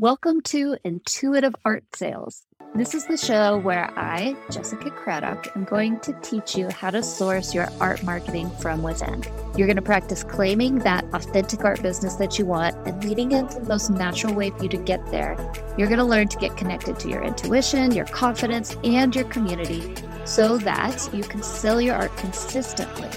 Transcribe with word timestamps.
Welcome 0.00 0.42
to 0.42 0.76
Intuitive 0.84 1.56
Art 1.64 1.82
Sales. 1.92 2.44
This 2.72 2.94
is 2.94 3.04
the 3.06 3.16
show 3.16 3.58
where 3.58 3.90
I, 3.98 4.36
Jessica 4.48 4.92
Craddock, 4.92 5.56
am 5.56 5.64
going 5.64 5.98
to 6.02 6.12
teach 6.22 6.56
you 6.56 6.68
how 6.68 6.90
to 6.90 7.02
source 7.02 7.52
your 7.52 7.66
art 7.80 8.04
marketing 8.04 8.48
from 8.60 8.84
within. 8.84 9.24
You're 9.56 9.66
going 9.66 9.74
to 9.74 9.82
practice 9.82 10.22
claiming 10.22 10.78
that 10.78 11.04
authentic 11.14 11.64
art 11.64 11.82
business 11.82 12.14
that 12.14 12.38
you 12.38 12.46
want 12.46 12.76
and 12.86 13.02
leading 13.02 13.32
into 13.32 13.58
the 13.58 13.66
most 13.66 13.90
natural 13.90 14.34
way 14.34 14.50
for 14.50 14.62
you 14.62 14.68
to 14.68 14.76
get 14.76 15.04
there. 15.10 15.36
You're 15.76 15.88
going 15.88 15.98
to 15.98 16.04
learn 16.04 16.28
to 16.28 16.38
get 16.38 16.56
connected 16.56 17.00
to 17.00 17.08
your 17.08 17.24
intuition, 17.24 17.90
your 17.90 18.06
confidence, 18.06 18.76
and 18.84 19.16
your 19.16 19.24
community 19.24 19.96
so 20.24 20.58
that 20.58 21.10
you 21.12 21.24
can 21.24 21.42
sell 21.42 21.80
your 21.80 21.96
art 21.96 22.16
consistently 22.18 23.08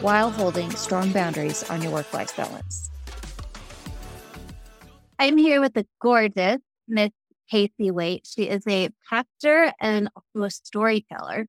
while 0.00 0.30
holding 0.30 0.70
strong 0.70 1.10
boundaries 1.10 1.68
on 1.68 1.82
your 1.82 1.90
work 1.90 2.14
life 2.14 2.36
balance. 2.36 2.89
I'm 5.20 5.36
here 5.36 5.60
with 5.60 5.74
the 5.74 5.86
gorgeous 6.00 6.60
Miss 6.88 7.10
Casey 7.50 7.90
Wait. 7.90 8.26
She 8.26 8.44
is 8.44 8.62
a 8.66 8.88
pastor 9.10 9.70
and 9.78 10.08
also 10.16 10.46
a 10.46 10.50
storyteller. 10.50 11.46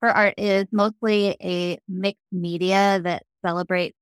Her 0.00 0.08
art 0.08 0.36
is 0.38 0.64
mostly 0.72 1.36
a 1.42 1.78
mixed 1.86 2.24
media 2.32 2.98
that 3.04 3.24
celebrates 3.44 3.98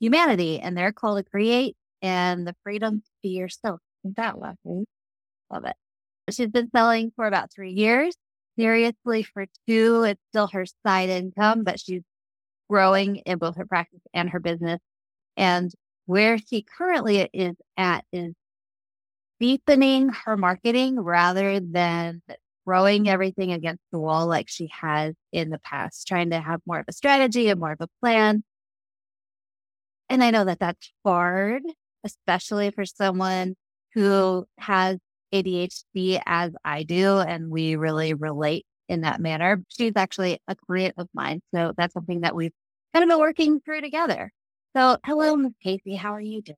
humanity 0.00 0.58
and 0.58 0.76
their 0.76 0.90
call 0.90 1.14
to 1.14 1.22
create 1.22 1.76
and 2.02 2.44
the 2.44 2.56
freedom 2.64 3.02
to 3.02 3.10
be 3.22 3.28
yourself. 3.28 3.78
Isn't 4.02 4.16
that 4.16 4.40
lovely? 4.40 4.86
Love 5.48 5.64
it. 5.66 5.76
She's 6.32 6.50
been 6.50 6.68
selling 6.74 7.12
for 7.14 7.28
about 7.28 7.52
three 7.52 7.72
years. 7.72 8.16
Seriously, 8.58 9.22
for 9.22 9.46
two, 9.68 10.02
it's 10.02 10.20
still 10.30 10.48
her 10.48 10.66
side 10.84 11.08
income, 11.08 11.62
but 11.62 11.78
she's 11.78 12.02
growing 12.68 13.18
in 13.18 13.38
both 13.38 13.58
her 13.58 13.66
practice 13.66 14.02
and 14.12 14.30
her 14.30 14.40
business. 14.40 14.80
And 15.36 15.70
where 16.06 16.36
she 16.36 16.66
currently 16.76 17.30
is 17.32 17.54
at 17.76 18.04
is 18.12 18.34
deepening 19.40 20.08
her 20.08 20.36
marketing 20.36 21.00
rather 21.00 21.60
than 21.60 22.22
throwing 22.64 23.08
everything 23.08 23.52
against 23.52 23.82
the 23.92 23.98
wall 23.98 24.26
like 24.26 24.48
she 24.48 24.68
has 24.72 25.14
in 25.32 25.50
the 25.50 25.58
past, 25.58 26.06
trying 26.06 26.30
to 26.30 26.40
have 26.40 26.60
more 26.66 26.80
of 26.80 26.86
a 26.88 26.92
strategy 26.92 27.48
and 27.48 27.60
more 27.60 27.72
of 27.72 27.80
a 27.80 27.88
plan. 28.00 28.42
And 30.08 30.22
I 30.22 30.30
know 30.30 30.44
that 30.44 30.58
that's 30.58 30.92
hard, 31.04 31.62
especially 32.04 32.70
for 32.70 32.84
someone 32.84 33.54
who 33.94 34.46
has 34.58 34.98
ADHD 35.32 36.20
as 36.26 36.52
I 36.64 36.82
do, 36.82 37.18
and 37.18 37.50
we 37.50 37.76
really 37.76 38.14
relate 38.14 38.66
in 38.88 39.00
that 39.02 39.20
manner. 39.20 39.62
She's 39.68 39.92
actually 39.96 40.40
a 40.46 40.54
client 40.54 40.94
of 40.98 41.08
mine. 41.12 41.42
So 41.54 41.72
that's 41.76 41.94
something 41.94 42.20
that 42.20 42.34
we've 42.34 42.52
kind 42.94 43.02
of 43.02 43.08
been 43.08 43.18
working 43.18 43.60
through 43.60 43.80
together. 43.80 44.32
So, 44.76 44.98
hello, 45.04 45.36
Miss 45.36 45.52
Casey. 45.62 45.96
How 45.96 46.12
are 46.12 46.20
you 46.20 46.42
doing? 46.42 46.56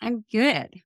I'm 0.00 0.24
good. 0.30 0.80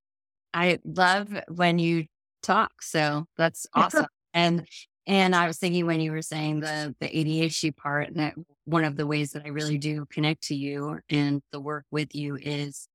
I 0.55 0.78
love 0.84 1.28
when 1.48 1.78
you 1.78 2.06
talk. 2.42 2.83
So 2.83 3.27
that's 3.36 3.67
awesome. 3.75 4.06
and 4.34 4.67
and 5.06 5.34
I 5.34 5.47
was 5.48 5.59
thinking 5.59 5.86
when 5.86 6.00
you 6.00 6.12
were 6.12 6.22
saying 6.22 6.61
the 6.61 6.94
the 7.00 7.09
ADHD 7.09 7.77
part, 7.77 8.09
and 8.09 8.17
that 8.17 8.34
one 8.64 8.84
of 8.84 8.97
the 8.97 9.06
ways 9.06 9.33
that 9.33 9.44
I 9.44 9.48
really 9.48 9.78
do 9.78 10.06
connect 10.11 10.44
to 10.44 10.55
you 10.55 11.00
and 11.11 11.42
the 11.50 11.61
work 11.61 11.84
with 11.91 12.14
you 12.14 12.36
is, 12.41 12.89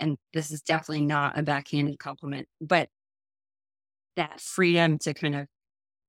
and 0.00 0.16
this 0.32 0.50
is 0.50 0.62
definitely 0.62 1.06
not 1.06 1.38
a 1.38 1.42
backhanded 1.42 1.98
compliment, 1.98 2.48
but 2.60 2.88
that 4.16 4.40
freedom 4.40 4.98
to 4.98 5.12
kind 5.12 5.34
of 5.34 5.46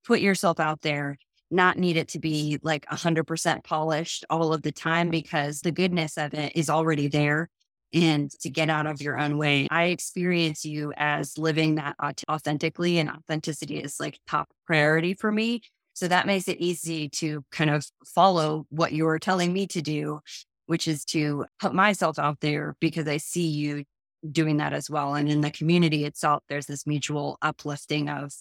put 0.06 0.22
yourself 0.22 0.60
out 0.60 0.82
there, 0.82 1.18
not 1.52 1.78
need 1.78 1.98
it 1.98 2.08
to 2.10 2.20
be 2.20 2.60
like 2.62 2.86
a 2.90 2.96
hundred 2.96 3.26
percent 3.26 3.64
polished 3.66 4.24
all 4.30 4.54
of 4.54 4.62
the 4.62 4.72
time 4.72 5.10
because 5.10 5.62
the 5.62 5.72
goodness 5.72 6.18
of 6.18 6.34
it 6.34 6.56
is 6.56 6.70
already 6.70 7.08
there 7.10 7.50
and 7.94 8.30
to 8.42 8.50
get 8.50 8.70
out 8.70 8.86
of 8.86 9.02
your 9.02 9.18
own 9.18 9.38
way. 9.38 9.68
I 9.72 9.86
experience 9.86 10.66
you 10.66 10.94
as 10.98 11.38
living 11.38 11.76
that 11.76 11.96
authentically, 12.30 13.00
and 13.00 13.10
authenticity 13.10 13.78
is 13.78 14.00
like 14.00 14.20
top 14.28 14.50
priority 14.66 15.14
for 15.14 15.32
me. 15.32 15.62
So 15.94 16.08
that 16.08 16.28
makes 16.28 16.48
it 16.48 16.60
easy 16.60 17.10
to 17.10 17.44
kind 17.52 17.70
of 17.70 17.86
follow 18.06 18.66
what 18.70 18.94
you're 18.94 19.20
telling 19.20 19.52
me 19.52 19.66
to 19.68 19.82
do, 19.82 20.20
which 20.68 20.88
is 20.88 21.04
to 21.06 21.46
put 21.60 21.74
myself 21.74 22.20
out 22.20 22.40
there 22.42 22.76
because 22.80 23.08
I 23.08 23.18
see 23.18 23.48
you 23.48 23.84
doing 24.32 24.58
that 24.58 24.74
as 24.74 24.90
well. 24.90 25.16
And 25.16 25.30
in 25.30 25.42
the 25.42 25.50
community 25.50 26.06
itself, 26.06 26.44
there's 26.50 26.68
this 26.68 26.86
mutual 26.86 27.38
uplifting 27.42 28.10
of, 28.10 28.32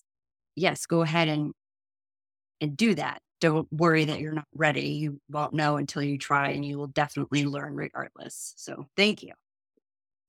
yes, 0.55 0.87
go 0.87 1.03
ahead 1.03 1.29
and 1.29 1.53
and 2.61 2.77
do 2.77 2.95
that 2.95 3.21
don't 3.41 3.71
worry 3.73 4.07
that 4.07 4.21
you're 4.21 4.33
not 4.33 4.47
ready. 4.55 4.89
You 4.89 5.21
won't 5.29 5.55
know 5.55 5.77
until 5.77 6.03
you 6.03 6.19
try, 6.19 6.51
and 6.51 6.65
you 6.65 6.79
will 6.79 6.87
definitely 6.87 7.45
learn 7.45 7.75
regardless. 7.75 8.55
So, 8.57 8.87
thank 8.97 9.23
you. 9.23 9.33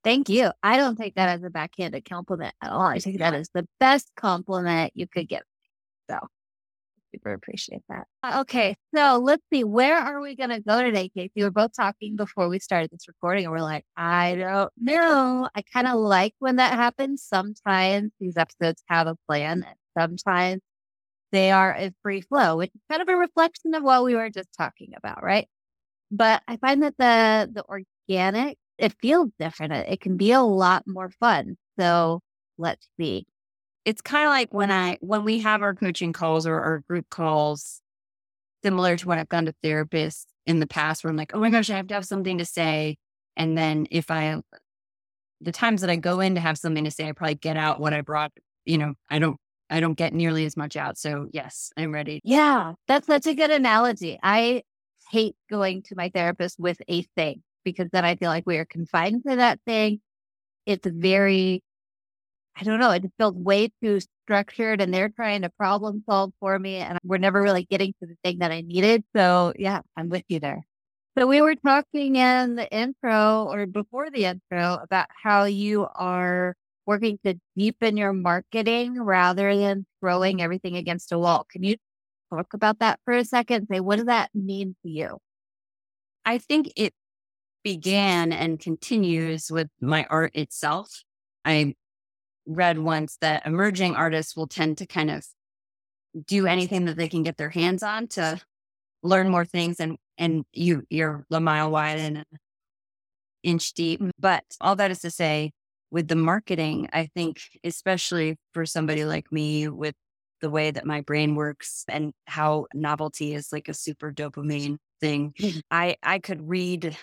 Thank 0.04 0.30
you. 0.30 0.52
I 0.64 0.78
don't 0.78 0.96
take 0.96 1.16
that 1.16 1.30
as 1.30 1.44
a 1.44 1.50
backhanded 1.50 2.08
compliment 2.08 2.54
at 2.62 2.72
all. 2.72 2.82
I 2.82 3.00
take 3.00 3.20
that 3.20 3.34
as 3.34 3.50
the 3.54 3.68
best 3.80 4.12
compliment 4.16 4.92
you 4.96 5.08
could 5.08 5.28
give. 5.28 5.44
So, 6.10 6.20
super 7.14 7.34
appreciate 7.34 7.82
that. 7.90 8.08
Uh, 8.24 8.42
okay, 8.42 8.76
so 8.96 9.20
let's 9.22 9.44
see. 9.52 9.64
Where 9.64 9.98
are 9.98 10.22
we 10.22 10.36
going 10.36 10.50
to 10.50 10.60
go 10.60 10.82
today, 10.82 11.10
Casey? 11.10 11.32
We 11.36 11.44
were 11.44 11.52
both 11.52 11.72
talking 11.76 12.16
before 12.16 12.50
we 12.50 12.60
started 12.60 12.92
this 12.92 13.08
recording, 13.08 13.46
and 13.46 13.52
we're 13.52 13.60
like, 13.60 13.86
I 13.96 14.36
don't 14.36 14.72
know. 14.78 15.50
I 15.56 15.62
kind 15.74 15.88
of 15.88 15.96
like 15.96 16.34
when 16.40 16.58
that 16.58 16.74
happens. 16.74 17.24
Sometimes 17.24 18.12
these 18.20 18.38
episodes 18.38 18.84
have 18.88 19.08
a 19.08 19.18
plan, 19.28 19.66
and 19.68 19.76
sometimes 19.98 20.62
they 21.32 21.52
are 21.52 21.74
a 21.76 21.94
free 22.04 22.22
flow, 22.22 22.58
which 22.58 22.72
is 22.74 22.82
kind 22.90 23.02
of 23.02 23.10
a 23.10 23.16
reflection 23.16 23.74
of 23.76 23.84
what 23.84 24.04
we 24.04 24.16
were 24.16 24.30
just 24.30 24.50
talking 24.58 24.94
about, 24.96 25.24
right? 25.24 25.48
But 26.12 26.44
I 26.48 26.58
find 26.58 26.84
that 26.84 26.96
the 26.98 27.50
the 27.54 27.64
organic, 27.66 28.58
it 28.78 28.94
feels 29.02 29.30
different. 29.40 29.74
It 29.74 30.02
can 30.02 30.18
be 30.18 30.32
a 30.32 30.42
lot 30.42 30.84
more 30.88 31.10
fun. 31.20 31.58
So 31.80 32.22
let's 32.58 32.88
see. 33.00 33.28
It's 33.86 34.02
kind 34.02 34.26
of 34.26 34.32
like 34.32 34.54
when 34.54 34.72
I 34.72 34.98
when 35.02 35.24
we 35.24 35.40
have 35.40 35.62
our 35.62 35.76
coaching 35.76 36.14
calls 36.14 36.46
or 36.48 36.60
our 36.62 36.80
group 36.90 37.10
calls, 37.10 37.82
similar 38.64 38.98
to 38.98 39.08
when 39.08 39.20
I've 39.20 39.30
gone 39.30 39.46
to 39.46 39.56
therapists 39.64 40.26
in 40.46 40.60
the 40.60 40.68
past, 40.68 41.04
where 41.04 41.12
I'm 41.12 41.18
like, 41.18 41.36
oh 41.36 41.40
my 41.40 41.50
gosh, 41.50 41.70
I 41.70 41.78
have 41.78 41.88
to 41.88 41.94
have 41.96 42.06
something 42.06 42.38
to 42.40 42.46
say. 42.46 42.98
And 43.38 43.58
then 43.58 43.88
if 43.92 44.12
I 44.12 44.42
the 45.42 45.52
times 45.52 45.82
that 45.82 45.90
I 45.90 45.96
go 45.98 46.20
in 46.20 46.36
to 46.36 46.42
have 46.42 46.58
something 46.58 46.84
to 46.86 46.92
say, 46.92 47.08
I 47.08 47.12
probably 47.12 47.36
get 47.36 47.58
out 47.58 47.80
what 47.80 47.94
I 47.94 48.02
brought. 48.02 48.32
You 48.66 48.78
know, 48.78 48.94
I 49.10 49.20
don't 49.20 49.38
I 49.70 49.80
don't 49.80 49.98
get 49.98 50.14
nearly 50.14 50.46
as 50.46 50.56
much 50.56 50.76
out. 50.76 50.98
So 50.98 51.28
yes, 51.32 51.72
I'm 51.78 51.94
ready. 51.94 52.22
Yeah, 52.24 52.74
that's 52.88 53.08
such 53.08 53.28
a 53.28 53.34
good 53.34 53.52
analogy. 53.52 54.20
I 54.22 54.64
hate 55.12 55.36
going 55.50 55.84
to 55.84 55.96
my 55.96 56.10
therapist 56.14 56.60
with 56.60 56.82
a 56.88 57.04
thing 57.16 57.44
because 57.64 57.90
then 57.92 58.06
I 58.06 58.16
feel 58.16 58.30
like 58.30 58.46
we 58.46 58.58
are 58.58 58.66
confined 58.66 59.24
to 59.28 59.38
that 59.38 59.60
thing. 59.66 60.02
It's 60.66 60.88
very, 60.88 61.64
I 62.56 62.64
don't 62.64 62.80
know, 62.80 62.92
it 62.92 63.06
feels 63.18 63.36
way 63.36 63.70
too 63.82 64.00
structured 64.26 64.82
and 64.82 64.94
they're 64.94 65.10
trying 65.10 65.42
to 65.44 65.50
problem 65.50 66.04
solve 66.10 66.34
for 66.40 66.58
me. 66.58 66.78
And 66.78 66.98
we're 67.04 67.18
never 67.18 67.42
really 67.42 67.66
getting 67.66 67.94
to 68.02 68.08
the 68.08 68.18
thing 68.24 68.40
that 68.40 68.52
I 68.52 68.62
needed. 68.62 69.04
So 69.16 69.54
yeah, 69.58 69.82
I'm 69.96 70.10
with 70.10 70.24
you 70.28 70.40
there. 70.40 70.66
So 71.18 71.26
we 71.26 71.42
were 71.42 71.56
talking 71.56 72.16
in 72.16 72.56
the 72.56 72.72
intro 72.72 73.48
or 73.50 73.66
before 73.66 74.12
the 74.12 74.26
intro 74.26 74.76
about 74.82 75.08
how 75.24 75.46
you 75.46 75.88
are 75.96 76.56
working 76.88 77.20
to 77.26 77.36
deepen 77.56 77.98
your 77.98 78.14
marketing 78.14 79.00
rather 79.00 79.56
than 79.56 79.86
throwing 80.00 80.42
everything 80.42 80.78
against 80.78 81.12
a 81.12 81.20
wall. 81.20 81.46
Can 81.52 81.64
you 81.64 81.76
talk 82.34 82.54
about 82.54 82.80
that 82.80 83.00
for 83.06 83.14
a 83.14 83.26
second? 83.26 83.68
Say, 83.70 83.82
what 83.82 83.98
does 83.98 84.06
that 84.06 84.30
mean 84.34 84.76
to 84.84 84.90
you? 84.90 85.18
I 86.26 86.38
think 86.38 86.72
it 86.76 86.94
began 87.64 88.32
and 88.32 88.60
continues 88.60 89.52
with 89.52 89.68
my 89.82 90.06
art 90.10 90.32
itself. 90.34 91.04
I 91.44 91.76
read 92.46 92.80
once 92.80 93.18
that 93.20 93.46
emerging 93.46 93.96
artists 93.96 94.36
will 94.36 94.48
tend 94.48 94.78
to 94.78 94.86
kind 94.88 95.12
of 95.12 95.26
do 96.26 96.48
anything 96.48 96.86
that 96.86 96.96
they 96.96 97.10
can 97.10 97.24
get 97.24 97.38
their 97.38 97.50
hands 97.50 97.84
on 97.84 98.08
to 98.08 98.40
learn 99.04 99.30
more 99.30 99.46
things 99.46 99.80
and 99.80 99.98
and 100.18 100.46
you 100.52 100.84
you're 100.90 101.26
a 101.30 101.40
mile 101.40 101.70
wide 101.70 102.00
and 102.00 102.18
an 102.18 102.26
inch 103.44 103.74
deep. 103.74 104.02
But 104.18 104.44
all 104.62 104.76
that 104.78 104.92
is 104.92 105.00
to 105.00 105.12
say, 105.12 105.52
with 105.92 106.08
the 106.08 106.16
marketing, 106.16 106.90
I 106.92 107.10
think, 107.16 107.42
especially 107.64 108.38
for 108.54 108.66
somebody 108.66 109.06
like 109.06 109.32
me 109.32 109.68
with 109.70 109.96
the 110.42 110.50
way 110.50 110.72
that 110.72 110.86
my 110.86 111.02
brain 111.02 111.36
works 111.36 111.84
and 111.88 112.14
how 112.26 112.68
novelty 112.74 113.34
is 113.34 113.52
like 113.52 113.68
a 113.68 113.74
super 113.74 114.12
dopamine 114.12 114.78
thing, 115.00 115.34
mm-hmm. 115.40 115.60
I, 115.72 115.96
I 116.04 116.20
could 116.20 116.48
read 116.48 116.96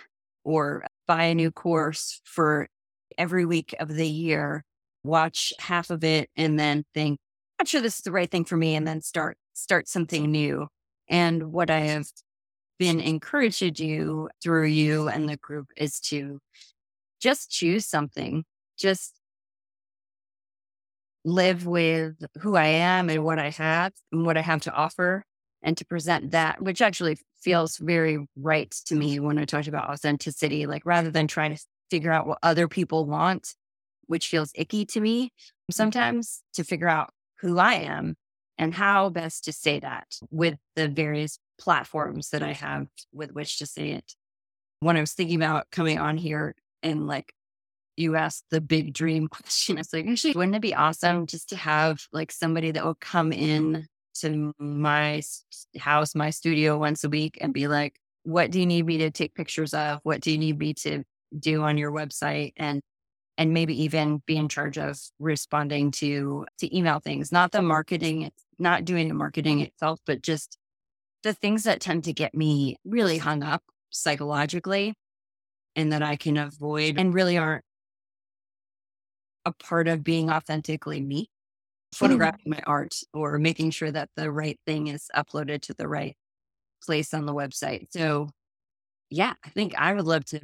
or 0.44 0.84
buy 1.06 1.24
a 1.24 1.34
new 1.34 1.50
course 1.50 2.20
for 2.24 2.68
every 3.16 3.44
week 3.44 3.74
of 3.80 3.88
the 3.88 4.08
year, 4.08 4.64
watch 5.02 5.52
half 5.58 5.90
of 5.90 6.04
it, 6.04 6.30
and 6.36 6.58
then 6.58 6.84
think, 6.94 7.18
I'm 7.58 7.66
sure 7.66 7.80
this 7.80 7.96
is 7.96 8.02
the 8.02 8.12
right 8.12 8.30
thing 8.30 8.44
for 8.44 8.56
me, 8.56 8.74
and 8.74 8.86
then 8.86 9.00
start 9.00 9.36
start 9.54 9.88
something 9.88 10.30
new. 10.30 10.66
And 11.08 11.52
what 11.52 11.70
I 11.70 11.80
have 11.80 12.06
been 12.78 13.00
encouraged 13.00 13.60
to 13.60 13.70
do 13.70 14.28
through 14.42 14.66
you 14.66 15.08
and 15.08 15.28
the 15.28 15.36
group 15.36 15.68
is 15.76 16.00
to 16.00 16.40
just 17.20 17.50
choose 17.50 17.86
something 17.86 18.44
just 18.78 19.14
live 21.24 21.66
with 21.66 22.16
who 22.40 22.56
I 22.56 22.66
am 22.66 23.08
and 23.08 23.24
what 23.24 23.38
I 23.38 23.50
have 23.50 23.92
and 24.12 24.26
what 24.26 24.36
I 24.36 24.42
have 24.42 24.62
to 24.62 24.72
offer 24.72 25.24
and 25.62 25.76
to 25.78 25.84
present 25.86 26.32
that, 26.32 26.60
which 26.60 26.82
actually 26.82 27.18
feels 27.40 27.78
very 27.78 28.18
right 28.36 28.70
to 28.86 28.94
me 28.94 29.18
when 29.18 29.38
I 29.38 29.44
talked 29.44 29.68
about 29.68 29.88
authenticity. 29.88 30.66
Like 30.66 30.84
rather 30.84 31.10
than 31.10 31.26
trying 31.26 31.56
to 31.56 31.62
figure 31.90 32.12
out 32.12 32.26
what 32.26 32.38
other 32.42 32.68
people 32.68 33.06
want, 33.06 33.54
which 34.06 34.28
feels 34.28 34.52
icky 34.54 34.84
to 34.86 35.00
me 35.00 35.32
mm. 35.70 35.74
sometimes 35.74 36.42
to 36.54 36.64
figure 36.64 36.88
out 36.88 37.10
who 37.40 37.58
I 37.58 37.74
am 37.74 38.16
and 38.58 38.74
how 38.74 39.08
best 39.08 39.44
to 39.44 39.52
say 39.52 39.80
that 39.80 40.06
with 40.30 40.56
the 40.76 40.88
various 40.88 41.38
platforms 41.58 42.30
that 42.30 42.42
I 42.42 42.52
have 42.52 42.86
with 43.12 43.32
which 43.32 43.58
to 43.58 43.66
say 43.66 43.90
it. 43.90 44.14
When 44.80 44.96
I 44.96 45.00
was 45.00 45.12
thinking 45.12 45.36
about 45.36 45.70
coming 45.70 45.98
on 45.98 46.16
here 46.16 46.54
and 46.82 47.06
like 47.06 47.32
you 47.96 48.16
asked 48.16 48.44
the 48.50 48.60
big 48.60 48.92
dream 48.92 49.28
question, 49.28 49.78
it's 49.78 49.92
like, 49.92 50.06
actually, 50.06 50.34
wouldn't 50.34 50.56
it 50.56 50.62
be 50.62 50.74
awesome 50.74 51.26
just 51.26 51.48
to 51.50 51.56
have 51.56 52.00
like 52.12 52.32
somebody 52.32 52.70
that 52.70 52.84
will 52.84 52.96
come 52.96 53.32
in 53.32 53.86
to 54.20 54.52
my 54.58 55.22
house, 55.78 56.14
my 56.14 56.30
studio 56.30 56.78
once 56.78 57.04
a 57.04 57.08
week 57.08 57.38
and 57.40 57.52
be 57.52 57.66
like, 57.66 57.98
what 58.22 58.50
do 58.50 58.60
you 58.60 58.66
need 58.66 58.86
me 58.86 58.98
to 58.98 59.10
take 59.10 59.34
pictures 59.34 59.74
of? 59.74 60.00
What 60.02 60.20
do 60.20 60.30
you 60.30 60.38
need 60.38 60.58
me 60.58 60.74
to 60.74 61.04
do 61.38 61.62
on 61.62 61.78
your 61.78 61.92
website? 61.92 62.52
And 62.56 62.80
and 63.36 63.52
maybe 63.52 63.82
even 63.82 64.22
be 64.26 64.36
in 64.36 64.48
charge 64.48 64.78
of 64.78 64.98
responding 65.18 65.90
to 65.90 66.46
to 66.58 66.76
email 66.76 67.00
things, 67.00 67.32
not 67.32 67.52
the 67.52 67.62
marketing, 67.62 68.30
not 68.58 68.84
doing 68.84 69.08
the 69.08 69.14
marketing 69.14 69.60
itself, 69.60 70.00
but 70.06 70.22
just 70.22 70.56
the 71.22 71.32
things 71.32 71.64
that 71.64 71.80
tend 71.80 72.04
to 72.04 72.12
get 72.12 72.34
me 72.34 72.76
really 72.84 73.18
hung 73.18 73.42
up 73.42 73.62
psychologically 73.90 74.94
and 75.74 75.92
that 75.92 76.02
I 76.02 76.16
can 76.16 76.36
avoid 76.36 76.98
and 76.98 77.12
really 77.12 77.36
aren't 77.36 77.64
a 79.44 79.52
part 79.52 79.88
of 79.88 80.04
being 80.04 80.30
authentically 80.30 81.00
me, 81.00 81.22
mm. 81.94 81.98
photographing 81.98 82.50
my 82.50 82.60
art 82.66 82.94
or 83.12 83.38
making 83.38 83.70
sure 83.70 83.90
that 83.90 84.10
the 84.16 84.30
right 84.30 84.58
thing 84.66 84.88
is 84.88 85.10
uploaded 85.14 85.62
to 85.62 85.74
the 85.74 85.88
right 85.88 86.16
place 86.82 87.14
on 87.14 87.26
the 87.26 87.34
website. 87.34 87.88
So, 87.90 88.30
yeah, 89.10 89.34
I 89.44 89.48
think 89.50 89.74
I 89.76 89.92
would 89.94 90.06
love 90.06 90.24
to 90.26 90.40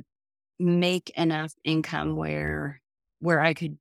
make 0.58 1.10
enough 1.10 1.52
income 1.64 2.16
where 2.16 2.80
where 3.20 3.40
I 3.40 3.54
could 3.54 3.78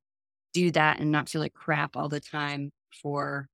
do 0.52 0.70
that 0.72 1.00
and 1.00 1.10
not 1.10 1.28
feel 1.28 1.40
like 1.40 1.54
crap 1.54 1.96
all 1.96 2.08
the 2.08 2.20
time 2.20 2.72
for 3.02 3.48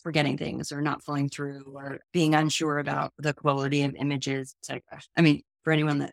forgetting 0.00 0.38
things 0.38 0.70
or 0.70 0.80
not 0.80 1.02
flowing 1.02 1.28
through 1.28 1.64
or 1.74 1.98
being 2.12 2.34
unsure 2.34 2.78
about 2.78 3.12
the 3.18 3.34
quality 3.34 3.82
of 3.82 3.94
images, 3.96 4.54
etc. 4.62 4.82
I 5.16 5.22
mean, 5.22 5.42
for 5.64 5.72
anyone 5.72 5.98
that 5.98 6.12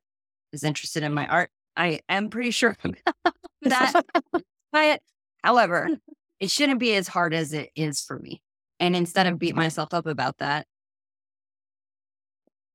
is 0.52 0.64
interested 0.64 1.04
in 1.04 1.14
my 1.14 1.28
art, 1.28 1.52
I 1.76 2.00
am 2.10 2.30
pretty 2.30 2.52
sure 2.52 2.76
that 3.62 4.04
it. 4.74 5.02
However, 5.44 5.90
it 6.40 6.52
shouldn't 6.52 6.80
be 6.80 6.96
as 6.96 7.08
hard 7.08 7.34
as 7.34 7.54
it 7.54 7.70
is 7.76 8.02
for 8.02 8.20
me. 8.20 8.42
And 8.80 8.96
instead 8.96 9.28
of 9.28 9.40
beat 9.40 9.56
myself 9.56 9.94
up 9.94 10.06
about 10.06 10.40
that. 10.40 10.66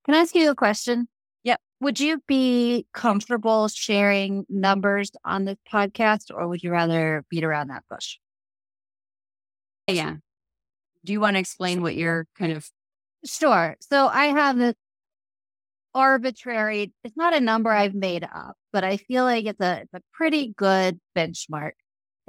Can 0.06 0.14
I 0.14 0.18
ask 0.18 0.34
you 0.34 0.50
a 0.50 0.54
question? 0.54 1.08
Yep. 1.44 1.60
Would 1.80 2.00
you 2.00 2.22
be 2.26 2.86
comfortable 2.94 3.68
sharing 3.68 4.46
numbers 4.48 5.10
on 5.24 5.44
this 5.44 5.58
podcast 5.70 6.30
or 6.34 6.48
would 6.48 6.62
you 6.62 6.70
rather 6.70 7.24
beat 7.28 7.44
around 7.44 7.68
that 7.68 7.84
bush? 7.90 8.16
Yeah 9.86 10.16
do 11.04 11.12
you 11.12 11.20
want 11.20 11.36
to 11.36 11.40
explain 11.40 11.80
what 11.80 11.94
you're 11.96 12.26
kind 12.38 12.52
of 12.52 12.68
Sure. 13.24 13.76
So 13.80 14.06
I 14.06 14.26
have 14.26 14.56
this 14.58 14.74
arbitrary, 15.94 16.92
it's 17.02 17.16
not 17.16 17.34
a 17.34 17.40
number 17.40 17.70
I've 17.70 17.94
made 17.94 18.22
up, 18.22 18.56
but 18.72 18.84
I 18.84 18.96
feel 18.96 19.24
like 19.24 19.46
it's 19.46 19.60
a, 19.60 19.80
it's 19.82 19.94
a 19.94 20.02
pretty 20.12 20.54
good 20.56 21.00
benchmark. 21.16 21.72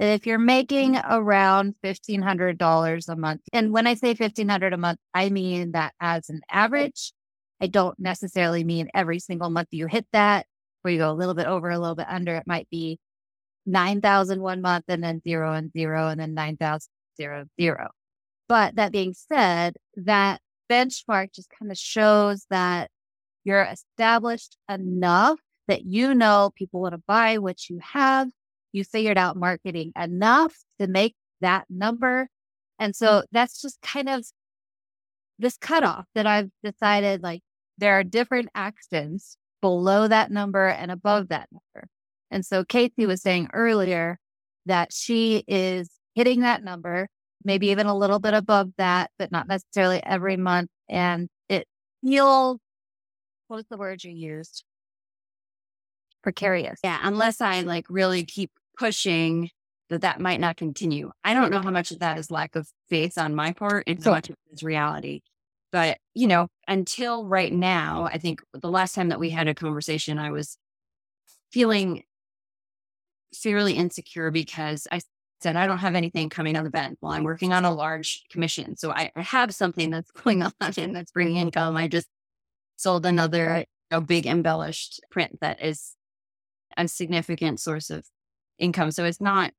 If 0.00 0.26
you're 0.26 0.38
making 0.38 0.96
around 0.96 1.74
$1,500 1.84 3.08
a 3.08 3.16
month, 3.16 3.42
and 3.52 3.70
when 3.70 3.86
I 3.86 3.92
say 3.92 4.14
1500 4.14 4.72
a 4.72 4.78
month, 4.78 4.98
I 5.12 5.28
mean 5.28 5.72
that 5.72 5.92
as 6.00 6.30
an 6.30 6.40
average. 6.50 7.12
I 7.60 7.66
don't 7.66 7.98
necessarily 7.98 8.64
mean 8.64 8.88
every 8.94 9.18
single 9.18 9.50
month 9.50 9.68
you 9.72 9.86
hit 9.86 10.06
that, 10.12 10.46
where 10.80 10.92
you 10.94 10.98
go 11.00 11.10
a 11.10 11.12
little 11.12 11.34
bit 11.34 11.46
over, 11.46 11.68
a 11.68 11.78
little 11.78 11.94
bit 11.96 12.06
under. 12.08 12.34
It 12.36 12.46
might 12.46 12.66
be 12.70 12.98
9,000 13.66 14.40
one 14.40 14.62
month 14.62 14.86
and 14.88 15.04
then 15.04 15.20
zero 15.20 15.52
and 15.52 15.70
zero 15.70 16.08
and 16.08 16.18
then 16.18 16.32
9,000 16.32 16.88
zero, 17.18 17.44
zero. 17.60 17.88
But 18.48 18.76
that 18.76 18.92
being 18.92 19.12
said, 19.12 19.76
that 19.96 20.40
benchmark 20.70 21.34
just 21.34 21.50
kind 21.58 21.70
of 21.70 21.76
shows 21.76 22.46
that 22.48 22.90
you're 23.44 23.64
established 23.64 24.56
enough 24.66 25.40
that 25.68 25.84
you 25.84 26.14
know 26.14 26.52
people 26.56 26.80
want 26.80 26.94
to 26.94 27.02
buy 27.06 27.36
what 27.36 27.68
you 27.68 27.80
have. 27.82 28.30
You 28.72 28.84
figured 28.84 29.18
out 29.18 29.36
marketing 29.36 29.92
enough 30.00 30.54
to 30.78 30.86
make 30.86 31.14
that 31.40 31.66
number. 31.68 32.28
And 32.78 32.90
hmm. 32.90 33.04
so 33.04 33.22
that's 33.32 33.60
just 33.60 33.80
kind 33.82 34.08
of 34.08 34.24
this 35.38 35.56
cutoff 35.56 36.06
that 36.14 36.26
I've 36.26 36.50
decided 36.62 37.22
like 37.22 37.42
there 37.78 37.98
are 37.98 38.04
different 38.04 38.50
actions 38.54 39.36
below 39.62 40.08
that 40.08 40.30
number 40.30 40.66
and 40.66 40.90
above 40.90 41.28
that 41.28 41.48
number. 41.50 41.88
And 42.30 42.44
so 42.44 42.64
Casey 42.64 42.92
hmm. 42.98 43.06
was 43.06 43.22
saying 43.22 43.48
earlier 43.52 44.18
that 44.66 44.92
she 44.92 45.44
is 45.48 45.90
hitting 46.14 46.40
that 46.40 46.62
number 46.62 47.08
maybe 47.44 47.68
even 47.68 47.86
a 47.86 47.96
little 47.96 48.18
bit 48.18 48.34
above 48.34 48.70
that, 48.78 49.10
but 49.18 49.32
not 49.32 49.48
necessarily 49.48 50.02
every 50.04 50.36
month. 50.36 50.70
And 50.88 51.28
it 51.48 51.66
feels, 52.04 52.58
what 53.48 53.56
was 53.56 53.66
the 53.70 53.76
word 53.76 54.04
you 54.04 54.12
used? 54.12 54.64
Precarious. 56.22 56.80
Yeah. 56.84 56.98
Unless 57.02 57.40
I 57.40 57.62
like 57.62 57.86
really 57.88 58.24
keep 58.24 58.50
pushing 58.80 59.50
that 59.90 60.00
that 60.00 60.20
might 60.20 60.40
not 60.40 60.56
continue. 60.56 61.12
I 61.22 61.34
don't 61.34 61.50
know 61.50 61.60
how 61.60 61.70
much 61.70 61.90
of 61.90 61.98
that 61.98 62.18
is 62.18 62.30
lack 62.30 62.56
of 62.56 62.66
faith 62.88 63.18
on 63.18 63.34
my 63.34 63.52
part 63.52 63.84
and 63.86 64.02
how 64.02 64.12
much 64.12 64.30
of 64.30 64.36
it 64.50 64.54
is 64.54 64.62
reality. 64.62 65.20
But, 65.70 65.98
you 66.14 66.26
know, 66.26 66.48
until 66.66 67.26
right 67.26 67.52
now, 67.52 68.08
I 68.10 68.16
think 68.16 68.40
the 68.54 68.70
last 68.70 68.94
time 68.94 69.10
that 69.10 69.20
we 69.20 69.30
had 69.30 69.48
a 69.48 69.54
conversation, 69.54 70.18
I 70.18 70.30
was 70.30 70.56
feeling 71.52 72.04
fairly 73.34 73.74
insecure 73.74 74.30
because 74.30 74.88
I 74.90 75.00
said, 75.42 75.56
I 75.56 75.66
don't 75.66 75.78
have 75.78 75.94
anything 75.94 76.30
coming 76.30 76.56
on 76.56 76.64
the 76.64 76.70
bench 76.70 76.96
while 77.00 77.12
I'm 77.12 77.24
working 77.24 77.52
on 77.52 77.64
a 77.64 77.74
large 77.74 78.24
commission. 78.30 78.76
So 78.76 78.92
I, 78.92 79.12
have 79.14 79.54
something 79.54 79.90
that's 79.90 80.10
going 80.24 80.42
on 80.42 80.52
and 80.60 80.96
that's 80.96 81.12
bringing 81.12 81.36
income. 81.36 81.76
I 81.76 81.86
just 81.86 82.08
sold 82.76 83.04
another 83.04 83.58
you 83.58 83.64
know, 83.90 84.00
big 84.00 84.26
embellished 84.26 85.00
print 85.10 85.38
that 85.42 85.62
is 85.62 85.94
a 86.78 86.88
significant 86.88 87.60
source 87.60 87.90
of 87.90 88.06
income. 88.60 88.90
So 88.92 89.04
it's 89.04 89.20
not, 89.20 89.52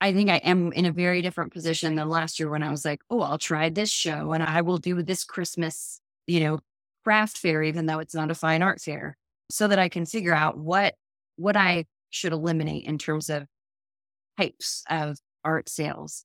I 0.00 0.12
think 0.12 0.28
I 0.28 0.36
am 0.36 0.72
in 0.72 0.84
a 0.84 0.92
very 0.92 1.22
different 1.22 1.52
position 1.52 1.94
than 1.94 2.08
last 2.08 2.38
year 2.40 2.50
when 2.50 2.62
I 2.62 2.70
was 2.70 2.84
like, 2.84 3.00
oh, 3.08 3.20
I'll 3.20 3.38
try 3.38 3.70
this 3.70 3.90
show 3.90 4.32
and 4.32 4.42
I 4.42 4.60
will 4.60 4.78
do 4.78 5.02
this 5.02 5.24
Christmas, 5.24 6.00
you 6.26 6.40
know, 6.40 6.58
craft 7.04 7.38
fair, 7.38 7.62
even 7.62 7.86
though 7.86 8.00
it's 8.00 8.14
not 8.14 8.30
a 8.30 8.34
fine 8.34 8.62
art 8.62 8.80
fair, 8.80 9.16
so 9.50 9.68
that 9.68 9.78
I 9.78 9.88
can 9.88 10.04
figure 10.04 10.34
out 10.34 10.58
what, 10.58 10.94
what 11.36 11.56
I 11.56 11.86
should 12.10 12.32
eliminate 12.32 12.84
in 12.84 12.98
terms 12.98 13.30
of 13.30 13.46
types 14.38 14.84
of 14.90 15.18
art 15.44 15.68
sales. 15.68 16.24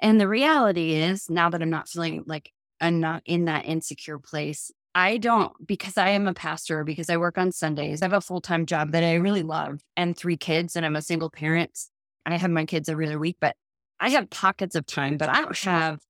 And 0.00 0.20
the 0.20 0.28
reality 0.28 0.92
is, 0.92 1.28
now 1.28 1.50
that 1.50 1.62
I'm 1.62 1.70
not 1.70 1.88
feeling 1.88 2.24
like 2.26 2.52
I'm 2.80 3.00
not 3.00 3.22
in 3.24 3.46
that 3.46 3.66
insecure 3.66 4.18
place, 4.18 4.70
I 4.94 5.18
don't, 5.18 5.52
because 5.66 5.96
I 5.96 6.10
am 6.10 6.26
a 6.26 6.34
pastor, 6.34 6.82
because 6.82 7.08
I 7.10 7.16
work 7.16 7.38
on 7.38 7.52
Sundays, 7.52 8.02
I 8.02 8.06
have 8.06 8.12
a 8.12 8.20
full 8.20 8.40
time 8.40 8.66
job 8.66 8.92
that 8.92 9.04
I 9.04 9.14
really 9.14 9.42
love 9.42 9.80
and 9.96 10.16
three 10.16 10.36
kids, 10.36 10.76
and 10.76 10.84
I'm 10.84 10.96
a 10.96 11.02
single 11.02 11.30
parent. 11.30 11.78
I 12.26 12.36
have 12.36 12.50
my 12.50 12.66
kids 12.66 12.88
every 12.88 13.06
other 13.06 13.18
week, 13.18 13.36
but 13.40 13.56
I 14.00 14.10
have 14.10 14.28
pockets 14.30 14.74
of 14.74 14.86
time, 14.86 15.16
but 15.16 15.28
I 15.28 15.40
don't 15.40 15.58
have, 15.58 16.00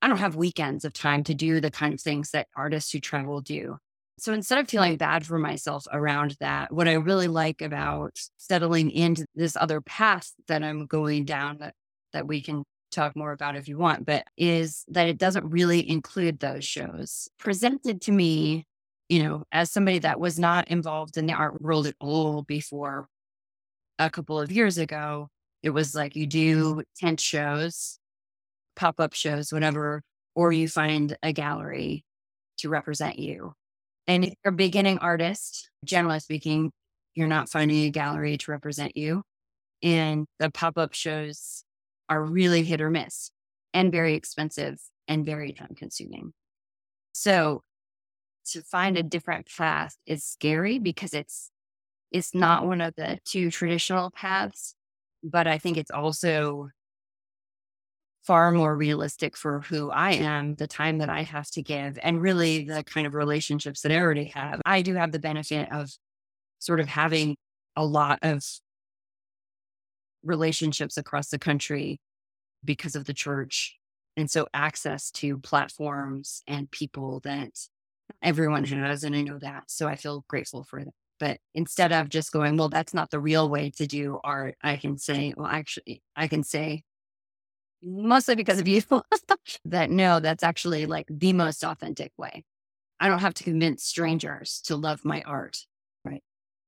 I 0.00 0.08
don't 0.08 0.18
have 0.18 0.36
weekends 0.36 0.84
of 0.84 0.92
time 0.92 1.22
to 1.24 1.34
do 1.34 1.60
the 1.60 1.70
kind 1.70 1.92
of 1.94 2.00
things 2.00 2.30
that 2.30 2.48
artists 2.56 2.92
who 2.92 3.00
travel 3.00 3.40
do. 3.40 3.76
So 4.18 4.32
instead 4.32 4.58
of 4.58 4.68
feeling 4.68 4.96
bad 4.96 5.26
for 5.26 5.38
myself 5.38 5.86
around 5.92 6.36
that, 6.40 6.72
what 6.72 6.88
I 6.88 6.94
really 6.94 7.28
like 7.28 7.62
about 7.62 8.18
settling 8.36 8.90
into 8.90 9.26
this 9.34 9.56
other 9.56 9.80
path 9.80 10.32
that 10.46 10.62
I'm 10.62 10.86
going 10.86 11.24
down 11.24 11.58
that, 11.58 11.74
that 12.12 12.26
we 12.26 12.42
can 12.42 12.64
talk 12.90 13.16
more 13.16 13.32
about 13.32 13.56
if 13.56 13.68
you 13.68 13.78
want, 13.78 14.04
but 14.06 14.24
is 14.36 14.84
that 14.88 15.08
it 15.08 15.18
doesn't 15.18 15.48
really 15.48 15.88
include 15.88 16.40
those 16.40 16.64
shows 16.64 17.28
presented 17.38 18.00
to 18.02 18.12
me, 18.12 18.66
you 19.08 19.22
know, 19.22 19.44
as 19.52 19.70
somebody 19.70 19.98
that 20.00 20.20
was 20.20 20.38
not 20.38 20.68
involved 20.68 21.16
in 21.16 21.26
the 21.26 21.32
art 21.32 21.60
world 21.60 21.86
at 21.86 21.94
all 22.00 22.42
before 22.42 23.08
a 23.98 24.10
couple 24.10 24.40
of 24.40 24.50
years 24.50 24.78
ago. 24.78 25.28
It 25.62 25.70
was 25.70 25.94
like 25.94 26.16
you 26.16 26.26
do 26.26 26.70
mm-hmm. 26.72 26.80
tent 26.98 27.20
shows, 27.20 27.98
pop 28.76 28.98
up 28.98 29.14
shows, 29.14 29.52
whatever, 29.52 30.02
or 30.34 30.52
you 30.52 30.68
find 30.68 31.16
a 31.22 31.32
gallery 31.32 32.04
to 32.58 32.68
represent 32.68 33.18
you. 33.18 33.52
And 34.06 34.24
if 34.24 34.34
you're 34.44 34.52
a 34.52 34.56
beginning 34.56 34.98
artist, 34.98 35.70
generally 35.84 36.20
speaking, 36.20 36.72
you're 37.14 37.28
not 37.28 37.48
finding 37.48 37.84
a 37.84 37.90
gallery 37.90 38.38
to 38.38 38.50
represent 38.50 38.96
you. 38.96 39.22
And 39.82 40.26
the 40.38 40.50
pop 40.50 40.78
up 40.78 40.94
shows 40.94 41.64
are 42.10 42.22
really 42.22 42.64
hit 42.64 42.82
or 42.82 42.90
miss 42.90 43.30
and 43.72 43.92
very 43.92 44.14
expensive 44.14 44.78
and 45.08 45.24
very 45.24 45.52
time 45.52 45.74
consuming. 45.76 46.32
So 47.12 47.62
to 48.46 48.62
find 48.62 48.98
a 48.98 49.02
different 49.02 49.48
path 49.56 49.96
is 50.06 50.24
scary 50.24 50.78
because 50.78 51.14
it's 51.14 51.50
it's 52.12 52.34
not 52.34 52.66
one 52.66 52.80
of 52.80 52.94
the 52.96 53.18
two 53.24 53.50
traditional 53.50 54.10
paths, 54.10 54.74
but 55.22 55.46
I 55.46 55.58
think 55.58 55.76
it's 55.76 55.92
also 55.92 56.70
far 58.22 58.50
more 58.50 58.76
realistic 58.76 59.36
for 59.36 59.60
who 59.60 59.90
I 59.90 60.12
am, 60.12 60.54
the 60.56 60.66
time 60.66 60.98
that 60.98 61.08
I 61.08 61.22
have 61.22 61.50
to 61.52 61.62
give, 61.62 61.98
and 62.02 62.20
really 62.20 62.64
the 62.64 62.82
kind 62.84 63.06
of 63.06 63.14
relationships 63.14 63.82
that 63.82 63.92
I 63.92 63.98
already 63.98 64.32
have. 64.34 64.60
I 64.66 64.82
do 64.82 64.94
have 64.94 65.12
the 65.12 65.18
benefit 65.18 65.70
of 65.72 65.90
sort 66.58 66.80
of 66.80 66.88
having 66.88 67.36
a 67.76 67.84
lot 67.84 68.18
of 68.22 68.42
relationships 70.22 70.96
across 70.96 71.28
the 71.28 71.38
country 71.38 72.00
because 72.64 72.94
of 72.94 73.04
the 73.04 73.14
church. 73.14 73.76
And 74.16 74.30
so 74.30 74.48
access 74.52 75.10
to 75.12 75.38
platforms 75.38 76.42
and 76.46 76.70
people 76.70 77.20
that 77.20 77.52
everyone 78.22 78.64
has. 78.64 79.04
And 79.04 79.16
I 79.16 79.22
know 79.22 79.38
that. 79.38 79.64
So 79.70 79.88
I 79.88 79.96
feel 79.96 80.24
grateful 80.28 80.64
for 80.64 80.84
that. 80.84 80.94
But 81.18 81.38
instead 81.54 81.92
of 81.92 82.08
just 82.08 82.32
going, 82.32 82.56
well, 82.56 82.70
that's 82.70 82.94
not 82.94 83.10
the 83.10 83.20
real 83.20 83.48
way 83.48 83.70
to 83.76 83.86
do 83.86 84.18
art, 84.24 84.56
I 84.62 84.76
can 84.76 84.96
say, 84.96 85.34
well, 85.36 85.46
actually, 85.46 86.02
I 86.16 86.28
can 86.28 86.42
say, 86.42 86.82
mostly 87.82 88.34
because 88.34 88.58
of 88.58 88.66
you, 88.66 88.82
that 89.66 89.90
no, 89.90 90.18
that's 90.20 90.42
actually 90.42 90.86
like 90.86 91.06
the 91.10 91.34
most 91.34 91.62
authentic 91.62 92.12
way. 92.16 92.44
I 92.98 93.08
don't 93.08 93.20
have 93.20 93.34
to 93.34 93.44
convince 93.44 93.84
strangers 93.84 94.62
to 94.64 94.76
love 94.76 95.04
my 95.04 95.22
art. 95.22 95.58
Right. 96.04 96.22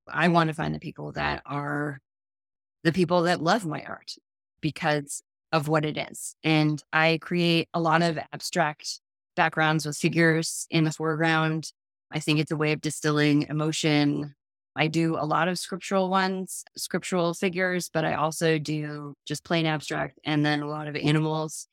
I 0.06 0.28
want 0.28 0.48
to 0.48 0.54
find 0.54 0.74
the 0.74 0.80
people 0.80 1.12
that 1.12 1.42
are 1.46 2.00
the 2.84 2.92
people 2.92 3.22
that 3.22 3.42
love 3.42 3.66
my 3.66 3.82
art 3.82 4.14
because 4.60 5.22
of 5.52 5.68
what 5.68 5.84
it 5.84 5.96
is. 5.96 6.34
And 6.42 6.82
I 6.92 7.18
create 7.20 7.68
a 7.74 7.80
lot 7.80 8.02
of 8.02 8.18
abstract 8.32 9.00
backgrounds 9.36 9.86
with 9.86 9.96
figures 9.96 10.66
in 10.70 10.84
the 10.84 10.92
foreground. 10.92 11.72
I 12.10 12.20
think 12.20 12.38
it's 12.38 12.50
a 12.50 12.56
way 12.56 12.72
of 12.72 12.80
distilling 12.80 13.42
emotion. 13.42 14.34
I 14.74 14.86
do 14.86 15.16
a 15.16 15.26
lot 15.26 15.48
of 15.48 15.58
scriptural 15.58 16.08
ones, 16.08 16.64
scriptural 16.76 17.34
figures, 17.34 17.90
but 17.92 18.04
I 18.04 18.14
also 18.14 18.58
do 18.58 19.14
just 19.26 19.44
plain 19.44 19.66
abstract 19.66 20.18
and 20.24 20.44
then 20.44 20.62
a 20.62 20.68
lot 20.68 20.88
of 20.88 20.96
animals. 20.96 21.66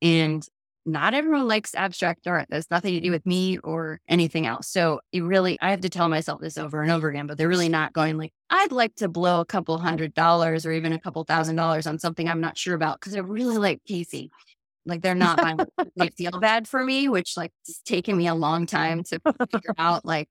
And 0.00 0.46
not 0.86 1.14
everyone 1.14 1.48
likes 1.48 1.74
abstract 1.74 2.26
art. 2.28 2.46
That's 2.48 2.70
nothing 2.70 2.94
to 2.94 3.00
do 3.00 3.06
mm-hmm. 3.06 3.12
with 3.12 3.26
me 3.26 3.58
or 3.58 4.00
anything 4.08 4.46
else. 4.46 4.68
So 4.68 5.00
it 5.12 5.22
really, 5.22 5.58
I 5.60 5.70
have 5.70 5.80
to 5.80 5.88
tell 5.88 6.08
myself 6.08 6.40
this 6.40 6.56
over 6.56 6.80
and 6.80 6.92
over 6.92 7.08
again, 7.08 7.26
but 7.26 7.36
they're 7.36 7.48
really 7.48 7.68
not 7.68 7.92
going 7.92 8.16
like, 8.16 8.32
I'd 8.50 8.70
like 8.70 8.94
to 8.96 9.08
blow 9.08 9.40
a 9.40 9.44
couple 9.44 9.76
hundred 9.78 10.14
dollars 10.14 10.64
or 10.64 10.72
even 10.72 10.92
a 10.92 11.00
couple 11.00 11.24
thousand 11.24 11.56
dollars 11.56 11.86
on 11.86 11.98
something 11.98 12.28
I'm 12.28 12.40
not 12.40 12.56
sure 12.56 12.74
about 12.74 13.00
because 13.00 13.12
they're 13.12 13.24
really 13.24 13.58
like 13.58 13.82
Casey. 13.84 14.30
Like 14.86 15.02
they're 15.02 15.16
not 15.16 15.68
they 15.96 16.10
feel 16.10 16.38
bad 16.38 16.68
for 16.68 16.84
me, 16.84 17.08
which 17.08 17.36
like 17.36 17.52
it's 17.66 17.82
taken 17.82 18.16
me 18.16 18.28
a 18.28 18.34
long 18.34 18.66
time 18.66 19.02
to 19.04 19.20
figure 19.50 19.74
out 19.78 20.04
like, 20.04 20.28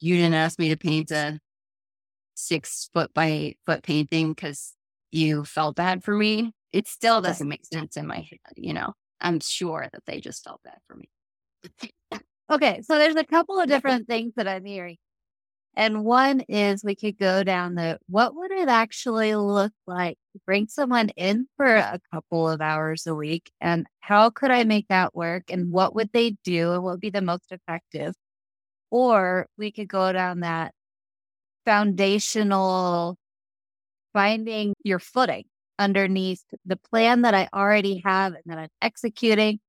you 0.00 0.16
didn't 0.16 0.34
ask 0.34 0.58
me 0.58 0.68
to 0.68 0.76
paint 0.76 1.10
a 1.10 1.40
six 2.34 2.90
foot 2.92 3.14
by 3.14 3.26
eight 3.26 3.58
foot 3.64 3.82
painting 3.82 4.34
because 4.34 4.74
you 5.10 5.44
felt 5.44 5.76
bad 5.76 6.04
for 6.04 6.14
me. 6.14 6.52
It 6.72 6.86
still 6.88 7.22
doesn't 7.22 7.48
make 7.48 7.64
sense 7.64 7.96
in 7.96 8.06
my 8.06 8.16
head, 8.16 8.40
you 8.56 8.74
know? 8.74 8.92
I'm 9.24 9.40
sure 9.40 9.88
that 9.90 10.04
they 10.06 10.20
just 10.20 10.44
felt 10.44 10.60
bad 10.62 10.78
for 10.86 10.96
me. 10.96 12.20
okay. 12.52 12.82
So 12.82 12.98
there's 12.98 13.16
a 13.16 13.24
couple 13.24 13.58
of 13.58 13.66
different 13.66 14.06
things 14.06 14.34
that 14.36 14.46
I'm 14.46 14.66
hearing. 14.66 14.98
And 15.76 16.04
one 16.04 16.40
is 16.42 16.84
we 16.84 16.94
could 16.94 17.18
go 17.18 17.42
down 17.42 17.74
the 17.74 17.98
what 18.06 18.36
would 18.36 18.52
it 18.52 18.68
actually 18.68 19.34
look 19.34 19.72
like 19.86 20.16
to 20.34 20.40
bring 20.46 20.68
someone 20.68 21.08
in 21.16 21.48
for 21.56 21.66
a 21.66 21.98
couple 22.12 22.48
of 22.48 22.60
hours 22.60 23.06
a 23.06 23.14
week? 23.14 23.50
And 23.60 23.86
how 24.00 24.30
could 24.30 24.50
I 24.52 24.64
make 24.64 24.86
that 24.88 25.16
work? 25.16 25.44
And 25.50 25.72
what 25.72 25.94
would 25.96 26.10
they 26.12 26.36
do? 26.44 26.72
And 26.72 26.82
what 26.84 26.92
would 26.92 27.00
be 27.00 27.10
the 27.10 27.22
most 27.22 27.50
effective? 27.50 28.14
Or 28.90 29.48
we 29.58 29.72
could 29.72 29.88
go 29.88 30.12
down 30.12 30.40
that 30.40 30.74
foundational 31.64 33.16
finding 34.12 34.74
your 34.84 35.00
footing 35.00 35.44
underneath 35.78 36.42
the 36.64 36.76
plan 36.76 37.22
that 37.22 37.34
I 37.34 37.48
already 37.52 38.02
have 38.04 38.34
and 38.34 38.44
that 38.46 38.58
I'm 38.58 38.68
executing 38.80 39.60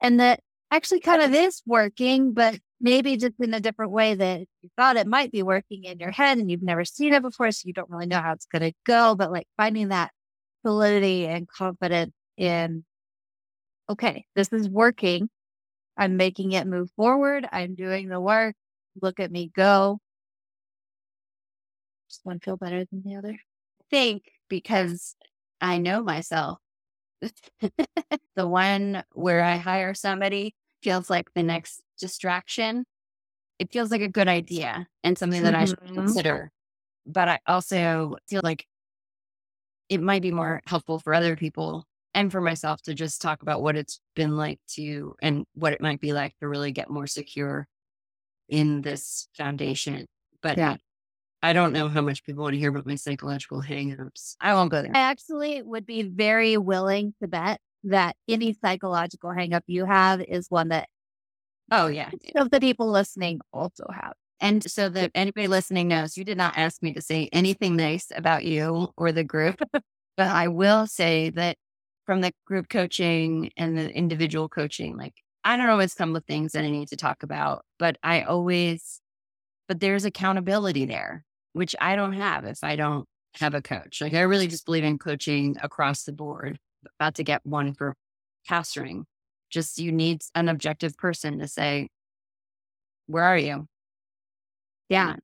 and 0.00 0.20
that 0.20 0.40
actually 0.70 1.00
kind 1.00 1.22
of 1.22 1.34
is 1.34 1.62
working, 1.66 2.32
but 2.32 2.58
maybe 2.80 3.16
just 3.16 3.34
in 3.40 3.52
a 3.52 3.60
different 3.60 3.92
way 3.92 4.14
that 4.14 4.40
you 4.62 4.70
thought 4.76 4.96
it 4.96 5.06
might 5.06 5.32
be 5.32 5.42
working 5.42 5.84
in 5.84 5.98
your 5.98 6.10
head 6.10 6.38
and 6.38 6.50
you've 6.50 6.62
never 6.62 6.84
seen 6.84 7.12
it 7.12 7.22
before. 7.22 7.50
So 7.50 7.66
you 7.66 7.72
don't 7.72 7.90
really 7.90 8.06
know 8.06 8.20
how 8.20 8.32
it's 8.32 8.46
going 8.46 8.62
to 8.62 8.72
go, 8.86 9.14
but 9.14 9.30
like 9.30 9.46
finding 9.56 9.88
that 9.88 10.12
validity 10.64 11.26
and 11.26 11.48
confidence 11.48 12.12
in, 12.36 12.84
okay, 13.88 14.24
this 14.34 14.52
is 14.52 14.68
working. 14.68 15.28
I'm 15.96 16.16
making 16.16 16.52
it 16.52 16.66
move 16.66 16.90
forward. 16.96 17.46
I'm 17.52 17.74
doing 17.74 18.08
the 18.08 18.20
work. 18.20 18.54
Look 19.00 19.20
at 19.20 19.30
me 19.30 19.50
go. 19.54 20.00
Just 22.08 22.20
one 22.24 22.40
feel 22.40 22.56
better 22.56 22.84
than 22.90 23.02
the 23.04 23.16
other. 23.16 23.32
I 23.32 23.84
think 23.90 24.24
because 24.48 25.14
I 25.60 25.78
know 25.78 26.02
myself. 26.02 26.58
the 28.36 28.48
one 28.48 29.02
where 29.12 29.42
I 29.42 29.56
hire 29.56 29.94
somebody 29.94 30.54
feels 30.82 31.10
like 31.10 31.32
the 31.34 31.42
next 31.42 31.82
distraction. 31.98 32.84
It 33.58 33.72
feels 33.72 33.90
like 33.90 34.00
a 34.00 34.08
good 34.08 34.28
idea 34.28 34.86
and 35.04 35.18
something 35.18 35.42
that 35.42 35.52
mm-hmm. 35.52 35.62
I 35.62 35.66
should 35.66 35.80
mm-hmm. 35.80 35.94
consider. 35.94 36.50
But 37.06 37.28
I 37.28 37.38
also 37.46 38.16
feel 38.28 38.40
like 38.42 38.66
it 39.88 40.00
might 40.00 40.22
be 40.22 40.30
more 40.30 40.62
helpful 40.66 40.98
for 40.98 41.12
other 41.12 41.36
people 41.36 41.84
and 42.14 42.32
for 42.32 42.40
myself 42.40 42.80
to 42.82 42.94
just 42.94 43.20
talk 43.20 43.42
about 43.42 43.62
what 43.62 43.76
it's 43.76 44.00
been 44.16 44.36
like 44.36 44.58
to 44.68 45.14
and 45.20 45.44
what 45.54 45.72
it 45.72 45.80
might 45.80 46.00
be 46.00 46.12
like 46.12 46.36
to 46.38 46.48
really 46.48 46.72
get 46.72 46.90
more 46.90 47.06
secure 47.06 47.68
in 48.48 48.82
this 48.82 49.28
foundation. 49.36 50.06
But 50.42 50.58
yeah. 50.58 50.76
I 51.42 51.52
don't 51.52 51.72
know 51.72 51.88
how 51.88 52.02
much 52.02 52.24
people 52.24 52.42
want 52.42 52.54
to 52.54 52.58
hear 52.58 52.70
about 52.70 52.86
my 52.86 52.96
psychological 52.96 53.62
hangups. 53.62 54.36
I 54.40 54.54
won't 54.54 54.70
go 54.70 54.82
there. 54.82 54.92
I 54.94 55.00
actually 55.00 55.62
would 55.62 55.86
be 55.86 56.02
very 56.02 56.56
willing 56.56 57.14
to 57.20 57.28
bet 57.28 57.60
that 57.84 58.14
any 58.28 58.52
psychological 58.52 59.30
hangup 59.30 59.62
you 59.66 59.86
have 59.86 60.20
is 60.20 60.46
one 60.50 60.68
that 60.68 60.88
oh 61.70 61.86
yeah 61.86 62.10
of 62.36 62.50
the 62.50 62.60
people 62.60 62.90
listening 62.90 63.40
also 63.52 63.86
have. 63.92 64.14
And 64.42 64.68
so 64.70 64.88
that 64.90 65.10
anybody 65.14 65.48
listening 65.48 65.88
knows 65.88 66.16
you 66.16 66.24
did 66.24 66.38
not 66.38 66.56
ask 66.56 66.82
me 66.82 66.94
to 66.94 67.02
say 67.02 67.28
anything 67.32 67.76
nice 67.76 68.10
about 68.14 68.44
you 68.44 68.88
or 68.96 69.12
the 69.12 69.24
group. 69.24 69.60
but 69.72 69.82
I 70.18 70.48
will 70.48 70.86
say 70.86 71.30
that 71.30 71.56
from 72.06 72.22
the 72.22 72.32
group 72.46 72.68
coaching 72.68 73.50
and 73.56 73.76
the 73.76 73.90
individual 73.94 74.48
coaching, 74.48 74.96
like 74.96 75.14
I 75.44 75.56
don't 75.56 75.68
always 75.68 75.94
come 75.94 76.12
with 76.12 76.24
things 76.24 76.52
that 76.52 76.64
I 76.64 76.70
need 76.70 76.88
to 76.88 76.96
talk 76.96 77.22
about, 77.22 77.64
but 77.78 77.96
I 78.02 78.22
always, 78.22 79.00
but 79.68 79.80
there's 79.80 80.04
accountability 80.04 80.86
there 80.86 81.24
which 81.52 81.74
I 81.80 81.96
don't 81.96 82.14
have 82.14 82.44
if 82.44 82.62
I 82.62 82.76
don't 82.76 83.06
have 83.34 83.54
a 83.54 83.62
coach. 83.62 84.00
Like 84.00 84.14
I 84.14 84.22
really 84.22 84.46
just 84.46 84.66
believe 84.66 84.84
in 84.84 84.98
coaching 84.98 85.56
across 85.62 86.04
the 86.04 86.12
board. 86.12 86.58
About 86.98 87.16
to 87.16 87.24
get 87.24 87.44
one 87.44 87.74
for 87.74 87.94
pastoring. 88.48 89.04
Just 89.50 89.78
you 89.78 89.92
need 89.92 90.22
an 90.34 90.48
objective 90.48 90.96
person 90.96 91.38
to 91.40 91.48
say, 91.48 91.88
where 93.06 93.24
are 93.24 93.36
you? 93.36 93.66
Yeah. 94.88 95.16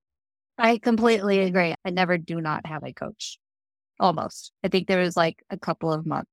I 0.58 0.78
completely 0.78 1.40
agree. 1.40 1.74
I 1.84 1.90
never 1.90 2.18
do 2.18 2.40
not 2.40 2.66
have 2.66 2.82
a 2.82 2.92
coach. 2.92 3.38
Almost. 3.98 4.52
I 4.62 4.68
think 4.68 4.86
there 4.86 5.00
was 5.00 5.16
like 5.16 5.42
a 5.50 5.58
couple 5.58 5.92
of 5.92 6.06
months 6.06 6.30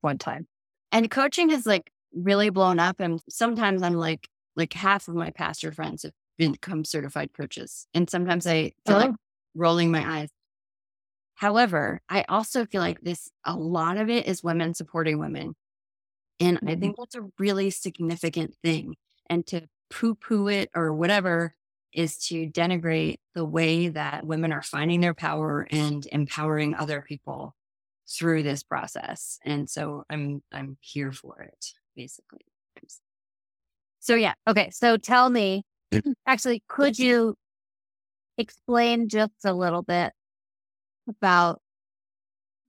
one 0.00 0.18
time. 0.18 0.46
And 0.92 1.10
coaching 1.10 1.50
has 1.50 1.66
like 1.66 1.90
really 2.14 2.50
blown 2.50 2.78
up. 2.78 3.00
And 3.00 3.20
sometimes 3.28 3.82
I'm 3.82 3.94
like, 3.94 4.28
like 4.56 4.72
half 4.72 5.08
of 5.08 5.14
my 5.14 5.30
pastor 5.30 5.72
friends 5.72 6.02
have 6.02 6.12
become 6.36 6.84
certified 6.84 7.30
coaches. 7.34 7.86
And 7.94 8.08
sometimes 8.08 8.46
I 8.46 8.72
feel 8.86 8.96
oh. 8.96 8.98
like 8.98 9.14
rolling 9.58 9.90
my 9.90 10.20
eyes. 10.20 10.28
However, 11.34 12.00
I 12.08 12.24
also 12.28 12.64
feel 12.66 12.80
like 12.80 13.00
this, 13.00 13.30
a 13.44 13.54
lot 13.54 13.96
of 13.96 14.08
it 14.08 14.26
is 14.26 14.42
women 14.42 14.74
supporting 14.74 15.18
women. 15.18 15.54
And 16.40 16.58
I 16.62 16.76
think 16.76 16.94
mm-hmm. 16.94 17.02
that's 17.02 17.14
a 17.16 17.28
really 17.38 17.70
significant 17.70 18.54
thing. 18.62 18.94
And 19.28 19.46
to 19.48 19.62
poo 19.90 20.14
poo 20.14 20.48
it 20.48 20.70
or 20.74 20.92
whatever 20.94 21.54
is 21.92 22.18
to 22.28 22.48
denigrate 22.48 23.16
the 23.34 23.44
way 23.44 23.88
that 23.88 24.26
women 24.26 24.52
are 24.52 24.62
finding 24.62 25.00
their 25.00 25.14
power 25.14 25.66
and 25.70 26.06
empowering 26.12 26.74
other 26.74 27.04
people 27.06 27.54
through 28.08 28.42
this 28.42 28.62
process. 28.62 29.38
And 29.44 29.68
so 29.68 30.04
I'm 30.08 30.42
I'm 30.52 30.76
here 30.80 31.12
for 31.12 31.42
it, 31.42 31.72
basically. 31.96 32.46
So 34.00 34.14
yeah. 34.14 34.34
Okay. 34.46 34.70
So 34.70 34.96
tell 34.96 35.28
me, 35.28 35.64
actually, 36.26 36.62
could 36.68 36.98
you 36.98 37.34
explain 38.38 39.08
just 39.08 39.32
a 39.44 39.52
little 39.52 39.82
bit 39.82 40.12
about 41.08 41.60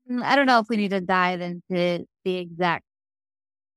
mm, 0.10 0.24
I 0.24 0.36
don't 0.36 0.48
know 0.48 0.60
if 0.60 0.68
we 0.70 0.78
need 0.78 0.92
to 0.92 1.02
dive 1.02 1.42
into 1.42 2.06
the 2.26 2.36
exact 2.36 2.86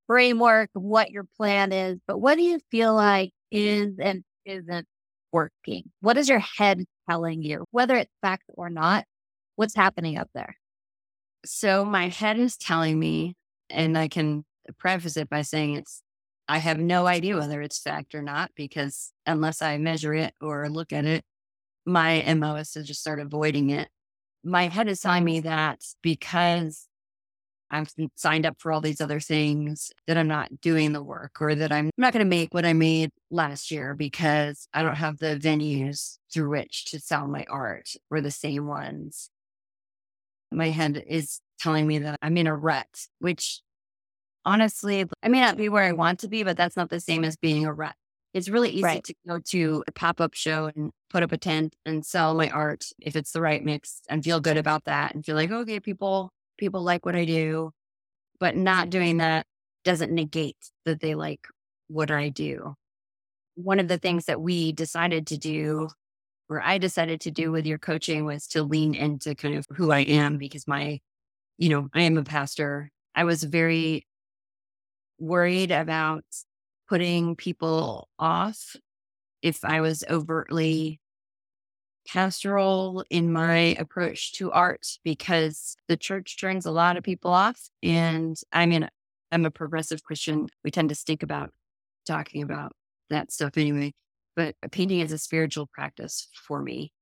framework 0.07 0.71
of 0.75 0.83
what 0.83 1.11
your 1.11 1.25
plan 1.37 1.73
is, 1.73 1.99
but 2.07 2.19
what 2.19 2.37
do 2.37 2.43
you 2.43 2.61
feel 2.71 2.95
like 2.95 3.31
is 3.51 3.95
and 3.99 4.25
isn't 4.45 4.87
working? 5.33 5.85
What 6.01 6.17
is 6.17 6.29
your 6.29 6.41
head 6.41 6.85
telling 7.09 7.43
you, 7.43 7.65
whether 7.71 7.97
it's 7.97 8.13
fact 8.21 8.45
or 8.49 8.71
not? 8.71 9.05
What's 9.57 9.75
happening 9.75 10.19
up 10.19 10.29
there? 10.35 10.57
So 11.45 11.85
my 11.85 12.09
head 12.09 12.39
is 12.39 12.57
telling 12.57 12.99
me, 12.99 13.35
and 13.71 13.97
I 13.97 14.09
can 14.09 14.45
preface 14.79 15.17
it 15.17 15.29
by 15.29 15.43
saying 15.43 15.75
it's 15.75 16.03
I 16.49 16.59
have 16.59 16.79
no 16.79 17.07
idea 17.07 17.37
whether 17.37 17.63
it's 17.63 17.79
fact 17.79 18.15
or 18.15 18.23
not 18.23 18.51
because 18.57 19.13
unless 19.27 19.63
I 19.63 19.79
measure 19.79 20.13
it 20.13 20.35
or 20.41 20.69
look 20.69 20.93
at 20.93 21.05
it, 21.05 21.25
my 21.85 22.23
MO 22.35 22.57
is 22.57 22.73
to 22.73 22.83
just 22.83 23.01
start 23.01 23.21
avoiding 23.21 23.71
it. 23.71 23.89
My 24.45 24.69
head 24.69 24.89
is 24.89 25.01
telling 25.01 25.25
me 25.25 25.41
that 25.41 25.81
because 26.03 26.89
I'm 27.73 27.87
signed 28.17 28.45
up 28.45 28.57
for 28.59 28.71
all 28.71 28.83
these 28.83 29.01
other 29.01 29.19
things 29.19 29.93
that 30.07 30.19
I'm 30.19 30.29
not 30.29 30.61
doing 30.61 30.93
the 30.93 31.03
work 31.03 31.41
or 31.41 31.55
that 31.55 31.73
I'm 31.73 31.91
not 31.97 32.13
going 32.13 32.25
to 32.25 32.29
make 32.29 32.53
what 32.53 32.67
I 32.67 32.75
made 32.75 33.11
last 33.31 33.71
year 33.71 33.95
because 33.95 34.69
I 34.75 34.83
don't 34.83 34.97
have 34.97 35.19
the 35.19 35.39
venues 35.39 36.19
through 36.33 36.51
which 36.51 36.91
to 36.91 37.01
sell 37.01 37.27
my 37.27 37.47
art 37.49 37.95
or 38.11 38.21
the 38.21 38.31
same 38.31 38.67
ones. 38.67 39.31
my 40.53 40.69
head 40.69 41.03
is 41.07 41.41
telling 41.59 41.87
me 41.87 41.99
that 42.01 42.19
I'm 42.21 42.37
in 42.37 42.47
a 42.47 42.55
rut, 42.55 43.07
which 43.21 43.63
honestly, 44.45 45.07
I 45.23 45.29
may 45.29 45.41
not 45.41 45.57
be 45.57 45.71
where 45.71 45.85
I 45.85 45.93
want 45.93 46.21
to 46.21 46.29
be, 46.29 46.43
but 46.43 46.59
that's 46.59 46.77
not 46.77 46.91
the 46.91 47.01
same 47.01 47.25
as 47.25 47.37
being 47.37 47.65
a 47.65 47.73
rut. 47.73 47.95
It's 48.35 48.49
really 48.49 48.71
easy 48.71 48.83
right. 48.83 49.05
to 49.05 49.15
go 49.29 49.39
to 49.51 49.85
a 49.87 49.93
pop 49.93 50.21
up 50.21 50.35
show 50.35 50.71
and 50.75 50.91
put 51.11 51.23
up 51.23 51.33
a 51.33 51.37
tent 51.37 51.77
and 51.85 52.05
sell 52.05 52.35
my 52.35 52.49
art 52.49 52.87
if 52.99 53.15
it's 53.15 53.33
the 53.33 53.43
right 53.43 53.63
mix 53.63 54.01
and 54.09 54.25
feel 54.25 54.41
good 54.41 54.57
about 54.57 54.85
that 54.85 55.15
and 55.15 55.25
feel 55.25 55.37
like, 55.37 55.51
okay, 55.51 55.81
people, 55.81 56.33
people 56.57 56.83
like 56.83 57.05
what 57.05 57.15
I 57.15 57.27
do. 57.27 57.73
But 58.41 58.57
not 58.57 58.91
doing 58.91 59.19
that 59.19 59.47
doesn't 59.85 60.13
negate 60.13 60.57
that 60.85 61.01
they 61.01 61.15
like 61.15 61.47
what 61.89 62.11
I 62.11 62.31
do. 62.31 62.75
One 63.55 63.79
of 63.79 63.89
the 63.89 63.99
things 63.99 64.25
that 64.25 64.41
we 64.41 64.73
decided 64.73 65.27
to 65.29 65.37
do, 65.37 65.91
or 66.49 66.63
I 66.63 66.79
decided 66.79 67.21
to 67.23 67.31
do 67.31 67.53
with 67.53 67.67
your 67.67 67.79
coaching, 67.79 68.25
was 68.25 68.47
to 68.49 68.63
lean 68.63 68.95
into 68.95 69.35
kind 69.35 69.55
of 69.57 69.67
who 69.75 69.93
I 69.93 70.01
am 70.01 70.39
because 70.39 70.67
my, 70.67 71.01
you 71.59 71.69
know, 71.69 71.89
I 71.93 72.03
am 72.03 72.17
a 72.17 72.25
pastor. 72.25 72.91
I 73.15 73.25
was 73.25 73.45
very 73.45 74.07
worried 75.19 75.71
about 75.71 76.25
putting 76.89 77.37
people 77.37 78.09
off 78.19 78.77
if 79.43 79.65
I 79.65 79.81
was 79.81 80.05
overtly 80.09 81.01
pastoral 82.07 83.05
in 83.11 83.33
my 83.33 83.77
approach 83.79 84.33
to 84.35 84.51
art 84.51 84.87
because 85.05 85.77
the 85.89 85.97
church 85.97 86.41
turns 86.41 86.67
a 86.67 86.71
lot 86.71 86.97
of 86.97 87.05
people 87.05 87.33
off. 87.33 87.61
And 87.83 88.37
I 88.53 88.67
mean, 88.67 88.89
I'm 89.31 89.47
a 89.47 89.51
progressive 89.51 90.03
Christian. 90.03 90.49
We 90.65 90.71
tend 90.71 90.89
to 90.89 90.95
stink 90.95 91.23
about 91.23 91.51
talking 92.07 92.43
about 92.43 92.73
that 93.11 93.33
stuff 93.33 93.57
anyway. 93.57 93.93
But 94.35 94.57
painting 94.71 95.01
is 95.01 95.13
a 95.13 95.19
spiritual 95.19 95.69
practice 95.73 96.29
for 96.33 96.63
me. 96.63 96.93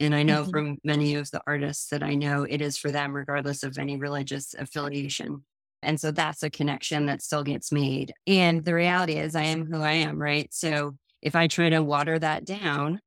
And 0.00 0.14
I 0.14 0.22
know 0.22 0.42
mm-hmm. 0.42 0.50
from 0.50 0.78
many 0.82 1.14
of 1.14 1.30
the 1.30 1.42
artists 1.46 1.88
that 1.88 2.02
I 2.02 2.14
know, 2.14 2.44
it 2.44 2.60
is 2.60 2.78
for 2.78 2.90
them, 2.90 3.14
regardless 3.14 3.62
of 3.62 3.78
any 3.78 3.96
religious 3.96 4.54
affiliation. 4.54 5.44
And 5.82 6.00
so 6.00 6.10
that's 6.10 6.42
a 6.42 6.50
connection 6.50 7.06
that 7.06 7.22
still 7.22 7.42
gets 7.42 7.72
made. 7.72 8.12
And 8.26 8.64
the 8.64 8.74
reality 8.74 9.14
is, 9.14 9.34
I 9.34 9.44
am 9.44 9.66
who 9.66 9.80
I 9.80 9.92
am, 9.92 10.20
right? 10.20 10.52
So 10.52 10.96
if 11.22 11.34
I 11.34 11.46
try 11.46 11.70
to 11.70 11.82
water 11.82 12.18
that 12.18 12.44
down, 12.44 13.00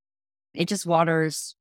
it 0.53 0.67
just 0.67 0.85
waters 0.85 1.55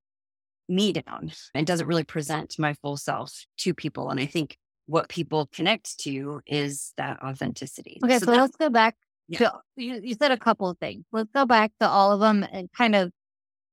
me 0.68 0.92
down 0.92 1.32
and 1.54 1.66
doesn't 1.66 1.86
really 1.86 2.04
present 2.04 2.58
my 2.58 2.74
full 2.74 2.96
self 2.96 3.44
to 3.58 3.74
people. 3.74 4.10
And 4.10 4.20
I 4.20 4.26
think 4.26 4.56
what 4.86 5.08
people 5.08 5.48
connect 5.52 5.98
to 6.00 6.40
is 6.46 6.92
that 6.96 7.22
authenticity. 7.22 7.98
Okay, 8.04 8.18
so, 8.18 8.26
so 8.26 8.32
let's 8.32 8.56
go 8.56 8.70
back 8.70 8.96
yeah. 9.28 9.38
to 9.38 9.52
you, 9.76 10.00
you 10.02 10.14
said 10.14 10.32
a 10.32 10.36
couple 10.36 10.68
of 10.68 10.78
things. 10.78 11.04
Let's 11.12 11.30
go 11.34 11.46
back 11.46 11.72
to 11.80 11.88
all 11.88 12.12
of 12.12 12.20
them 12.20 12.44
and 12.52 12.70
kind 12.72 12.94
of 12.94 13.10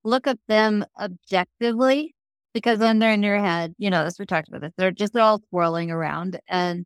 look 0.03 0.27
at 0.27 0.39
them 0.48 0.86
objectively 1.00 2.15
because 2.53 2.79
when 2.79 3.00
they're 3.00 3.13
in 3.13 3.24
your 3.24 3.39
head, 3.39 3.75
you 3.77 3.89
know, 3.89 4.03
as 4.03 4.17
we 4.17 4.25
talked 4.25 4.48
about 4.48 4.62
this, 4.62 4.74
they're 4.77 4.91
just 4.91 5.15
all 5.15 5.41
swirling 5.50 5.91
around 5.91 6.39
and 6.48 6.86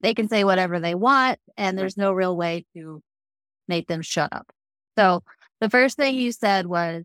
they 0.00 0.14
can 0.14 0.28
say 0.28 0.44
whatever 0.44 0.80
they 0.80 0.94
want 0.94 1.38
and 1.56 1.78
there's 1.78 1.96
no 1.96 2.12
real 2.12 2.36
way 2.36 2.64
to 2.74 3.02
make 3.66 3.88
them 3.88 4.02
shut 4.02 4.32
up. 4.32 4.50
So 4.96 5.22
the 5.60 5.70
first 5.70 5.96
thing 5.96 6.14
you 6.14 6.32
said 6.32 6.66
was, 6.66 7.04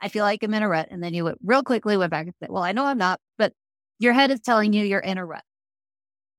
I 0.00 0.08
feel 0.08 0.24
like 0.24 0.42
I'm 0.42 0.54
in 0.54 0.62
a 0.62 0.68
rut. 0.68 0.88
And 0.90 1.02
then 1.02 1.14
you 1.14 1.24
went 1.24 1.38
real 1.42 1.62
quickly 1.62 1.96
went 1.96 2.10
back 2.10 2.26
and 2.26 2.34
said, 2.40 2.50
Well, 2.50 2.62
I 2.62 2.72
know 2.72 2.84
I'm 2.84 2.98
not, 2.98 3.20
but 3.38 3.52
your 3.98 4.12
head 4.12 4.30
is 4.30 4.40
telling 4.40 4.72
you 4.72 4.84
you're 4.84 5.00
in 5.00 5.18
a 5.18 5.24
rut. 5.24 5.44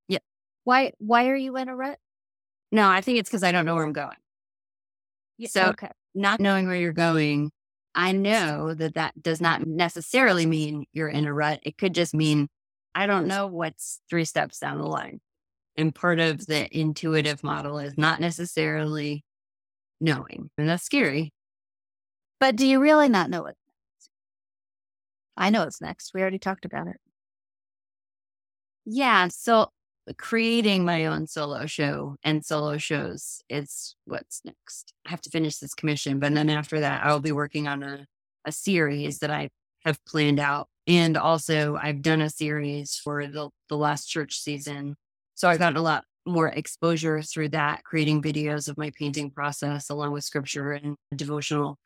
Yeah. 0.08 0.20
Why 0.64 0.92
why 1.00 1.30
are 1.30 1.36
you 1.36 1.56
in 1.58 1.70
a 1.70 1.76
rut? 1.76 1.98
No, 2.72 2.90
I 2.90 3.02
think 3.02 3.20
it's 3.20 3.30
because 3.30 3.44
I 3.44 3.52
don't 3.52 3.66
know 3.66 3.76
where 3.76 3.86
I'm 3.86 3.94
going. 3.94 4.18
Yeah, 5.38 5.50
so 5.50 5.66
okay. 5.70 5.90
not 6.14 6.40
knowing 6.40 6.68
where 6.68 6.76
you're 6.76 6.94
going, 6.94 7.52
I 7.94 8.12
know 8.12 8.74
that 8.74 8.96
that 8.96 9.22
does 9.22 9.42
not 9.42 9.66
necessarily 9.66 10.46
mean 10.46 10.86
you're 10.94 11.10
in 11.10 11.26
a 11.26 11.34
rut. 11.34 11.60
It 11.64 11.78
could 11.78 11.96
just 11.96 12.14
mean 12.14 12.48
I 12.94 13.08
don't 13.08 13.28
know 13.28 13.48
what's 13.48 14.02
three 14.10 14.26
steps 14.26 14.60
down 14.60 14.78
the 14.78 14.86
line. 14.86 15.20
And 15.78 15.94
part 15.94 16.20
of 16.20 16.46
the 16.46 16.68
intuitive 16.78 17.44
model 17.44 17.80
is 17.80 17.98
not 17.98 18.20
necessarily 18.20 19.24
knowing. 20.00 20.50
And 20.58 20.70
that's 20.70 20.84
scary. 20.84 21.34
But 22.40 22.56
do 22.56 22.66
you 22.66 22.80
really 22.80 23.10
not 23.10 23.30
know 23.30 23.44
what's 23.44 23.60
next? 23.68 24.10
I 25.38 25.50
know 25.50 25.64
what's 25.64 25.82
next. 25.82 26.12
We 26.14 26.22
already 26.22 26.40
talked 26.40 26.66
about 26.66 26.88
it. 26.88 26.98
Yeah. 28.86 29.30
So 29.30 29.70
creating 30.18 30.86
my 30.86 31.06
own 31.06 31.28
solo 31.28 31.66
show 31.66 32.16
and 32.24 32.46
solo 32.46 32.78
shows 32.78 33.42
is 33.50 33.96
what's 34.06 34.42
next. 34.46 34.94
I 35.06 35.10
have 35.10 35.22
to 35.22 35.30
finish 35.30 35.58
this 35.58 35.74
commission, 35.74 36.20
but 36.20 36.34
then 36.34 36.50
after 36.50 36.80
that, 36.80 37.04
I'll 37.06 37.20
be 37.20 37.32
working 37.32 37.68
on 37.68 37.82
a, 37.82 38.06
a 38.46 38.52
series 38.52 39.20
that 39.20 39.32
I 39.32 39.50
have 39.84 40.04
planned 40.06 40.40
out. 40.40 40.68
And 40.88 41.18
also, 41.18 41.78
I've 41.82 42.04
done 42.04 42.22
a 42.22 42.30
series 42.30 42.96
for 42.96 43.26
the, 43.26 43.50
the 43.70 43.78
last 43.78 44.06
church 44.06 44.38
season. 44.40 44.96
So 45.36 45.50
I 45.50 45.58
got 45.58 45.76
a 45.76 45.82
lot 45.82 46.06
more 46.26 46.48
exposure 46.48 47.22
through 47.22 47.50
that, 47.50 47.84
creating 47.84 48.22
videos 48.22 48.68
of 48.68 48.78
my 48.78 48.92
painting 48.98 49.30
process 49.30 49.90
along 49.90 50.12
with 50.12 50.24
scripture 50.24 50.72
and 50.72 50.96
devotional. 51.16 51.78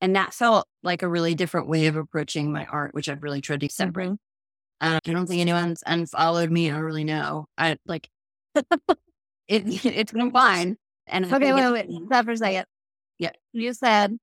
And 0.00 0.16
that 0.16 0.34
felt 0.34 0.66
like 0.82 1.02
a 1.02 1.08
really 1.08 1.34
different 1.34 1.68
way 1.68 1.86
of 1.86 1.96
approaching 1.96 2.52
my 2.52 2.64
art, 2.66 2.94
which 2.94 3.08
I've 3.08 3.22
really 3.22 3.40
tried 3.40 3.60
to 3.60 3.68
separate. 3.68 4.16
Uh, 4.80 5.00
I 5.04 5.12
don't 5.12 5.26
think 5.26 5.40
anyone's 5.40 5.82
unfollowed 5.86 6.50
me. 6.50 6.70
I 6.70 6.74
don't 6.74 6.82
really 6.84 7.04
know. 7.04 7.46
I 7.56 7.76
like 7.86 8.08
it. 8.54 8.64
It's 9.48 10.12
been 10.12 10.30
fine. 10.30 10.76
And 11.06 11.32
okay, 11.32 11.52
wait, 11.52 11.70
wait, 11.70 11.88
wait. 11.88 12.06
Stop 12.06 12.24
for 12.24 12.32
a 12.32 12.36
second. 12.36 12.66
Yeah, 13.18 13.30
you 13.52 13.72
said, 13.72 14.18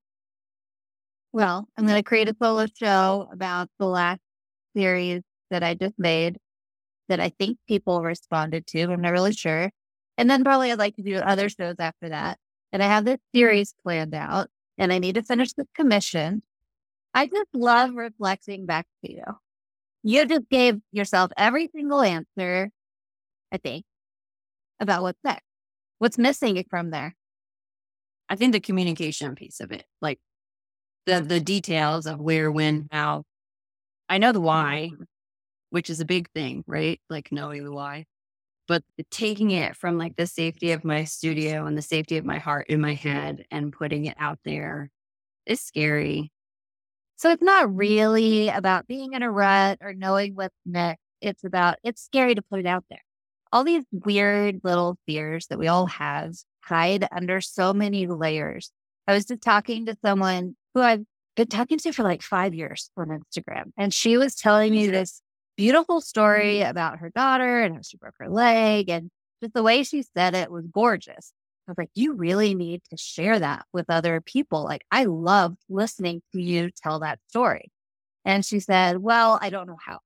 "Well, 1.32 1.68
I'm 1.78 1.86
going 1.86 1.98
to 1.98 2.04
create 2.04 2.30
a 2.30 2.36
solo 2.42 2.68
show 2.78 3.30
about 3.32 3.70
the 3.80 3.88
last 3.88 4.20
series 4.76 5.22
that 5.50 5.64
I 5.64 5.76
just 5.76 5.98
made 5.98 6.38
that 7.10 7.20
I 7.20 7.30
think 7.30 7.58
people 7.68 8.02
responded 8.02 8.68
to. 8.68 8.84
I'm 8.84 9.02
not 9.02 9.12
really 9.12 9.34
sure. 9.34 9.72
And 10.18 10.30
then 10.30 10.44
probably 10.44 10.72
I'd 10.72 10.80
like 10.80 10.96
to 10.96 11.04
do 11.04 11.16
other 11.18 11.50
shows 11.50 11.76
after 11.80 12.10
that. 12.10 12.38
And 12.72 12.82
I 12.82 12.88
have 12.88 13.06
this 13.06 13.16
mm-hmm. 13.16 13.38
series 13.38 13.76
planned 13.84 14.16
out, 14.16 14.50
and 14.78 14.92
I 14.92 15.00
need 15.00 15.16
to 15.16 15.24
finish 15.24 15.54
the 15.54 15.68
commission. 15.76 16.44
I 17.14 17.28
just 17.28 17.50
love 17.54 17.94
reflecting 17.94 18.66
back 18.66 18.88
to 19.06 19.12
you 19.12 19.24
you 20.04 20.26
just 20.26 20.50
gave 20.50 20.80
yourself 20.92 21.32
every 21.38 21.70
single 21.74 22.02
answer, 22.02 22.70
I 23.52 23.58
think, 23.58 23.86
about 24.80 25.02
what's 25.02 25.20
next. 25.24 25.46
What's 25.98 26.18
missing 26.18 26.64
from 26.70 26.92
there? 26.92 27.16
I 28.30 28.36
think 28.36 28.52
the 28.52 28.60
communication 28.60 29.36
piece 29.36 29.62
of 29.62 29.72
it, 29.72 29.86
like 30.02 30.20
the 31.06 31.22
the 31.22 31.40
details 31.40 32.06
of 32.06 32.20
where, 32.20 32.52
when, 32.52 32.88
how. 32.92 33.24
I 34.10 34.18
know 34.18 34.34
the 34.34 34.42
why, 34.42 34.92
mm-hmm. 34.94 35.04
Which 35.74 35.90
is 35.90 36.00
a 36.00 36.06
big 36.06 36.30
thing, 36.36 36.64
right? 36.68 37.02
Like 37.10 37.32
knowing 37.32 37.64
the 37.64 37.72
why. 37.72 38.06
But 38.68 38.84
taking 39.10 39.50
it 39.50 39.76
from 39.76 39.98
like 39.98 40.16
the 40.16 40.28
safety 40.28 40.72
of 40.72 40.86
my 40.86 41.04
studio 41.04 41.66
and 41.66 41.76
the 41.76 41.82
safety 41.82 42.18
of 42.18 42.26
my 42.26 42.38
heart 42.38 42.68
in 42.70 42.80
my 42.80 42.94
mm-hmm. 42.94 43.10
head 43.10 43.46
and 43.50 43.74
putting 43.74 44.06
it 44.06 44.16
out 44.20 44.38
there 44.46 44.92
is 45.48 45.62
scary. 45.62 46.32
So 47.16 47.32
it's 47.32 47.42
not 47.42 47.76
really 47.76 48.50
about 48.50 48.86
being 48.86 49.14
in 49.14 49.24
a 49.24 49.32
rut 49.32 49.80
or 49.82 49.96
knowing 49.96 50.36
what's 50.36 50.56
next. 50.64 51.02
It's 51.22 51.44
about, 51.44 51.78
it's 51.84 52.04
scary 52.04 52.36
to 52.36 52.44
put 52.44 52.60
it 52.60 52.68
out 52.68 52.86
there. 52.92 53.02
All 53.52 53.64
these 53.64 53.86
weird 53.92 54.62
little 54.64 55.00
fears 55.08 55.48
that 55.48 55.58
we 55.58 55.68
all 55.68 55.88
have 55.88 56.36
hide 56.62 57.08
under 57.12 57.42
so 57.42 57.74
many 57.74 58.06
layers. 58.06 58.72
I 59.08 59.14
was 59.14 59.26
just 59.26 59.42
talking 59.42 59.88
to 59.88 59.98
someone 60.06 60.56
who 60.76 60.82
I've 60.82 61.04
been 61.36 61.48
talking 61.48 61.80
to 61.80 61.92
for 61.94 62.04
like 62.04 62.22
five 62.22 62.54
years 62.54 62.92
on 62.96 63.08
Instagram, 63.08 63.72
and 63.76 63.92
she 63.92 64.18
was 64.18 64.36
telling 64.36 64.72
me 64.72 64.86
this 64.86 65.23
beautiful 65.58 66.02
story 66.02 66.58
mm-hmm. 66.58 66.70
about 66.70 67.00
her 67.00 67.10
daughter 67.10 67.62
and 67.62 67.76
how 67.76 67.82
she 67.82 67.98
broke 67.98 68.16
her 68.20 68.30
leg. 68.30 68.90
And 68.90 69.10
just 69.42 69.54
the 69.54 69.64
way 69.64 69.84
she 69.84 70.04
said 70.04 70.36
it 70.36 70.52
was 70.52 70.66
gorgeous. 70.68 71.34
I 71.68 71.72
was 71.72 71.78
like, 71.78 71.92
you 71.96 72.14
really 72.14 72.56
need 72.56 72.82
to 72.90 72.98
share 72.98 73.40
that 73.40 73.66
with 73.72 73.86
other 73.90 74.20
people. 74.20 74.64
Like, 74.64 74.84
I 74.92 75.06
loved 75.06 75.58
listening 75.70 76.22
to 76.34 76.42
you 76.42 76.72
tell 76.72 77.00
that 77.00 77.20
story. 77.30 77.72
And 78.26 78.46
she 78.46 78.60
said, 78.60 78.98
well, 78.98 79.40
I 79.42 79.50
don't 79.50 79.68
know 79.68 79.78
how. 79.84 80.00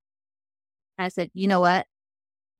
I 0.98 1.08
said, 1.08 1.30
you 1.34 1.48
know 1.48 1.60
what? 1.60 1.86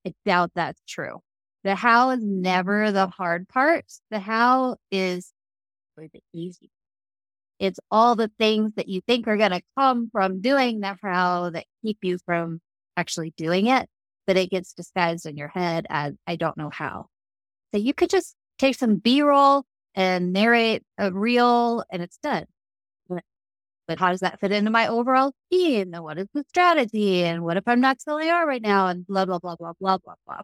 I 0.06 0.14
doubt 0.24 0.52
that's 0.54 0.80
true. 0.88 1.20
The 1.64 1.74
how 1.74 2.10
is 2.10 2.20
never 2.22 2.92
the 2.92 3.08
hard 3.08 3.48
part. 3.48 3.84
The 4.10 4.20
how 4.20 4.76
is 4.90 5.32
the 5.96 6.20
easy. 6.32 6.70
It's 7.58 7.80
all 7.90 8.14
the 8.14 8.30
things 8.38 8.72
that 8.76 8.88
you 8.88 9.00
think 9.00 9.26
are 9.26 9.36
going 9.36 9.50
to 9.50 9.62
come 9.76 10.08
from 10.12 10.40
doing 10.40 10.80
that 10.80 10.98
how 11.02 11.50
that 11.50 11.66
keep 11.82 11.98
you 12.02 12.18
from 12.24 12.60
actually 12.98 13.32
doing 13.36 13.68
it, 13.68 13.88
but 14.26 14.36
it 14.36 14.50
gets 14.50 14.74
disguised 14.74 15.24
in 15.24 15.36
your 15.36 15.48
head 15.48 15.86
as 15.88 16.14
I 16.26 16.36
don't 16.36 16.56
know 16.58 16.70
how. 16.70 17.06
So 17.72 17.80
you 17.80 17.94
could 17.94 18.10
just 18.10 18.34
take 18.58 18.76
some 18.76 18.96
B 18.96 19.22
roll 19.22 19.64
and 19.94 20.32
narrate 20.32 20.82
a 20.98 21.12
reel 21.12 21.84
and 21.90 22.02
it's 22.02 22.18
done. 22.18 22.44
But, 23.88 23.98
how 23.98 24.10
does 24.10 24.20
that 24.20 24.38
fit 24.38 24.52
into 24.52 24.70
my 24.70 24.86
overall 24.86 25.32
scheme? 25.46 25.94
And 25.94 26.04
what 26.04 26.18
is 26.18 26.28
the 26.34 26.44
strategy? 26.50 27.24
And 27.24 27.42
what 27.42 27.56
if 27.56 27.64
I'm 27.66 27.80
not 27.80 28.02
selling 28.02 28.28
out 28.28 28.46
right 28.46 28.60
now? 28.60 28.88
And 28.88 29.06
blah, 29.06 29.24
blah, 29.24 29.38
blah, 29.38 29.56
blah, 29.56 29.72
blah, 29.80 29.96
blah, 29.96 30.14
blah. 30.26 30.42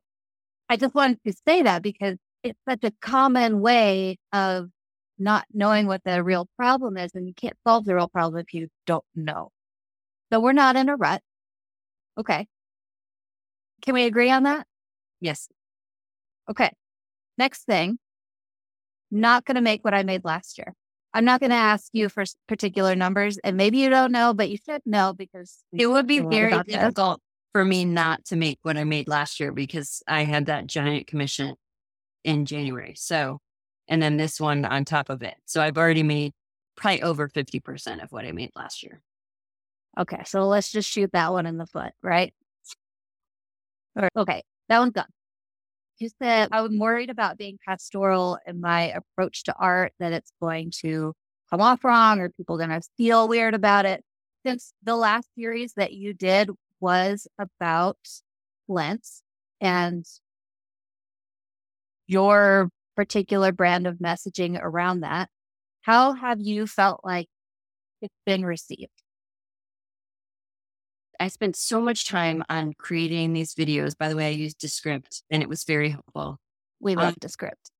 I 0.70 0.78
just 0.78 0.94
wanted 0.94 1.18
to 1.26 1.34
say 1.46 1.60
that 1.60 1.82
because 1.82 2.16
it's 2.42 2.58
such 2.66 2.84
a 2.84 2.92
common 3.02 3.60
way 3.60 4.16
of 4.32 4.70
not 5.18 5.44
knowing 5.52 5.86
what 5.86 6.02
the 6.04 6.24
real 6.24 6.48
problem 6.56 6.96
is. 6.96 7.10
And 7.14 7.26
you 7.28 7.34
can't 7.34 7.56
solve 7.66 7.84
the 7.84 7.94
real 7.94 8.08
problem 8.08 8.40
if 8.40 8.54
you 8.54 8.68
don't 8.86 9.04
know. 9.14 9.50
So 10.32 10.40
we're 10.40 10.52
not 10.52 10.76
in 10.76 10.88
a 10.88 10.96
rut. 10.96 11.20
Okay. 12.18 12.46
Can 13.83 13.94
we 13.94 14.05
agree 14.05 14.31
on 14.31 14.44
that? 14.44 14.66
Yes. 15.20 15.48
Okay. 16.48 16.70
Next 17.37 17.64
thing, 17.64 17.98
not 19.11 19.44
going 19.44 19.57
to 19.57 19.61
make 19.61 19.85
what 19.85 19.94
I 19.94 20.03
made 20.03 20.24
last 20.24 20.59
year. 20.59 20.74
I'm 21.12 21.24
not 21.24 21.40
going 21.40 21.50
to 21.50 21.57
ask 21.57 21.90
you 21.92 22.09
for 22.09 22.24
particular 22.48 22.96
numbers, 22.96 23.38
and 23.38 23.57
maybe 23.57 23.79
you 23.79 23.88
don't 23.88 24.11
know, 24.11 24.35
but 24.35 24.50
you 24.50 24.57
should 24.57 24.83
know 24.85 25.12
because 25.12 25.59
mm, 25.74 25.81
it 25.81 25.87
would 25.87 26.07
be 26.09 26.18
very 26.20 26.61
difficult 26.64 27.20
for 27.53 27.64
me 27.64 27.85
not 27.85 28.24
to 28.27 28.37
make 28.37 28.59
what 28.62 28.77
I 28.77 28.83
made 28.83 29.07
last 29.07 29.38
year 29.38 29.53
because 29.53 30.03
I 30.09 30.24
had 30.24 30.46
that 30.46 30.66
giant 30.66 31.07
commission 31.07 31.55
in 32.24 32.46
January. 32.46 32.94
So, 32.96 33.38
and 33.87 34.03
then 34.03 34.16
this 34.16 34.40
one 34.40 34.64
on 34.64 34.85
top 34.85 35.09
of 35.09 35.22
it. 35.22 35.37
So 35.44 35.62
I've 35.62 35.79
already 35.79 36.03
made 36.03 36.33
probably 36.77 37.03
over 37.03 37.29
50% 37.29 38.03
of 38.03 38.11
what 38.11 38.24
I 38.24 38.33
made 38.33 38.50
last 38.57 38.83
year. 38.83 39.00
Okay. 39.98 40.22
So 40.26 40.46
let's 40.46 40.70
just 40.70 40.88
shoot 40.90 41.11
that 41.12 41.33
one 41.33 41.46
in 41.46 41.57
the 41.59 41.66
foot, 41.66 41.92
right? 42.02 42.35
Okay. 44.16 44.42
That 44.68 44.78
one's 44.80 44.92
done. 44.92 45.07
You 45.98 46.11
said 46.22 46.48
I'm 46.52 46.78
worried 46.78 47.11
about 47.11 47.38
being 47.38 47.59
pastoral 47.66 48.38
in 48.46 48.61
my 48.61 48.92
approach 48.92 49.44
to 49.44 49.54
art, 49.57 49.92
that 50.00 50.12
it's 50.12 50.33
going 50.40 50.72
to 50.83 51.14
come 51.50 51.61
off 51.61 51.85
wrong 51.85 52.20
or 52.20 52.30
people 52.30 52.57
going 52.59 52.70
to 52.70 52.83
feel 52.96 53.28
weird 53.28 53.54
about 53.54 53.87
it. 53.87 54.04
Since 54.46 54.72
the 54.83 54.96
last 54.96 55.28
series 55.37 55.74
that 55.74 55.92
you 55.92 56.12
did 56.14 56.50
was 56.80 57.26
about 57.38 57.98
Lent 58.68 59.07
and 59.61 60.04
your 62.07 62.70
particular 62.96 63.52
brand 63.52 63.87
of 63.87 63.96
messaging 63.98 64.59
around 64.61 65.00
that, 65.00 65.28
how 65.83 66.12
have 66.14 66.40
you 66.40 66.66
felt 66.66 67.00
like 67.04 67.28
it's 68.02 68.14
been 68.26 68.44
received? 68.44 69.03
I 71.20 71.29
spent 71.29 71.57
so 71.57 71.81
much 71.81 72.09
time 72.09 72.42
on 72.48 72.74
creating 72.74 73.33
these 73.33 73.55
videos. 73.55 73.96
By 73.96 74.09
the 74.09 74.16
way, 74.16 74.27
I 74.27 74.31
used 74.31 74.59
Descript 74.59 75.22
and 75.31 75.42
it 75.42 75.48
was 75.48 75.64
very 75.64 75.90
helpful. 75.90 76.38
We 76.81 76.96
love 76.96 77.14
um, 77.14 77.16
Descript. 77.20 77.70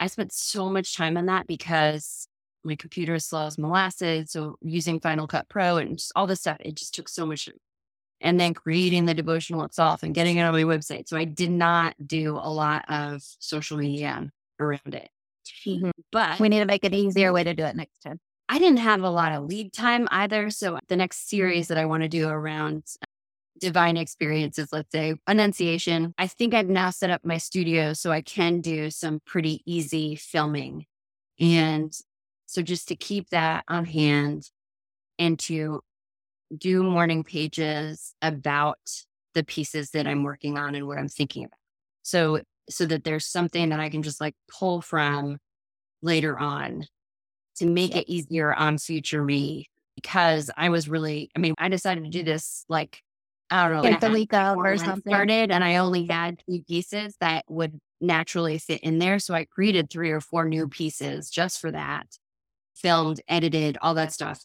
I 0.00 0.06
spent 0.06 0.32
so 0.32 0.68
much 0.68 0.96
time 0.96 1.16
on 1.16 1.26
that 1.26 1.46
because 1.46 2.28
my 2.64 2.76
computer 2.76 3.14
is 3.14 3.26
slow 3.26 3.46
as 3.46 3.58
molasses. 3.58 4.30
So 4.30 4.56
using 4.62 5.00
Final 5.00 5.26
Cut 5.26 5.48
Pro 5.48 5.76
and 5.78 6.00
all 6.14 6.26
this 6.26 6.40
stuff, 6.40 6.58
it 6.60 6.76
just 6.76 6.94
took 6.94 7.08
so 7.08 7.26
much. 7.26 7.48
And 8.20 8.40
then 8.40 8.52
creating 8.52 9.04
the 9.04 9.14
devotional 9.14 9.64
itself 9.64 10.02
and 10.02 10.14
getting 10.14 10.38
it 10.38 10.42
on 10.42 10.52
my 10.52 10.64
website. 10.64 11.08
So 11.08 11.16
I 11.16 11.24
did 11.24 11.50
not 11.50 11.94
do 12.04 12.36
a 12.36 12.50
lot 12.50 12.84
of 12.88 13.22
social 13.38 13.78
media 13.78 14.28
around 14.58 14.94
it. 14.94 15.08
Mm-hmm. 15.66 15.90
But 16.10 16.40
we 16.40 16.48
need 16.48 16.58
to 16.60 16.66
make 16.66 16.84
an 16.84 16.94
easier 16.94 17.32
way 17.32 17.44
to 17.44 17.54
do 17.54 17.64
it 17.64 17.76
next 17.76 18.00
time. 18.00 18.18
I 18.48 18.58
didn't 18.58 18.78
have 18.78 19.02
a 19.02 19.10
lot 19.10 19.32
of 19.32 19.44
lead 19.44 19.72
time 19.72 20.08
either. 20.10 20.50
So 20.50 20.78
the 20.88 20.96
next 20.96 21.24
mm. 21.24 21.28
series 21.28 21.68
that 21.68 21.78
I 21.78 21.84
want 21.84 22.02
to 22.02 22.08
do 22.08 22.28
around 22.28 22.84
uh, 23.02 23.06
divine 23.60 23.96
experiences, 23.96 24.68
let's 24.72 24.90
say 24.92 25.14
Annunciation, 25.26 26.14
I 26.16 26.26
think 26.26 26.54
I've 26.54 26.68
now 26.68 26.90
set 26.90 27.10
up 27.10 27.24
my 27.24 27.38
studio 27.38 27.92
so 27.92 28.10
I 28.10 28.22
can 28.22 28.60
do 28.60 28.90
some 28.90 29.20
pretty 29.26 29.62
easy 29.66 30.16
filming. 30.16 30.86
And 31.38 31.92
so 32.46 32.62
just 32.62 32.88
to 32.88 32.96
keep 32.96 33.28
that 33.30 33.64
on 33.68 33.84
hand 33.84 34.44
and 35.18 35.38
to 35.40 35.80
do 36.56 36.82
morning 36.82 37.24
pages 37.24 38.14
about 38.22 38.78
the 39.34 39.44
pieces 39.44 39.90
that 39.90 40.06
I'm 40.06 40.22
working 40.22 40.56
on 40.56 40.74
and 40.74 40.86
what 40.86 40.98
I'm 40.98 41.08
thinking 41.08 41.44
about. 41.44 41.58
So 42.02 42.40
so 42.70 42.86
that 42.86 43.04
there's 43.04 43.26
something 43.26 43.70
that 43.70 43.80
I 43.80 43.88
can 43.88 44.02
just 44.02 44.20
like 44.20 44.34
pull 44.50 44.80
from 44.80 45.38
later 46.02 46.38
on 46.38 46.86
to 47.58 47.66
make 47.66 47.96
it 47.96 48.08
easier 48.08 48.52
on 48.54 48.78
future 48.78 49.22
me 49.22 49.68
because 49.94 50.50
I 50.56 50.68
was 50.68 50.88
really, 50.88 51.30
I 51.36 51.40
mean, 51.40 51.54
I 51.58 51.68
decided 51.68 52.04
to 52.04 52.10
do 52.10 52.22
this 52.22 52.64
like, 52.68 53.02
I 53.50 53.68
don't 53.68 53.82
know, 53.82 53.90
like 53.90 54.00
the 54.00 54.10
week 54.10 54.34
of 54.34 54.58
or 54.58 54.76
something. 54.76 55.12
Started 55.12 55.50
and 55.50 55.64
I 55.64 55.76
only 55.76 56.06
had 56.06 56.42
two 56.48 56.62
pieces 56.68 57.16
that 57.20 57.44
would 57.48 57.78
naturally 58.00 58.58
fit 58.58 58.80
in 58.82 58.98
there. 58.98 59.18
So 59.18 59.34
I 59.34 59.44
created 59.44 59.90
three 59.90 60.10
or 60.10 60.20
four 60.20 60.44
new 60.44 60.68
pieces 60.68 61.30
just 61.30 61.60
for 61.60 61.70
that, 61.72 62.06
filmed, 62.74 63.20
edited, 63.26 63.78
all 63.80 63.94
that 63.94 64.12
stuff. 64.12 64.44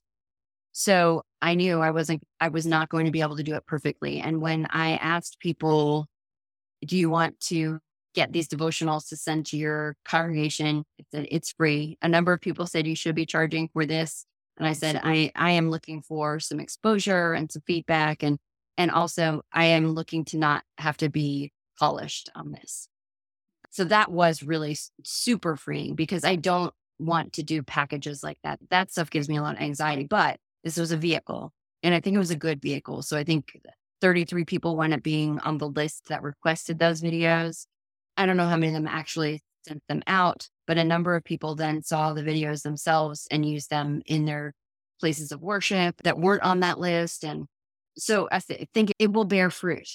So 0.71 1.23
I 1.41 1.53
knew 1.53 1.79
I 1.81 1.91
wasn't, 1.91 2.23
I 2.39 2.47
was 2.47 2.65
not 2.65 2.89
going 2.89 3.05
to 3.05 3.11
be 3.11 3.21
able 3.21 3.37
to 3.37 3.43
do 3.43 3.55
it 3.55 3.65
perfectly. 3.65 4.19
And 4.19 4.41
when 4.41 4.65
I 4.71 4.93
asked 4.93 5.39
people, 5.39 6.07
do 6.83 6.97
you 6.97 7.09
want 7.09 7.39
to 7.41 7.79
get 8.13 8.31
these 8.31 8.47
devotionals 8.47 9.07
to 9.09 9.15
send 9.15 9.45
to 9.47 9.57
your 9.57 9.95
congregation. 10.05 10.85
It's, 11.11 11.51
free. 11.51 11.97
A 12.01 12.07
number 12.07 12.33
of 12.33 12.41
people 12.41 12.65
said 12.65 12.87
you 12.87 12.95
should 12.95 13.15
be 13.15 13.25
charging 13.25 13.69
for 13.69 13.85
this. 13.85 14.25
And 14.57 14.67
I 14.67 14.73
said, 14.73 14.99
I, 15.03 15.31
I 15.35 15.51
am 15.51 15.69
looking 15.69 16.01
for 16.01 16.39
some 16.39 16.59
exposure 16.59 17.33
and 17.33 17.51
some 17.51 17.63
feedback. 17.65 18.23
And, 18.23 18.37
and 18.77 18.91
also 18.91 19.41
I 19.51 19.65
am 19.65 19.93
looking 19.93 20.25
to 20.25 20.37
not 20.37 20.63
have 20.77 20.97
to 20.97 21.09
be 21.09 21.51
polished 21.79 22.29
on 22.35 22.51
this. 22.51 22.87
So 23.71 23.83
that 23.85 24.11
was 24.11 24.43
really 24.43 24.77
super 25.03 25.55
freeing 25.55 25.95
because 25.95 26.23
I 26.23 26.35
don't 26.35 26.73
want 26.99 27.33
to 27.33 27.43
do 27.43 27.63
packages 27.63 28.23
like 28.23 28.37
that. 28.43 28.59
That 28.69 28.91
stuff 28.91 29.09
gives 29.09 29.27
me 29.27 29.37
a 29.37 29.41
lot 29.41 29.55
of 29.55 29.61
anxiety, 29.61 30.05
but 30.05 30.39
this 30.63 30.77
was 30.77 30.91
a 30.91 30.97
vehicle 30.97 31.51
and 31.83 31.93
I 31.93 31.99
think 31.99 32.15
it 32.15 32.19
was 32.19 32.31
a 32.31 32.35
good 32.35 32.61
vehicle. 32.61 33.01
So 33.01 33.17
I 33.17 33.25
think 33.25 33.59
33 34.01 34.45
people 34.45 34.77
wound 34.77 34.93
up 34.93 35.03
being 35.03 35.39
on 35.39 35.57
the 35.57 35.67
list 35.67 36.07
that 36.07 36.23
requested 36.23 36.79
those 36.79 37.01
videos. 37.01 37.67
I 38.17 38.25
don't 38.25 38.37
know 38.37 38.47
how 38.47 38.57
many 38.57 38.67
of 38.67 38.73
them 38.73 38.87
actually 38.87 39.41
sent 39.67 39.81
them 39.87 40.03
out, 40.07 40.47
but 40.67 40.77
a 40.77 40.83
number 40.83 41.15
of 41.15 41.23
people 41.23 41.55
then 41.55 41.81
saw 41.81 42.13
the 42.13 42.23
videos 42.23 42.63
themselves 42.63 43.27
and 43.31 43.47
used 43.47 43.69
them 43.69 44.01
in 44.05 44.25
their 44.25 44.53
places 44.99 45.31
of 45.31 45.41
worship 45.41 45.95
that 46.03 46.19
weren't 46.19 46.43
on 46.43 46.61
that 46.61 46.79
list. 46.79 47.23
And 47.23 47.45
so 47.97 48.27
I 48.31 48.39
th- 48.39 48.67
think 48.73 48.93
it 48.99 49.11
will 49.11 49.25
bear 49.25 49.49
fruit. 49.49 49.87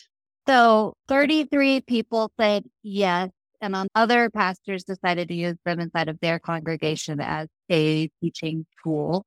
So 0.47 0.95
33 1.09 1.83
people 1.83 2.33
said 2.41 2.65
yes. 2.83 3.31
And 3.61 3.75
on 3.75 3.89
other 3.95 4.31
pastors 4.31 4.85
decided 4.85 5.29
to 5.29 5.35
use 5.35 5.57
them 5.65 5.81
inside 5.81 6.09
of 6.09 6.21
their 6.21 6.39
congregation 6.39 7.21
as 7.21 7.49
a 7.71 8.09
teaching 8.23 8.67
tool. 8.83 9.25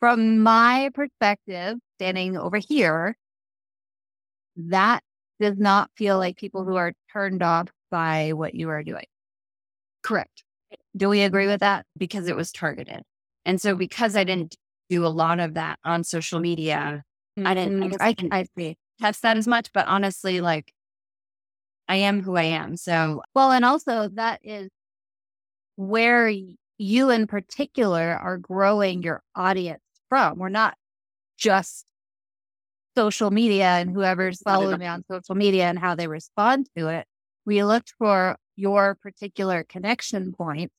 From 0.00 0.40
my 0.40 0.90
perspective, 0.94 1.76
standing 1.98 2.36
over 2.36 2.58
here, 2.58 3.16
that 4.56 5.02
does 5.42 5.58
not 5.58 5.90
feel 5.96 6.18
like 6.18 6.36
people 6.36 6.64
who 6.64 6.76
are 6.76 6.92
turned 7.12 7.42
off 7.42 7.68
by 7.90 8.32
what 8.32 8.54
you 8.54 8.70
are 8.70 8.82
doing. 8.82 9.04
Correct. 10.02 10.42
Do 10.96 11.08
we 11.08 11.22
agree 11.22 11.46
with 11.46 11.60
that? 11.60 11.86
Because 11.96 12.28
it 12.28 12.36
was 12.36 12.50
targeted. 12.50 13.02
And 13.44 13.60
so 13.60 13.74
because 13.74 14.16
I 14.16 14.24
didn't 14.24 14.56
do 14.88 15.06
a 15.06 15.08
lot 15.08 15.40
of 15.40 15.54
that 15.54 15.78
on 15.84 16.04
social 16.04 16.40
media, 16.40 17.04
mm-hmm. 17.38 17.46
I 17.46 17.54
didn't 17.54 17.96
I, 18.00 18.08
I, 18.08 18.14
I 18.30 18.46
see. 18.56 18.76
test 19.00 19.22
that 19.22 19.36
as 19.36 19.46
much. 19.46 19.70
But 19.72 19.86
honestly, 19.86 20.40
like 20.40 20.72
I 21.88 21.96
am 21.96 22.22
who 22.22 22.36
I 22.36 22.44
am. 22.44 22.76
So 22.76 23.22
well, 23.34 23.52
and 23.52 23.64
also 23.64 24.08
that 24.14 24.40
is 24.42 24.70
where 25.76 26.32
you 26.78 27.10
in 27.10 27.26
particular 27.26 28.18
are 28.20 28.38
growing 28.38 29.02
your 29.02 29.22
audience 29.34 29.82
from. 30.08 30.38
We're 30.38 30.48
not 30.48 30.76
just 31.36 31.86
social 32.96 33.30
media 33.30 33.66
and 33.66 33.90
whoever's 33.90 34.40
following 34.42 34.78
me 34.78 34.86
on 34.86 35.04
social 35.10 35.34
media 35.34 35.64
and 35.64 35.78
how 35.78 35.94
they 35.94 36.06
respond 36.06 36.68
to 36.76 36.88
it. 36.88 37.06
We 37.44 37.64
looked 37.64 37.94
for 37.98 38.36
your 38.56 38.96
particular 39.02 39.64
connection 39.64 40.32
point. 40.32 40.70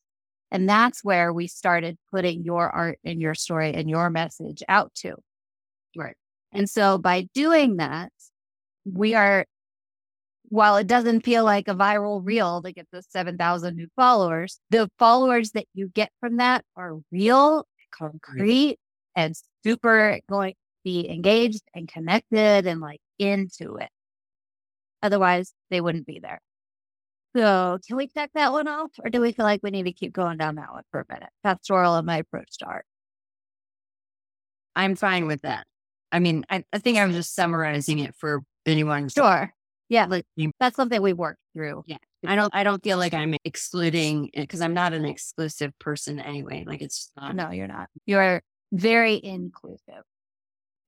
And 0.51 0.69
that's 0.69 1.03
where 1.03 1.33
we 1.33 1.47
started 1.47 1.97
putting 2.11 2.43
your 2.43 2.69
art 2.69 2.99
and 3.03 3.19
your 3.19 3.33
story 3.33 3.73
and 3.73 3.89
your 3.89 4.11
message 4.11 4.61
out 4.69 4.93
to. 4.97 5.15
Right. 5.97 6.15
And 6.51 6.69
so 6.69 6.99
by 6.99 7.27
doing 7.33 7.77
that, 7.77 8.11
we 8.85 9.15
are, 9.15 9.45
while 10.49 10.77
it 10.77 10.85
doesn't 10.85 11.21
feel 11.21 11.43
like 11.43 11.67
a 11.67 11.73
viral 11.73 12.21
reel 12.23 12.61
to 12.61 12.71
get 12.71 12.87
the 12.91 13.01
7,000 13.01 13.75
new 13.75 13.87
followers, 13.95 14.59
the 14.69 14.91
followers 14.99 15.51
that 15.51 15.65
you 15.73 15.87
get 15.87 16.11
from 16.19 16.37
that 16.37 16.63
are 16.75 16.99
real, 17.11 17.65
concrete, 17.91 18.77
and 19.15 19.33
super 19.63 20.19
going 20.29 20.53
be 20.83 21.09
engaged 21.09 21.63
and 21.73 21.87
connected 21.87 22.67
and 22.67 22.79
like 22.81 23.01
into 23.19 23.77
it. 23.77 23.89
Otherwise, 25.01 25.53
they 25.69 25.81
wouldn't 25.81 26.07
be 26.07 26.19
there. 26.19 26.39
So, 27.35 27.79
can 27.87 27.97
we 27.97 28.07
check 28.07 28.29
that 28.35 28.51
one 28.51 28.67
off, 28.67 28.91
or 29.03 29.09
do 29.09 29.19
we 29.19 29.31
feel 29.31 29.45
like 29.45 29.61
we 29.63 29.71
need 29.71 29.83
to 29.83 29.91
keep 29.91 30.13
going 30.13 30.37
down 30.37 30.55
that 30.55 30.71
one 30.71 30.83
for 30.91 31.01
a 31.01 31.13
minute? 31.13 31.29
Pastoral 31.43 31.95
and 31.95 32.05
my 32.05 32.17
approach 32.17 32.57
to 32.59 32.65
art. 32.65 32.85
I'm 34.75 34.95
fine 34.95 35.25
with 35.25 35.41
that. 35.41 35.65
I 36.11 36.19
mean, 36.19 36.45
I, 36.49 36.63
I 36.71 36.77
think 36.77 36.97
I 36.97 37.05
was 37.05 37.15
just 37.15 37.33
summarizing 37.33 37.99
it 37.99 38.13
for 38.15 38.43
anyone. 38.65 39.09
Sure. 39.09 39.51
Yeah. 39.89 40.05
Like, 40.05 40.25
that's 40.59 40.75
something 40.75 41.01
we 41.01 41.13
worked 41.13 41.39
through. 41.55 41.83
Yeah. 41.87 41.97
I 42.25 42.35
don't 42.35 42.55
I 42.55 42.63
don't 42.63 42.81
feel 42.83 42.97
like 42.97 43.13
I'm 43.13 43.35
excluding 43.43 44.29
eh, 44.33 44.41
because 44.41 44.61
I'm 44.61 44.73
not 44.73 44.93
an 44.93 45.05
exclusive 45.05 45.77
person 45.79 46.19
anyway. 46.19 46.63
Like 46.65 46.81
it's 46.81 47.11
not 47.17 47.35
No, 47.35 47.51
you're 47.51 47.67
not. 47.67 47.89
You're 48.05 48.41
very 48.71 49.19
inclusive. 49.21 50.03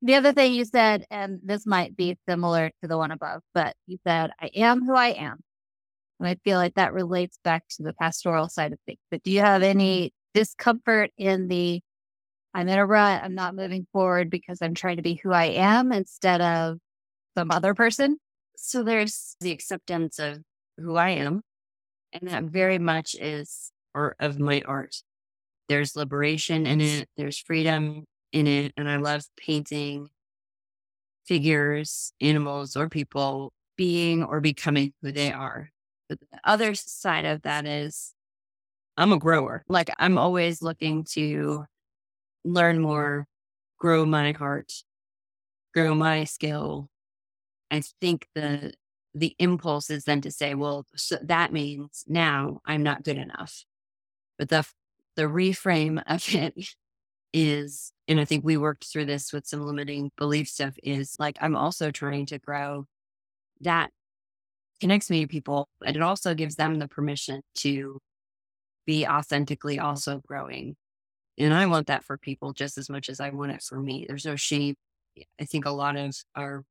The 0.02 0.16
other 0.16 0.34
thing 0.34 0.54
you 0.54 0.66
said, 0.66 1.06
and 1.10 1.40
this 1.44 1.66
might 1.66 1.96
be 1.96 2.18
similar 2.28 2.72
to 2.82 2.88
the 2.88 2.98
one 2.98 3.12
above, 3.12 3.42
but 3.54 3.76
you 3.88 3.98
said, 4.06 4.32
I 4.40 4.48
am 4.56 4.86
who 4.86 4.94
I 4.94 5.08
am. 5.08 5.40
And 6.20 6.30
I 6.30 6.36
feel 6.44 6.58
like 6.58 6.76
that 6.76 6.94
relates 6.94 7.40
back 7.44 7.64
to 7.72 7.84
the 7.84 7.94
pastoral 7.94 8.48
side 8.50 8.72
of 8.72 8.80
things. 8.86 9.00
But 9.10 9.24
do 9.24 9.32
you 9.32 9.40
have 9.40 9.64
any 9.64 10.14
discomfort 10.34 11.12
in 11.18 11.48
the, 11.48 11.82
I'm 12.54 12.70
in 12.70 12.78
a 12.78 12.86
rut, 12.86 13.24
I'm 13.24 13.36
not 13.36 13.56
moving 13.56 13.88
forward 13.92 14.30
because 14.30 14.62
I'm 14.62 14.76
trying 14.76 14.98
to 14.98 15.02
be 15.02 15.16
who 15.16 15.32
I 15.32 15.46
am 15.46 15.92
instead 15.92 16.42
of 16.42 16.78
some 17.38 17.52
other 17.52 17.74
person? 17.74 18.18
So 18.58 18.84
there's 18.84 19.36
the 19.42 19.52
acceptance 19.52 20.20
of 20.20 20.40
who 20.78 20.96
I 20.96 21.10
am, 21.10 21.42
and 22.14 22.30
that 22.30 22.44
very 22.44 22.80
much 22.80 23.16
is 23.20 23.72
or 23.94 24.16
of 24.20 24.40
my 24.40 24.62
art. 24.66 24.96
There's 25.68 25.96
liberation 25.96 26.66
in 26.66 26.80
it, 26.80 27.10
there's 27.18 27.40
freedom 27.40 28.06
in 28.36 28.48
it, 28.48 28.74
and 28.78 28.90
I 28.90 28.98
love 28.98 29.24
painting 29.38 30.10
figures, 31.26 32.14
animals, 32.22 32.76
or 32.76 32.90
people 32.90 33.54
being 33.78 34.24
or 34.24 34.42
becoming 34.42 34.94
who 35.02 35.12
they 35.12 35.32
are. 35.32 35.72
But 36.10 36.20
the 36.20 36.40
other 36.44 36.76
side 36.76 37.26
of 37.26 37.42
that 37.44 37.66
is 37.66 38.14
I'm 38.98 39.14
a 39.14 39.20
grower. 39.20 39.64
Like 39.68 39.90
I'm 40.00 40.18
always 40.18 40.62
looking 40.62 41.06
to 41.14 41.66
learn 42.44 42.80
more, 42.80 43.28
grow 43.80 44.06
my 44.06 44.34
heart, 44.34 44.72
grow 45.74 45.96
my 45.96 46.26
skill. 46.26 46.90
I 47.72 47.82
think 48.02 48.28
the 48.36 48.74
the 49.16 49.36
impulse 49.40 49.90
is 49.90 50.04
then 50.04 50.22
to 50.22 50.32
say, 50.32 50.56
well, 50.56 50.86
so 50.96 51.18
that 51.24 51.54
means 51.54 52.04
now 52.08 52.62
I'm 52.66 52.84
not 52.84 53.04
good 53.04 53.18
enough. 53.18 53.66
But 54.38 54.50
the 54.50 54.66
the 55.16 55.24
reframe 55.24 56.04
of 56.08 56.24
it 56.36 56.76
is, 57.34 57.92
and 58.08 58.20
I 58.20 58.26
think 58.26 58.44
we 58.46 58.58
worked 58.58 58.86
through 58.86 59.06
this 59.06 59.34
with 59.34 59.48
some 59.48 59.66
limiting 59.66 60.12
belief 60.18 60.48
stuff, 60.48 60.76
is 60.84 61.16
like 61.20 61.38
I'm 61.42 61.56
also 61.56 61.92
trying 61.92 62.26
to 62.28 62.40
grow 62.40 62.86
that 63.62 63.92
connects 64.80 65.10
me 65.10 65.22
to 65.22 65.28
people, 65.28 65.70
and 65.86 65.96
it 65.96 66.02
also 66.02 66.34
gives 66.34 66.56
them 66.56 66.80
the 66.80 66.88
permission 66.88 67.42
to 67.56 68.00
be 68.86 69.08
authentically 69.08 69.80
also 69.80 70.22
growing. 70.28 70.76
And 71.38 71.54
I 71.54 71.66
want 71.66 71.88
that 71.88 72.04
for 72.04 72.18
people 72.18 72.54
just 72.54 72.78
as 72.78 72.90
much 72.90 73.10
as 73.10 73.20
I 73.20 73.30
want 73.30 73.52
it 73.52 73.64
for 73.64 73.80
me. 73.80 74.06
There's 74.08 74.26
no 74.26 74.36
shame. 74.36 74.76
I 75.40 75.46
think 75.46 75.66
a 75.66 75.72
lot 75.72 75.98
of 75.98 76.16
our, 76.36 76.64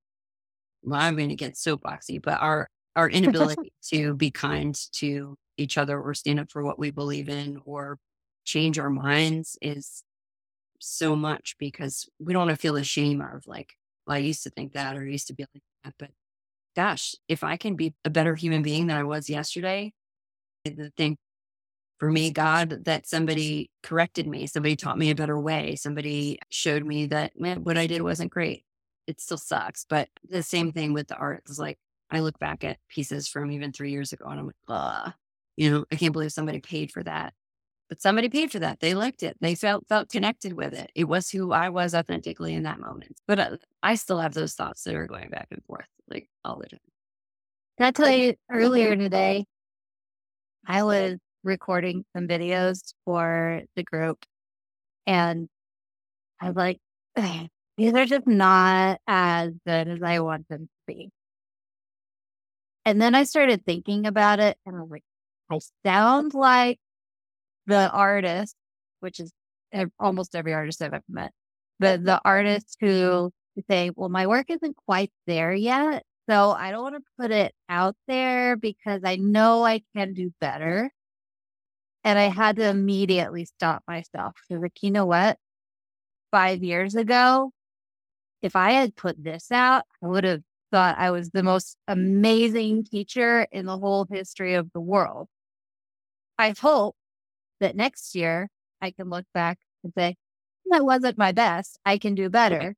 well, 0.83 1.01
I'm 1.01 1.16
going 1.16 1.31
to 1.31 1.35
get 1.35 1.55
soapboxy, 1.55 2.23
but 2.23 2.40
our, 2.40 2.68
our 2.97 3.11
inability 3.11 3.73
to 3.90 4.14
be 4.14 4.31
kind 4.31 4.75
to 4.92 5.37
each 5.57 5.77
other 5.77 6.01
or 6.01 6.14
stand 6.14 6.40
up 6.40 6.51
for 6.51 6.62
what 6.62 6.79
we 6.79 6.90
believe 6.90 7.29
in 7.29 7.61
or 7.64 7.99
change 8.44 8.79
our 8.79 8.90
minds 8.90 9.59
is 9.61 10.03
so 10.85 11.16
much 11.16 11.57
because 11.59 12.09
we 12.18 12.33
don't 12.33 12.47
want 12.47 12.51
to 12.51 12.61
feel 12.61 12.75
the 12.75 12.85
shame 12.85 13.20
of 13.20 13.47
like, 13.47 13.75
well, 14.07 14.16
I 14.16 14.20
used 14.20 14.42
to 14.44 14.51
think 14.51 14.73
that 14.73 14.97
or 14.97 15.03
I 15.03 15.07
used 15.07 15.29
to 15.29 15.35
be 15.35 15.44
like 15.55 15.62
that. 15.85 15.94
But 15.99 16.11
gosh, 16.77 17.14
if 17.29 17.44
I 17.44 17.57
can 17.57 17.77
be 17.77 17.94
a 18.05 18.11
better 18.11 18.35
human 18.35 18.62
being 18.62 18.87
than 18.87 18.97
I 18.97 19.05
was 19.05 19.29
yesterday, 19.29 19.92
the 20.64 20.92
thing 20.97 21.16
for 21.99 22.11
me, 22.11 22.31
God, 22.31 22.85
that 22.85 23.07
somebody 23.07 23.70
corrected 23.83 24.27
me, 24.27 24.47
somebody 24.47 24.77
taught 24.77 24.99
me 24.99 25.11
a 25.11 25.14
better 25.14 25.38
way, 25.38 25.77
somebody 25.77 26.38
showed 26.51 26.85
me 26.85 27.07
that 27.07 27.38
man, 27.38 27.64
what 27.64 27.79
I 27.79 27.87
did 27.87 28.03
wasn't 28.03 28.33
great. 28.33 28.64
It 29.07 29.20
still 29.20 29.38
sucks. 29.38 29.87
But 29.88 30.09
the 30.29 30.42
same 30.42 30.73
thing 30.73 30.92
with 30.92 31.09
the 31.09 31.16
art 31.16 31.44
is 31.49 31.59
like 31.59 31.79
I 32.11 32.20
look 32.20 32.38
back 32.38 32.64
at 32.64 32.79
pieces 32.88 33.29
from 33.29 33.51
even 33.51 33.73
three 33.73 33.90
years 33.90 34.12
ago 34.12 34.27
and 34.27 34.40
I'm 34.40 34.47
like, 34.47 34.55
ah, 34.68 35.14
you 35.57 35.70
know, 35.70 35.85
I 35.92 35.97
can't 35.97 36.12
believe 36.12 36.33
somebody 36.33 36.61
paid 36.61 36.90
for 36.90 37.03
that. 37.05 37.35
But 37.88 38.01
somebody 38.01 38.29
paid 38.29 38.51
for 38.51 38.59
that. 38.61 38.81
They 38.81 38.94
liked 38.94 39.23
it. 39.23 39.37
They 39.40 39.55
felt 39.55 39.87
felt 39.88 40.11
connected 40.11 40.55
with 40.55 40.73
it. 40.73 40.90
It 40.94 41.05
was 41.05 41.31
who 41.31 41.53
I 41.53 41.68
was 41.68 41.94
authentically 41.94 42.55
in 42.55 42.62
that 42.62 42.81
moment. 42.81 43.20
But 43.27 43.38
uh, 43.38 43.57
I 43.83 43.94
still 43.97 44.20
have 44.20 44.35
those 44.35 44.55
thoughts 44.55 44.85
that 44.85 44.94
are 44.94 45.07
going 45.07 45.29
back 45.31 45.49
and 45.51 45.62
forth 45.64 45.87
like 46.09 46.29
all 46.44 46.59
the 46.59 46.68
time. 46.68 46.81
I 47.79 47.90
tell 47.90 48.11
you 48.11 48.35
earlier 48.51 48.97
today, 48.97 49.44
I 50.66 50.83
was 50.83 51.18
recording 51.42 52.05
some 52.16 52.27
videos 52.27 52.94
for 53.05 53.62
the 53.77 53.83
group 53.83 54.25
and 55.07 55.49
I 56.40 56.47
was 56.49 56.57
like, 56.57 56.79
these 57.77 57.92
are 57.94 58.07
just 58.07 58.27
not 58.27 58.99
as 59.07 59.53
good 59.66 59.88
as 59.88 60.03
I 60.03 60.20
want 60.20 60.49
them 60.49 60.62
to 60.66 60.68
be. 60.94 61.11
And 62.85 63.01
then 63.01 63.14
I 63.14 63.25
started 63.25 63.64
thinking 63.64 64.07
about 64.07 64.40
it 64.40 64.57
and 64.64 64.77
I 64.77 64.81
was 64.81 64.90
like, 64.90 65.05
I 65.51 65.59
sound 65.85 66.35
like 66.35 66.79
the 67.66 67.90
artist, 67.90 68.57
which 69.00 69.20
is 69.20 69.33
almost 69.98 70.35
every 70.35 70.55
artist 70.55 70.83
I've 70.83 70.94
ever 70.94 71.05
met, 71.09 71.33
but 71.79 72.05
the 72.05 72.20
artist 72.24 72.77
who 72.81 73.33
say, 73.68 73.90
well, 73.94 74.09
my 74.09 74.27
work 74.27 74.46
isn't 74.50 74.77
quite 74.87 75.12
there 75.27 75.53
yet. 75.53 76.05
So 76.29 76.53
I 76.53 76.70
don't 76.70 76.83
want 76.83 76.96
to 76.96 77.03
put 77.20 77.31
it 77.31 77.55
out 77.68 77.96
there 78.09 78.57
because 78.57 79.03
I 79.05 79.16
know 79.16 79.64
I 79.64 79.83
can 79.94 80.14
do 80.14 80.33
better. 80.40 80.90
And 82.03 82.18
I 82.18 82.24
had 82.24 82.57
to 82.57 82.68
immediately 82.68 83.44
stop 83.44 83.83
myself. 83.87 84.35
Because, 84.48 84.62
like, 84.62 84.83
you 84.83 84.90
know 84.90 85.07
what? 85.07 85.38
Five 86.31 86.62
years 86.62 86.94
ago, 86.94 87.53
if 88.42 88.57
I 88.57 88.72
had 88.72 88.96
put 88.96 89.22
this 89.22 89.53
out, 89.53 89.85
I 90.03 90.07
would 90.07 90.24
have 90.24 90.42
thought 90.72 90.98
I 90.98 91.11
was 91.11 91.31
the 91.31 91.42
most 91.42 91.77
amazing 91.87 92.85
teacher 92.85 93.46
in 93.53 93.66
the 93.66 93.79
whole 93.79 94.07
history 94.11 94.55
of 94.55 94.70
the 94.72 94.81
world. 94.81 95.29
I 96.38 96.55
hope 96.59 96.96
that 97.60 97.76
next 97.76 98.14
year 98.14 98.48
I 98.80 98.90
can 98.90 99.08
look 99.08 99.26
back 99.34 99.58
and 99.82 99.92
say, 99.96 100.16
that 100.70 100.84
wasn't 100.84 101.18
my 101.18 101.32
best. 101.32 101.78
I 101.84 101.98
can 101.98 102.14
do 102.14 102.28
better. 102.28 102.74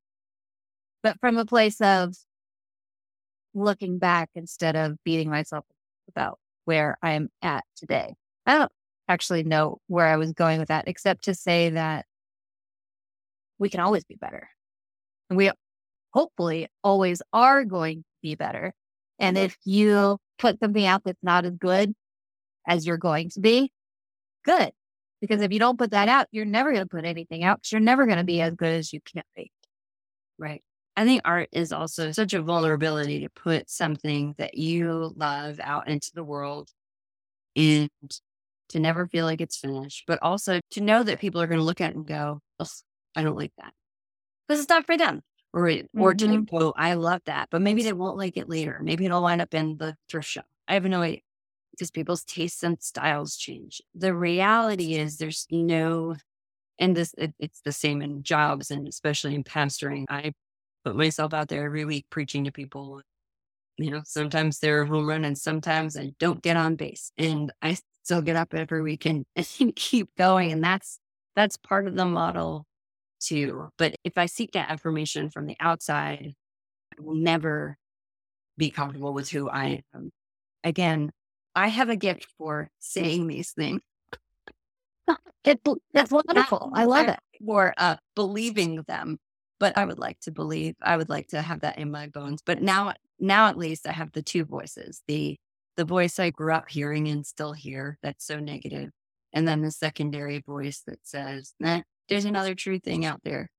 But 1.02 1.18
from 1.20 1.38
a 1.38 1.44
place 1.44 1.80
of 1.80 2.14
looking 3.54 3.98
back 3.98 4.30
instead 4.34 4.76
of 4.76 4.96
beating 5.04 5.30
myself 5.30 5.64
about 6.08 6.38
where 6.64 6.98
I'm 7.02 7.30
at 7.42 7.64
today. 7.76 8.14
I 8.44 8.58
don't 8.58 8.72
actually 9.08 9.44
know 9.44 9.78
where 9.86 10.06
I 10.06 10.16
was 10.16 10.32
going 10.32 10.58
with 10.58 10.68
that, 10.68 10.88
except 10.88 11.24
to 11.24 11.34
say 11.34 11.70
that 11.70 12.06
we 13.58 13.68
can 13.68 13.80
always 13.80 14.04
be 14.04 14.16
better. 14.16 14.48
And 15.30 15.36
we 15.36 15.50
hopefully 16.12 16.68
always 16.84 17.22
are 17.32 17.64
going 17.64 17.98
to 17.98 18.04
be 18.22 18.34
better. 18.34 18.72
And 19.18 19.36
mm-hmm. 19.36 19.46
if 19.46 19.56
you 19.64 20.18
put 20.38 20.60
something 20.60 20.84
out 20.84 21.02
that's 21.04 21.22
not 21.22 21.44
as 21.44 21.56
good 21.56 21.94
as 22.68 22.86
you're 22.86 22.98
going 22.98 23.30
to 23.30 23.40
be, 23.40 23.72
good. 24.46 24.72
Because 25.20 25.40
if 25.40 25.52
you 25.52 25.58
don't 25.58 25.78
put 25.78 25.90
that 25.90 26.08
out, 26.08 26.26
you're 26.30 26.44
never 26.44 26.72
going 26.72 26.84
to 26.84 26.88
put 26.88 27.04
anything 27.04 27.42
out 27.42 27.58
because 27.58 27.72
you're 27.72 27.80
never 27.80 28.06
going 28.06 28.18
to 28.18 28.24
be 28.24 28.40
as 28.40 28.54
good 28.54 28.72
as 28.72 28.92
you 28.92 29.00
can 29.00 29.22
be. 29.34 29.50
Right. 30.38 30.62
I 30.96 31.04
think 31.04 31.22
art 31.24 31.48
is 31.52 31.72
also 31.72 32.12
such 32.12 32.32
a 32.32 32.42
vulnerability 32.42 33.20
to 33.20 33.28
put 33.30 33.68
something 33.68 34.34
that 34.38 34.56
you 34.56 35.12
love 35.16 35.60
out 35.62 35.88
into 35.88 36.10
the 36.14 36.24
world 36.24 36.70
and 37.54 37.90
to 38.70 38.80
never 38.80 39.06
feel 39.06 39.24
like 39.26 39.40
it's 39.40 39.56
finished, 39.56 40.04
but 40.06 40.18
also 40.22 40.60
to 40.70 40.80
know 40.80 41.02
that 41.02 41.20
people 41.20 41.40
are 41.40 41.46
going 41.46 41.58
to 41.58 41.64
look 41.64 41.80
at 41.80 41.90
it 41.90 41.96
and 41.96 42.06
go, 42.06 42.40
I 43.14 43.22
don't 43.22 43.36
like 43.36 43.52
that. 43.58 43.72
Because 44.46 44.60
it's 44.60 44.68
not 44.68 44.86
for 44.86 44.96
them. 44.96 45.22
Or, 45.52 45.68
or 45.68 46.14
mm-hmm. 46.14 46.44
to 46.44 46.46
quote, 46.46 46.74
I 46.76 46.94
love 46.94 47.22
that, 47.24 47.48
but 47.50 47.62
maybe 47.62 47.82
they 47.82 47.94
won't 47.94 48.18
like 48.18 48.36
it 48.36 48.48
later. 48.48 48.78
Maybe 48.82 49.06
it'll 49.06 49.22
wind 49.22 49.40
up 49.40 49.54
in 49.54 49.78
the 49.78 49.96
thrift 50.10 50.28
shop. 50.28 50.46
I 50.68 50.74
have 50.74 50.84
no 50.84 51.00
idea 51.00 51.20
because 51.76 51.90
people's 51.90 52.24
tastes 52.24 52.62
and 52.62 52.80
styles 52.80 53.36
change. 53.36 53.82
The 53.94 54.14
reality 54.14 54.94
is 54.94 55.18
there's 55.18 55.46
no, 55.50 56.16
and 56.78 56.96
this, 56.96 57.14
it, 57.18 57.34
it's 57.38 57.60
the 57.62 57.72
same 57.72 58.02
in 58.02 58.22
jobs 58.22 58.70
and 58.70 58.88
especially 58.88 59.34
in 59.34 59.44
pastoring. 59.44 60.04
I 60.08 60.32
put 60.84 60.96
myself 60.96 61.34
out 61.34 61.48
there 61.48 61.64
every 61.64 61.84
week 61.84 62.06
preaching 62.10 62.44
to 62.44 62.52
people. 62.52 63.02
You 63.78 63.90
know, 63.90 64.02
sometimes 64.04 64.58
they're 64.58 64.82
a 64.82 64.86
home 64.86 65.06
run 65.06 65.24
and 65.24 65.36
sometimes 65.36 65.96
I 65.96 66.12
don't 66.18 66.42
get 66.42 66.56
on 66.56 66.76
base. 66.76 67.12
And 67.18 67.52
I 67.60 67.76
still 68.04 68.22
get 68.22 68.36
up 68.36 68.54
every 68.54 68.82
week 68.82 69.04
and, 69.04 69.26
and 69.60 69.76
keep 69.76 70.08
going. 70.16 70.52
And 70.52 70.64
that's 70.64 70.98
that's 71.34 71.58
part 71.58 71.86
of 71.86 71.94
the 71.94 72.06
model 72.06 72.64
too. 73.20 73.68
But 73.76 73.94
if 74.04 74.16
I 74.16 74.26
seek 74.26 74.52
that 74.52 74.70
affirmation 74.70 75.30
from 75.30 75.46
the 75.46 75.56
outside, 75.60 76.32
I 76.98 77.02
will 77.02 77.14
never 77.14 77.76
be 78.56 78.70
comfortable 78.70 79.12
with 79.12 79.30
who 79.30 79.50
I 79.50 79.82
am. 79.94 80.10
Again, 80.64 81.10
I 81.56 81.68
have 81.68 81.88
a 81.88 81.96
gift 81.96 82.28
for 82.38 82.70
saying 82.78 83.26
these 83.26 83.50
things. 83.52 83.80
It, 85.44 85.60
that's 85.92 86.10
wonderful. 86.10 86.72
I 86.74 86.86
love 86.86 87.06
it. 87.06 87.20
For 87.46 87.72
uh, 87.78 87.98
believing 88.16 88.82
them 88.88 89.20
but 89.58 89.76
I 89.76 89.84
would 89.84 89.98
like 89.98 90.20
to 90.20 90.30
believe, 90.30 90.74
I 90.82 90.96
would 90.96 91.08
like 91.08 91.28
to 91.28 91.42
have 91.42 91.60
that 91.60 91.78
in 91.78 91.90
my 91.90 92.08
bones. 92.08 92.42
But 92.44 92.62
now, 92.62 92.92
now 93.18 93.48
at 93.48 93.56
least 93.56 93.86
I 93.86 93.92
have 93.92 94.12
the 94.12 94.22
two 94.22 94.44
voices, 94.44 95.02
the, 95.06 95.36
the 95.76 95.84
voice 95.84 96.18
I 96.18 96.30
grew 96.30 96.52
up 96.52 96.68
hearing 96.68 97.08
and 97.08 97.26
still 97.26 97.52
hear 97.52 97.98
that's 98.02 98.26
so 98.26 98.38
negative, 98.38 98.90
And 99.32 99.46
then 99.46 99.62
the 99.62 99.70
secondary 99.70 100.40
voice 100.40 100.82
that 100.86 101.00
says, 101.02 101.54
nah, 101.58 101.82
there's 102.08 102.24
another 102.24 102.54
true 102.54 102.78
thing 102.78 103.04
out 103.04 103.20
there. 103.24 103.50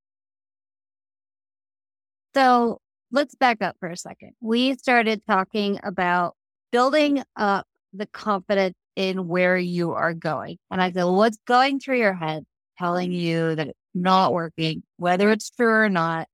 So 2.36 2.80
let's 3.12 3.36
back 3.36 3.62
up 3.62 3.78
for 3.80 3.90
a 3.90 3.98
second. 3.98 4.34
We 4.42 4.76
started 4.76 5.24
talking 5.28 5.80
about 5.84 6.36
building 6.72 7.24
up 7.36 7.66
the 7.94 8.06
confidence 8.06 8.76
in 8.96 9.28
where 9.28 9.58
you 9.58 9.94
are 9.94 10.14
going. 10.14 10.58
And 10.72 10.82
I 10.82 10.92
said, 10.92 11.04
what's 11.04 11.38
going 11.46 11.80
through 11.80 12.00
your 12.00 12.14
head 12.14 12.44
telling 12.78 13.12
you 13.12 13.56
that 13.56 13.68
it's 13.68 13.80
not 13.94 14.34
working, 14.34 14.84
whether 14.98 15.32
it's 15.32 15.50
true 15.50 15.72
or 15.72 15.90
not. 15.90 16.28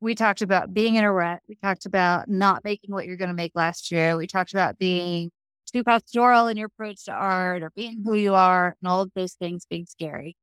We 0.00 0.14
talked 0.14 0.42
about 0.42 0.74
being 0.74 0.96
in 0.96 1.04
a 1.04 1.12
rut. 1.12 1.40
We 1.48 1.56
talked 1.62 1.86
about 1.86 2.28
not 2.28 2.64
making 2.64 2.92
what 2.92 3.06
you're 3.06 3.16
going 3.16 3.28
to 3.28 3.34
make 3.34 3.52
last 3.54 3.92
year. 3.92 4.16
We 4.16 4.26
talked 4.26 4.52
about 4.52 4.78
being 4.78 5.30
too 5.72 5.84
pastoral 5.84 6.48
in 6.48 6.56
your 6.56 6.66
approach 6.66 7.04
to 7.04 7.12
art 7.12 7.62
or 7.62 7.70
being 7.74 8.02
who 8.04 8.14
you 8.14 8.34
are 8.34 8.76
and 8.80 8.88
all 8.90 9.02
of 9.02 9.10
those 9.14 9.34
things 9.34 9.64
being 9.68 9.86
scary. 9.86 10.36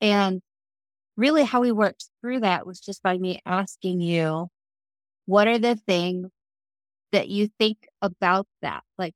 And 0.00 0.40
really, 1.16 1.44
how 1.44 1.60
we 1.60 1.72
worked 1.72 2.06
through 2.20 2.40
that 2.40 2.66
was 2.66 2.80
just 2.80 3.02
by 3.02 3.16
me 3.16 3.40
asking 3.46 4.00
you, 4.00 4.48
what 5.26 5.48
are 5.48 5.58
the 5.58 5.76
things 5.76 6.30
that 7.12 7.28
you 7.28 7.48
think 7.58 7.88
about 8.02 8.46
that? 8.62 8.82
Like, 8.96 9.14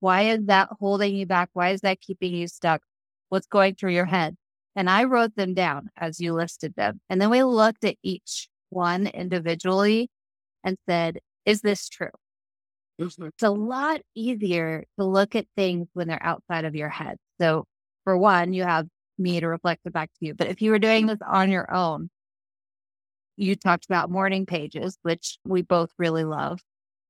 why 0.00 0.22
is 0.22 0.46
that 0.46 0.68
holding 0.78 1.16
you 1.16 1.26
back? 1.26 1.50
Why 1.52 1.70
is 1.70 1.80
that 1.80 2.00
keeping 2.00 2.34
you 2.34 2.48
stuck? 2.48 2.82
What's 3.28 3.46
going 3.46 3.74
through 3.74 3.92
your 3.92 4.04
head? 4.06 4.36
And 4.74 4.90
I 4.90 5.04
wrote 5.04 5.34
them 5.36 5.54
down 5.54 5.88
as 5.96 6.20
you 6.20 6.34
listed 6.34 6.74
them. 6.76 7.00
And 7.08 7.20
then 7.20 7.30
we 7.30 7.42
looked 7.42 7.84
at 7.84 7.96
each 8.02 8.48
one 8.70 9.06
individually 9.06 10.10
and 10.62 10.76
said, 10.88 11.18
is 11.46 11.62
this 11.62 11.88
true? 11.88 12.10
Mm-hmm. 13.00 13.26
It's 13.26 13.42
a 13.42 13.50
lot 13.50 14.00
easier 14.14 14.84
to 14.98 15.04
look 15.04 15.34
at 15.34 15.46
things 15.56 15.88
when 15.94 16.08
they're 16.08 16.22
outside 16.22 16.64
of 16.64 16.74
your 16.74 16.88
head. 16.88 17.16
So, 17.40 17.64
for 18.04 18.16
one, 18.16 18.52
you 18.52 18.64
have 18.64 18.86
me 19.18 19.40
to 19.40 19.48
reflect 19.48 19.82
it 19.84 19.92
back 19.92 20.10
to 20.18 20.26
you. 20.26 20.34
But 20.34 20.48
if 20.48 20.62
you 20.62 20.70
were 20.70 20.78
doing 20.78 21.06
this 21.06 21.18
on 21.26 21.50
your 21.50 21.72
own, 21.72 22.10
you 23.36 23.54
talked 23.54 23.84
about 23.86 24.10
morning 24.10 24.46
pages, 24.46 24.98
which 25.02 25.38
we 25.44 25.62
both 25.62 25.90
really 25.98 26.24
love. 26.24 26.60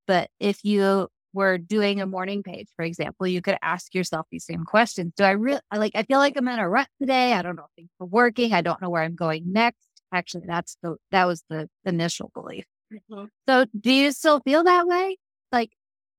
But 0.06 0.30
if 0.40 0.64
you 0.64 1.08
were 1.32 1.58
doing 1.58 2.00
a 2.00 2.06
morning 2.06 2.42
page, 2.42 2.68
for 2.76 2.84
example, 2.84 3.26
you 3.26 3.42
could 3.42 3.58
ask 3.62 3.94
yourself 3.94 4.26
these 4.30 4.46
same 4.46 4.64
questions. 4.64 5.12
Do 5.16 5.24
I 5.24 5.32
really 5.32 5.60
like, 5.74 5.92
I 5.94 6.02
feel 6.04 6.18
like 6.18 6.36
I'm 6.36 6.48
in 6.48 6.58
a 6.58 6.68
rut 6.68 6.88
today. 7.00 7.34
I 7.34 7.42
don't 7.42 7.56
know 7.56 7.64
if 7.64 7.74
things 7.76 7.90
are 8.00 8.06
working. 8.06 8.52
I 8.52 8.62
don't 8.62 8.80
know 8.80 8.88
where 8.88 9.02
I'm 9.02 9.14
going 9.14 9.52
next. 9.52 9.86
Actually, 10.12 10.44
that's 10.46 10.78
the, 10.82 10.96
that 11.10 11.26
was 11.26 11.44
the 11.50 11.68
initial 11.84 12.30
belief. 12.32 12.64
Mm-hmm. 12.92 13.26
So 13.48 13.66
do 13.78 13.92
you 13.92 14.12
still 14.12 14.40
feel 14.40 14.64
that 14.64 14.86
way? 14.86 15.18
Like, 15.52 15.72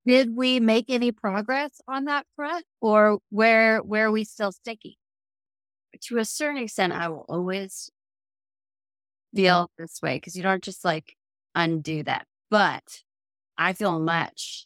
did 0.06 0.36
we 0.36 0.60
make 0.60 0.86
any 0.90 1.12
progress 1.12 1.82
on 1.88 2.06
that 2.06 2.26
front 2.36 2.66
or 2.80 3.20
where, 3.30 3.80
where 3.80 4.08
are 4.08 4.12
we 4.12 4.24
still 4.24 4.52
sticky? 4.52 4.98
To 6.04 6.18
a 6.20 6.26
certain 6.26 6.62
extent, 6.62 6.94
I 6.94 7.08
will 7.10 7.26
always 7.28 7.90
feel 9.36 9.72
this 9.78 10.00
way 10.02 10.18
because 10.18 10.36
you 10.36 10.44
don't 10.44 10.64
just 10.64 10.86
like 10.86 11.16
undo 11.56 12.04
that. 12.04 12.28
But 12.52 12.84
I 13.58 13.74
feel 13.74 14.00
much 14.00 14.66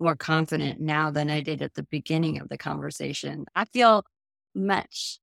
more 0.00 0.16
confident 0.16 0.80
now 0.80 1.10
than 1.10 1.30
I 1.30 1.40
did 1.40 1.62
at 1.62 1.74
the 1.74 1.84
beginning 1.84 2.40
of 2.40 2.48
the 2.48 2.58
conversation. 2.58 3.46
I 3.54 3.64
feel 3.64 4.04
much 4.54 5.18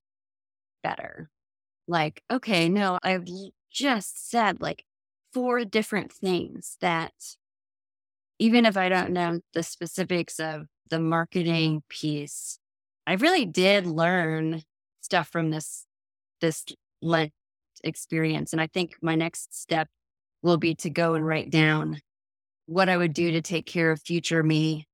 better. 0.83 1.29
Like, 1.87 2.23
okay, 2.31 2.69
no, 2.69 2.97
I've 3.03 3.27
just 3.71 4.29
said 4.29 4.61
like 4.61 4.85
four 5.33 5.65
different 5.65 6.11
things 6.11 6.77
that 6.81 7.13
even 8.39 8.65
if 8.65 8.77
I 8.77 8.89
don't 8.89 9.11
know 9.11 9.41
the 9.53 9.63
specifics 9.63 10.39
of 10.39 10.67
the 10.89 10.99
marketing 10.99 11.83
piece, 11.89 12.57
I 13.05 13.13
really 13.13 13.45
did 13.45 13.85
learn 13.85 14.63
stuff 15.01 15.27
from 15.27 15.49
this 15.49 15.85
this 16.41 16.65
Lent 17.01 17.31
experience. 17.83 18.53
And 18.53 18.61
I 18.61 18.67
think 18.67 18.95
my 19.01 19.15
next 19.15 19.59
step 19.59 19.87
will 20.41 20.57
be 20.57 20.75
to 20.75 20.89
go 20.89 21.15
and 21.15 21.25
write 21.25 21.49
down 21.49 22.01
what 22.69 22.87
I 22.87 22.97
would 22.97 23.13
do 23.13 23.31
to 23.31 23.41
take 23.41 23.65
care 23.65 23.91
of 23.91 24.01
future 24.01 24.43
me 24.43 24.87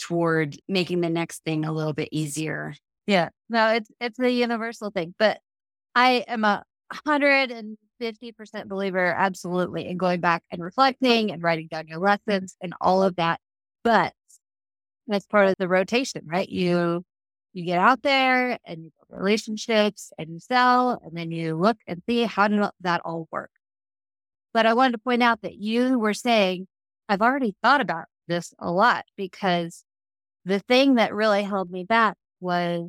toward 0.00 0.58
making 0.68 1.00
the 1.00 1.10
next 1.10 1.44
thing 1.44 1.64
a 1.64 1.72
little 1.72 1.92
bit 1.92 2.08
easier. 2.10 2.74
Yeah. 3.06 3.28
No, 3.48 3.68
it's 3.68 3.90
it's 4.00 4.18
a 4.18 4.30
universal 4.30 4.90
thing. 4.90 5.14
But 5.18 5.38
I 5.94 6.24
am 6.26 6.44
a 6.44 6.64
hundred 7.06 7.50
and 7.52 7.78
50% 8.00 8.66
believer, 8.66 9.06
absolutely, 9.06 9.86
in 9.86 9.96
going 9.96 10.20
back 10.20 10.42
and 10.50 10.62
reflecting 10.62 11.30
and 11.30 11.42
writing 11.42 11.68
down 11.68 11.86
your 11.86 11.98
lessons 11.98 12.56
and 12.60 12.74
all 12.80 13.02
of 13.02 13.16
that. 13.16 13.40
But 13.84 14.12
that's 15.06 15.26
part 15.26 15.48
of 15.48 15.54
the 15.58 15.68
rotation, 15.68 16.22
right? 16.26 16.48
You 16.48 17.04
you 17.52 17.64
get 17.64 17.78
out 17.78 18.02
there 18.02 18.58
and 18.64 18.84
you 18.84 18.90
build 19.08 19.20
relationships 19.20 20.12
and 20.18 20.30
you 20.30 20.40
sell 20.40 21.00
and 21.04 21.16
then 21.16 21.30
you 21.30 21.56
look 21.56 21.78
and 21.86 22.02
see 22.08 22.24
how 22.24 22.48
did 22.48 22.62
that 22.80 23.02
all 23.04 23.28
work. 23.30 23.50
But 24.52 24.66
I 24.66 24.74
wanted 24.74 24.92
to 24.92 24.98
point 24.98 25.22
out 25.22 25.42
that 25.42 25.56
you 25.56 25.98
were 25.98 26.14
saying, 26.14 26.66
I've 27.10 27.22
already 27.22 27.56
thought 27.60 27.80
about 27.80 28.04
this 28.28 28.54
a 28.60 28.70
lot 28.70 29.04
because 29.16 29.84
the 30.44 30.60
thing 30.60 30.94
that 30.94 31.12
really 31.12 31.42
held 31.42 31.68
me 31.68 31.82
back 31.82 32.16
was 32.38 32.88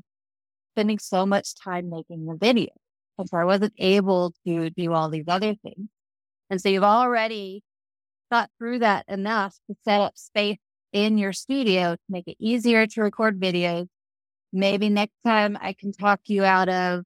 spending 0.74 1.00
so 1.00 1.26
much 1.26 1.56
time 1.56 1.90
making 1.90 2.28
the 2.28 2.36
video. 2.36 2.70
And 3.18 3.28
so 3.28 3.38
I 3.38 3.46
wasn't 3.46 3.74
able 3.80 4.36
to 4.46 4.70
do 4.70 4.94
all 4.94 5.10
these 5.10 5.26
other 5.28 5.56
things. 5.56 5.90
And 6.52 6.62
so 6.62 6.70
you've 6.70 6.84
already 6.84 7.64
thought 8.30 8.52
through 8.60 8.80
that 8.80 9.06
enough 9.08 9.56
to 9.68 9.76
set 9.84 10.00
up 10.02 10.16
space 10.16 10.60
in 10.94 11.18
your 11.18 11.34
studio 11.34 11.94
to 11.96 12.02
make 12.08 12.28
it 12.28 12.38
easier 12.40 12.86
to 12.86 13.02
record 13.02 13.40
videos. 13.40 13.88
Maybe 14.54 14.90
next 14.90 15.18
time 15.26 15.58
I 15.60 15.74
can 15.74 15.94
talk 15.94 16.20
you 16.28 16.44
out 16.44 16.70
of 16.70 17.06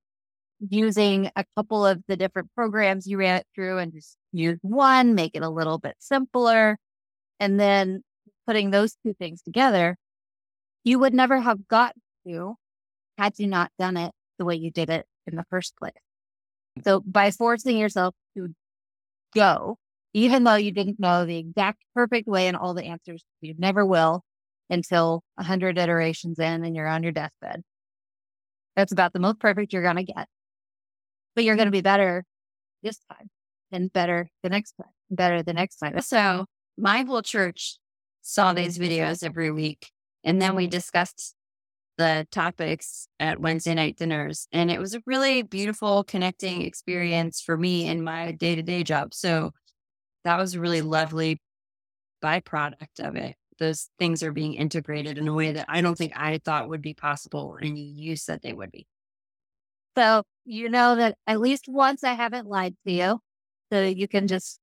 using 0.70 1.32
a 1.38 1.46
couple 1.56 1.86
of 1.86 2.04
the 2.10 2.18
different 2.18 2.50
programs 2.56 3.08
you 3.08 3.18
ran 3.18 3.38
it 3.38 3.48
through 3.56 3.78
and 3.78 3.94
just 3.94 4.18
use 4.34 4.60
one, 4.64 5.16
make 5.16 5.32
it 5.34 5.44
a 5.44 5.50
little 5.50 5.78
bit 5.78 5.96
simpler. 6.00 6.78
And 7.40 7.60
then 7.60 8.04
putting 8.48 8.72
those 8.72 8.96
two 9.04 9.14
things 9.14 9.42
together, 9.42 9.98
you 10.84 11.00
would 11.00 11.14
never 11.14 11.40
have 11.40 11.68
gotten 11.68 12.02
to 12.28 12.56
had 13.18 13.34
you 13.38 13.48
not 13.48 13.72
done 13.80 13.98
it 13.98 14.12
the 14.38 14.46
way 14.46 14.56
you 14.56 14.72
did 14.72 14.90
it 14.90 15.06
in 15.28 15.36
the 15.36 15.46
first 15.50 15.76
place. 15.78 15.94
So 16.84 17.00
by 17.00 17.32
forcing 17.32 17.78
yourself 17.78 18.14
to 18.36 18.50
go, 19.34 19.78
even 20.14 20.44
though 20.44 20.56
you 20.56 20.72
didn't 20.72 21.00
know 21.00 21.26
the 21.26 21.38
exact 21.38 21.84
perfect 21.94 22.28
way 22.28 22.48
and 22.48 22.56
all 22.56 22.74
the 22.74 22.86
answers, 22.86 23.24
you 23.42 23.56
never 23.58 23.86
will 23.86 24.24
until 24.70 25.24
a 25.38 25.44
hundred 25.44 25.78
iterations 25.78 26.40
in 26.40 26.64
and 26.64 26.76
you're 26.76 26.88
on 26.88 27.04
your 27.04 27.12
deathbed. 27.12 27.64
That's 28.76 28.92
about 28.92 29.14
the 29.14 29.20
most 29.20 29.40
perfect 29.40 29.74
you're 29.74 29.84
going 29.84 29.96
to 29.96 30.04
get, 30.04 30.28
but 31.36 31.44
you're 31.44 31.56
going 31.56 31.68
to 31.68 31.72
be 31.72 31.82
better 31.82 32.26
this 32.84 33.00
time 33.10 33.30
and 33.72 33.92
better 33.92 34.30
the 34.44 34.50
next 34.50 34.74
time, 34.74 34.92
better 35.10 35.44
the 35.44 35.54
next 35.54 35.78
time. 35.78 36.00
So 36.02 36.46
my 36.78 37.04
whole 37.04 37.22
church 37.22 37.78
saw 38.22 38.54
these 38.54 38.78
videos 38.78 39.24
every 39.24 39.52
week 39.52 39.92
and 40.24 40.42
then 40.42 40.56
we 40.56 40.68
discussed 40.68 41.36
the 41.98 42.28
topics 42.32 43.08
at 43.20 43.40
Wednesday 43.40 43.74
night 43.74 43.98
dinners. 43.98 44.48
And 44.52 44.70
it 44.70 44.80
was 44.80 44.94
a 44.94 45.02
really 45.06 45.44
beautiful 45.44 46.04
connecting 46.04 46.64
experience 46.64 47.42
for 47.42 47.58
me 47.58 47.88
in 47.88 48.04
my 48.04 48.32
day 48.32 48.56
to 48.56 48.62
day 48.62 48.84
job. 48.84 49.14
So 49.14 49.52
that 50.24 50.38
was 50.38 50.56
a 50.56 50.60
really 50.60 50.82
lovely 50.82 51.40
byproduct 52.24 53.00
of 53.00 53.16
it. 53.16 53.36
Those 53.60 53.90
things 54.00 54.24
are 54.24 54.34
being 54.34 54.56
integrated 54.56 55.18
in 55.18 55.28
a 55.28 55.34
way 55.34 55.54
that 55.54 55.68
I 55.70 55.80
don't 55.82 55.98
think 55.98 56.12
I 56.16 56.40
thought 56.44 56.68
would 56.68 56.82
be 56.82 56.94
possible. 56.94 57.58
And 57.62 57.78
you 57.78 58.18
said 58.18 58.42
they 58.42 58.52
would 58.52 58.72
be. 58.72 58.88
So 59.98 60.24
you 60.44 60.68
know 60.68 60.96
that 60.96 61.16
at 61.26 61.40
least 61.40 61.66
once 61.70 62.04
I 62.04 62.14
haven't 62.14 62.48
lied 62.48 62.76
to 62.86 62.92
you. 62.92 63.20
So 63.72 63.82
you 63.82 64.08
can 64.08 64.28
just 64.28 64.60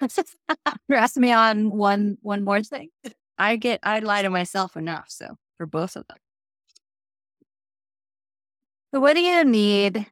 press 0.88 1.16
me 1.16 1.32
on 1.32 1.70
one 1.70 2.18
one 2.22 2.44
more 2.44 2.62
thing. 2.62 2.90
I 3.38 3.56
get 3.56 3.80
I 3.82 4.00
lie 4.00 4.22
to 4.22 4.30
myself 4.30 4.76
enough. 4.76 5.06
So 5.08 5.36
for 5.56 5.66
both 5.66 5.96
of 5.96 6.06
them. 6.08 6.18
So, 8.94 9.00
what 9.00 9.14
do 9.14 9.20
you 9.20 9.44
need? 9.44 10.06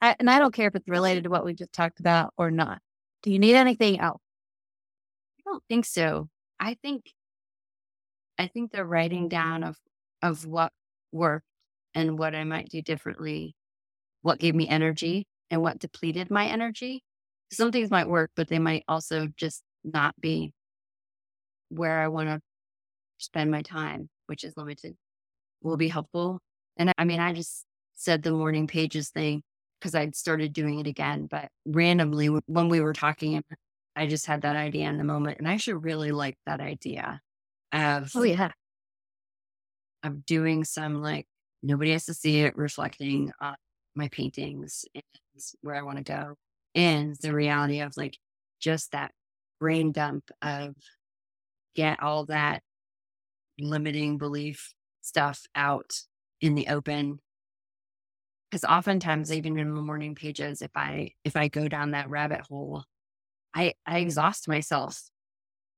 I, 0.00 0.16
and 0.18 0.28
I 0.28 0.38
don't 0.40 0.52
care 0.52 0.66
if 0.68 0.74
it's 0.74 0.88
related 0.88 1.24
to 1.24 1.30
what 1.30 1.44
we 1.44 1.54
just 1.54 1.72
talked 1.72 2.00
about 2.00 2.34
or 2.36 2.50
not. 2.50 2.80
Do 3.22 3.30
you 3.30 3.38
need 3.38 3.54
anything 3.54 4.00
else? 4.00 4.20
I 5.38 5.42
don't 5.50 5.62
think 5.68 5.84
so. 5.86 6.28
I 6.58 6.74
think, 6.82 7.12
I 8.38 8.48
think 8.48 8.72
the 8.72 8.84
writing 8.84 9.28
down 9.28 9.62
of 9.62 9.76
of 10.22 10.44
what 10.46 10.72
worked 11.12 11.46
and 11.94 12.18
what 12.18 12.34
I 12.34 12.44
might 12.44 12.68
do 12.68 12.82
differently, 12.82 13.54
what 14.22 14.40
gave 14.40 14.54
me 14.54 14.68
energy 14.68 15.26
and 15.50 15.62
what 15.62 15.78
depleted 15.78 16.30
my 16.30 16.46
energy. 16.46 17.04
Some 17.52 17.72
things 17.72 17.90
might 17.90 18.08
work, 18.08 18.30
but 18.36 18.48
they 18.48 18.58
might 18.58 18.84
also 18.88 19.28
just 19.36 19.62
not 19.84 20.14
be 20.20 20.52
where 21.68 22.00
I 22.00 22.08
want 22.08 22.28
to 22.28 22.40
spend 23.18 23.50
my 23.50 23.62
time, 23.62 24.08
which 24.26 24.44
is 24.44 24.56
limited, 24.56 24.96
will 25.62 25.76
be 25.76 25.88
helpful. 25.88 26.40
And 26.76 26.92
I 26.98 27.04
mean, 27.04 27.20
I 27.20 27.32
just 27.32 27.64
said 27.94 28.22
the 28.22 28.32
morning 28.32 28.66
pages 28.66 29.10
thing 29.10 29.42
because 29.78 29.94
I'd 29.94 30.16
started 30.16 30.52
doing 30.52 30.80
it 30.80 30.86
again. 30.86 31.26
But 31.30 31.48
randomly, 31.64 32.26
when 32.26 32.68
we 32.68 32.80
were 32.80 32.92
talking, 32.92 33.42
I 33.94 34.06
just 34.06 34.26
had 34.26 34.42
that 34.42 34.56
idea 34.56 34.88
in 34.88 34.98
the 34.98 35.04
moment. 35.04 35.38
And 35.38 35.46
I 35.46 35.52
actually 35.52 35.74
really 35.74 36.10
like 36.10 36.36
that 36.46 36.60
idea 36.60 37.20
of, 37.72 38.10
oh, 38.14 38.22
yeah, 38.22 38.50
of 40.02 40.26
doing 40.26 40.64
some 40.64 41.02
like 41.02 41.26
nobody 41.62 41.92
has 41.92 42.06
to 42.06 42.14
see 42.14 42.40
it 42.40 42.56
reflecting 42.56 43.32
on 43.40 43.54
my 43.94 44.08
paintings 44.08 44.84
and 44.94 45.04
where 45.62 45.74
I 45.74 45.82
want 45.82 45.98
to 45.98 46.04
go. 46.04 46.34
And 46.74 47.16
the 47.20 47.32
reality 47.32 47.80
of 47.80 47.96
like 47.96 48.18
just 48.60 48.92
that 48.92 49.12
brain 49.60 49.92
dump 49.92 50.30
of 50.42 50.74
get 51.74 52.02
all 52.02 52.26
that 52.26 52.62
limiting 53.58 54.18
belief 54.18 54.74
stuff 55.02 55.44
out 55.54 55.92
in 56.40 56.54
the 56.54 56.68
open. 56.68 57.20
Because 58.50 58.64
oftentimes 58.64 59.32
even 59.32 59.58
in 59.58 59.74
the 59.74 59.82
morning 59.82 60.14
pages 60.14 60.62
if 60.62 60.70
i 60.76 61.10
if 61.24 61.34
i 61.34 61.48
go 61.48 61.66
down 61.66 61.90
that 61.90 62.08
rabbit 62.08 62.40
hole 62.42 62.84
i 63.54 63.74
i 63.86 63.98
exhaust 63.98 64.48
myself. 64.48 65.00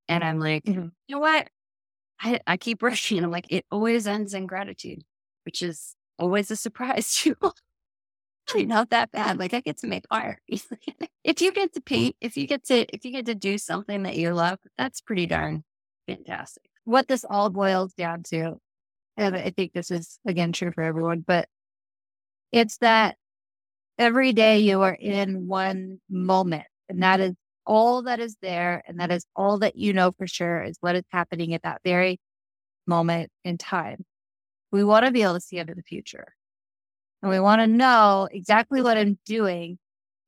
And 0.09 0.23
i'm 0.23 0.39
like 0.41 0.65
mm-hmm. 0.65 0.89
you 1.09 1.17
know 1.17 1.21
what? 1.21 1.49
I 2.21 2.41
i 2.47 2.57
keep 2.57 2.83
rushing. 2.83 3.23
I'm 3.23 3.31
like 3.31 3.47
it 3.51 3.65
always 3.71 4.07
ends 4.07 4.35
in 4.35 4.47
gratitude 4.47 5.03
which 5.47 5.63
is 5.63 5.95
always 6.19 6.51
a 6.51 6.57
surprise 6.57 7.15
to 7.23 7.37
not 8.55 8.91
that 8.91 9.13
bad. 9.13 9.39
Like 9.39 9.55
I 9.55 9.61
get 9.61 9.79
to 9.79 9.87
make 9.87 10.05
art. 10.11 10.41
if 10.49 11.41
you 11.41 11.53
get 11.53 11.73
to 11.75 11.81
mm. 11.81 11.85
paint, 11.85 12.17
if 12.21 12.37
you 12.37 12.47
get 12.47 12.65
to 12.67 12.87
if 12.95 13.05
you 13.05 13.13
get 13.13 13.27
to 13.27 13.35
do 13.35 13.59
something 13.59 14.05
that 14.05 14.17
you 14.17 14.33
love, 14.33 14.59
that's 14.79 15.01
pretty 15.01 15.27
darn 15.27 15.65
fantastic. 16.07 16.65
What 16.85 17.09
this 17.09 17.25
all 17.29 17.51
boils 17.51 17.93
down 17.95 18.23
to, 18.31 18.57
and 19.17 19.37
I 19.37 19.51
think 19.51 19.73
this 19.73 19.91
is 19.91 20.19
again 20.27 20.53
true 20.53 20.73
for 20.73 20.83
everyone, 20.83 21.25
but 21.27 21.49
it's 22.53 22.79
that 22.79 23.17
every 23.99 24.33
day 24.33 24.61
you 24.61 24.83
are 24.83 24.95
in 24.95 25.49
one 25.49 26.01
moment, 26.09 26.67
and 26.89 27.03
that 27.03 27.21
is 27.21 27.35
all 27.67 28.03
that 28.03 28.21
is 28.21 28.37
there, 28.41 28.83
and 28.87 29.01
that 29.01 29.11
is 29.11 29.27
all 29.35 29.59
that 29.59 29.77
you 29.77 29.93
know 29.93 30.13
for 30.13 30.27
sure 30.27 30.63
is 30.63 30.77
what 30.81 30.97
is 30.97 31.05
happening 31.11 31.55
at 31.55 31.63
that 31.63 31.81
very 31.85 32.21
moment 32.87 33.31
in 33.45 33.59
time. 33.59 34.05
We 34.71 34.85
want 34.85 35.07
to 35.07 35.13
be 35.13 35.23
able 35.23 35.35
to 35.35 35.41
see 35.41 35.59
into 35.59 35.75
the 35.75 35.83
future. 35.83 36.36
And 37.23 37.31
we 37.31 37.41
want 37.41 37.61
to 37.61 37.67
know 37.67 38.29
exactly 38.31 38.83
what 38.83 38.97
I'm 38.97 39.19
doing 39.25 39.79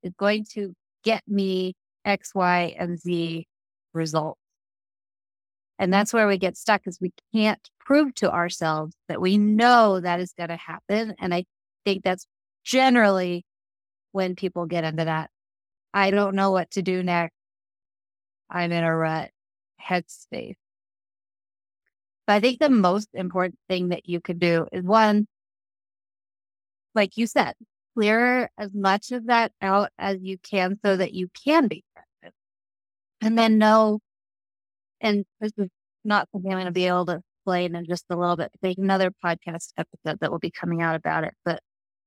is 0.03 0.13
going 0.19 0.47
to 0.53 0.75
get 1.05 1.23
me 1.27 1.75
X, 2.05 2.35
Y, 2.35 2.75
and 2.79 2.99
Z 2.99 3.47
results. 3.93 4.41
And 5.79 5.93
that's 5.93 6.13
where 6.13 6.27
we 6.27 6.39
get 6.39 6.57
stuck 6.57 6.87
is 6.87 6.99
we 7.01 7.13
can't 7.33 7.61
prove 7.79 8.15
to 8.17 8.33
ourselves 8.33 8.95
that 9.09 9.21
we 9.21 9.39
know 9.39 10.01
that 10.01 10.21
is 10.21 10.33
going 10.33 10.49
to 10.49 10.57
happen. 10.57 11.15
And 11.21 11.33
I 11.33 11.45
think 11.85 12.03
that's 12.03 12.27
generally 12.65 13.45
when 14.13 14.35
people 14.35 14.67
get 14.67 14.85
into 14.85 15.05
that. 15.05 15.31
I 15.95 16.11
don't 16.11 16.35
know 16.35 16.51
what 16.51 16.71
to 16.73 16.83
do 16.83 17.03
next. 17.03 17.35
I'm 18.51 18.73
in 18.73 18.85
a 18.85 18.95
rut 18.95 19.31
headspace. 19.81 20.57
But 22.27 22.35
I 22.35 22.41
think 22.41 22.59
the 22.59 22.71
most 22.71 23.09
important 23.15 23.59
thing 23.69 23.89
that 23.89 24.09
you 24.09 24.21
could 24.21 24.39
do 24.39 24.67
is 24.73 24.85
one, 24.85 25.27
like 26.99 27.17
you 27.17 27.27
said, 27.29 27.55
clear 27.95 28.51
as 28.59 28.75
much 28.75 29.13
of 29.13 29.27
that 29.27 29.53
out 29.63 29.91
as 29.99 30.19
you 30.21 30.37
can 30.39 30.79
so 30.85 30.97
that 30.97 31.15
you 31.15 31.29
can 31.45 31.69
be 31.69 31.85
present. 31.95 32.35
And 33.21 33.39
then 33.39 33.57
know, 33.57 34.01
and 35.01 35.25
this 35.41 35.53
is 35.57 35.69
not 36.05 36.29
something 36.33 36.51
I'm 36.51 36.57
going 36.57 36.67
to 36.67 36.73
be 36.73 36.87
able 36.87 37.07
to 37.07 37.23
explain 37.39 37.77
in 37.77 37.87
just 37.87 38.05
a 38.11 38.17
little 38.17 38.37
bit. 38.37 38.51
There's 38.61 38.79
another 38.79 39.13
podcast 39.25 39.73
episode 39.77 40.19
that 40.21 40.31
will 40.31 40.41
be 40.41 40.51
coming 40.51 40.83
out 40.83 40.97
about 40.97 41.23
it. 41.23 41.35
But 41.45 41.61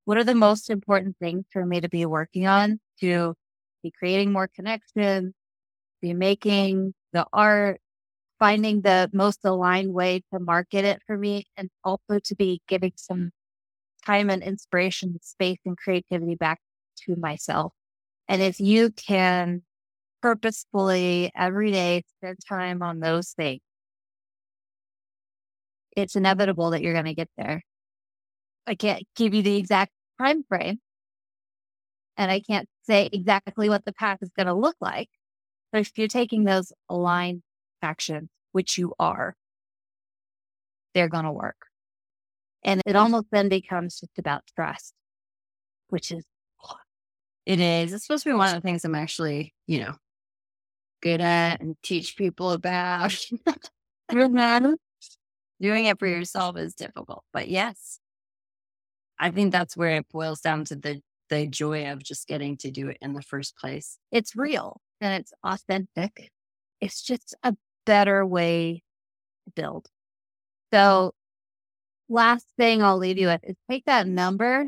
what 0.03 0.17
are 0.17 0.25
the 0.25 0.35
most 0.35 0.69
important 0.69 1.15
things 1.19 1.45
for 1.51 1.65
me 1.65 1.79
to 1.79 1.89
be 1.89 2.05
working 2.05 2.47
on 2.47 2.79
to 2.99 3.33
be 3.81 3.91
creating 3.91 4.33
more 4.33 4.49
connections, 4.53 5.33
be 6.01 6.13
making 6.13 6.93
the 7.13 7.25
art, 7.31 7.79
finding 8.39 8.81
the 8.81 9.09
most 9.13 9.39
aligned 9.45 9.93
way 9.93 10.21
to 10.33 10.39
market 10.39 10.83
it 10.83 11.01
for 11.07 11.17
me, 11.17 11.45
and 11.55 11.69
also 11.83 12.19
to 12.19 12.35
be 12.35 12.61
giving 12.67 12.91
some 12.95 13.31
time 14.05 14.29
and 14.29 14.43
inspiration, 14.43 15.19
space 15.21 15.59
and 15.65 15.77
creativity 15.77 16.35
back 16.35 16.59
to 17.05 17.15
myself. 17.15 17.73
And 18.27 18.41
if 18.41 18.59
you 18.59 18.91
can 18.91 19.63
purposefully 20.21 21.31
every 21.35 21.71
day 21.71 22.03
spend 22.17 22.37
time 22.47 22.81
on 22.81 22.99
those 22.99 23.31
things, 23.31 23.61
it's 25.95 26.15
inevitable 26.15 26.71
that 26.71 26.81
you're 26.81 26.93
going 26.93 27.05
to 27.05 27.13
get 27.13 27.29
there. 27.37 27.63
I 28.67 28.75
can't 28.75 29.03
give 29.15 29.33
you 29.33 29.41
the 29.41 29.57
exact 29.57 29.91
time 30.19 30.43
frame 30.43 30.79
and 32.17 32.31
I 32.31 32.39
can't 32.39 32.67
say 32.83 33.09
exactly 33.11 33.69
what 33.69 33.85
the 33.85 33.93
path 33.93 34.19
is 34.21 34.31
going 34.35 34.47
to 34.47 34.53
look 34.53 34.75
like. 34.79 35.09
But 35.71 35.81
if 35.81 35.97
you're 35.97 36.07
taking 36.07 36.43
those 36.43 36.71
aligned 36.89 37.41
actions, 37.81 38.29
which 38.51 38.77
you 38.77 38.93
are, 38.99 39.35
they're 40.93 41.09
going 41.09 41.25
to 41.25 41.31
work. 41.31 41.70
And 42.63 42.81
it 42.85 42.89
mm-hmm. 42.89 42.97
almost 42.97 43.27
then 43.31 43.49
becomes 43.49 43.99
just 43.99 44.17
about 44.17 44.43
trust, 44.55 44.93
which 45.89 46.11
is. 46.11 46.23
It 47.45 47.59
is. 47.59 47.91
It's 47.91 48.05
supposed 48.05 48.23
to 48.23 48.29
be 48.29 48.35
one 48.35 48.49
of 48.49 48.53
the 48.53 48.61
things 48.61 48.85
I'm 48.85 48.93
actually, 48.93 49.55
you 49.65 49.79
know, 49.79 49.95
good 51.01 51.21
at 51.21 51.59
and 51.59 51.75
teach 51.81 52.15
people 52.15 52.51
about. 52.51 53.17
Mm-hmm. 54.11 54.73
Doing 55.61 55.85
it 55.85 55.99
for 55.99 56.07
yourself 56.07 56.57
is 56.57 56.73
difficult, 56.73 57.23
but 57.31 57.47
yes, 57.47 57.99
I 59.19 59.29
think 59.29 59.51
that's 59.51 59.77
where 59.77 59.97
it 59.97 60.09
boils 60.11 60.41
down 60.41 60.65
to 60.65 60.75
the 60.75 61.01
the 61.29 61.47
joy 61.47 61.89
of 61.89 62.03
just 62.03 62.27
getting 62.27 62.57
to 62.57 62.69
do 62.69 62.89
it 62.89 62.97
in 63.01 63.13
the 63.13 63.21
first 63.21 63.55
place. 63.57 63.97
It's 64.11 64.35
real 64.35 64.81
and 64.99 65.13
it's 65.21 65.31
authentic. 65.43 66.31
It's 66.81 67.01
just 67.01 67.35
a 67.43 67.55
better 67.85 68.25
way 68.25 68.83
to 69.45 69.51
build. 69.51 69.87
So 70.73 71.13
last 72.11 72.45
thing 72.57 72.83
I'll 72.83 72.97
leave 72.97 73.17
you 73.17 73.27
with 73.27 73.41
is 73.43 73.55
take 73.69 73.85
that 73.85 74.07
number 74.07 74.67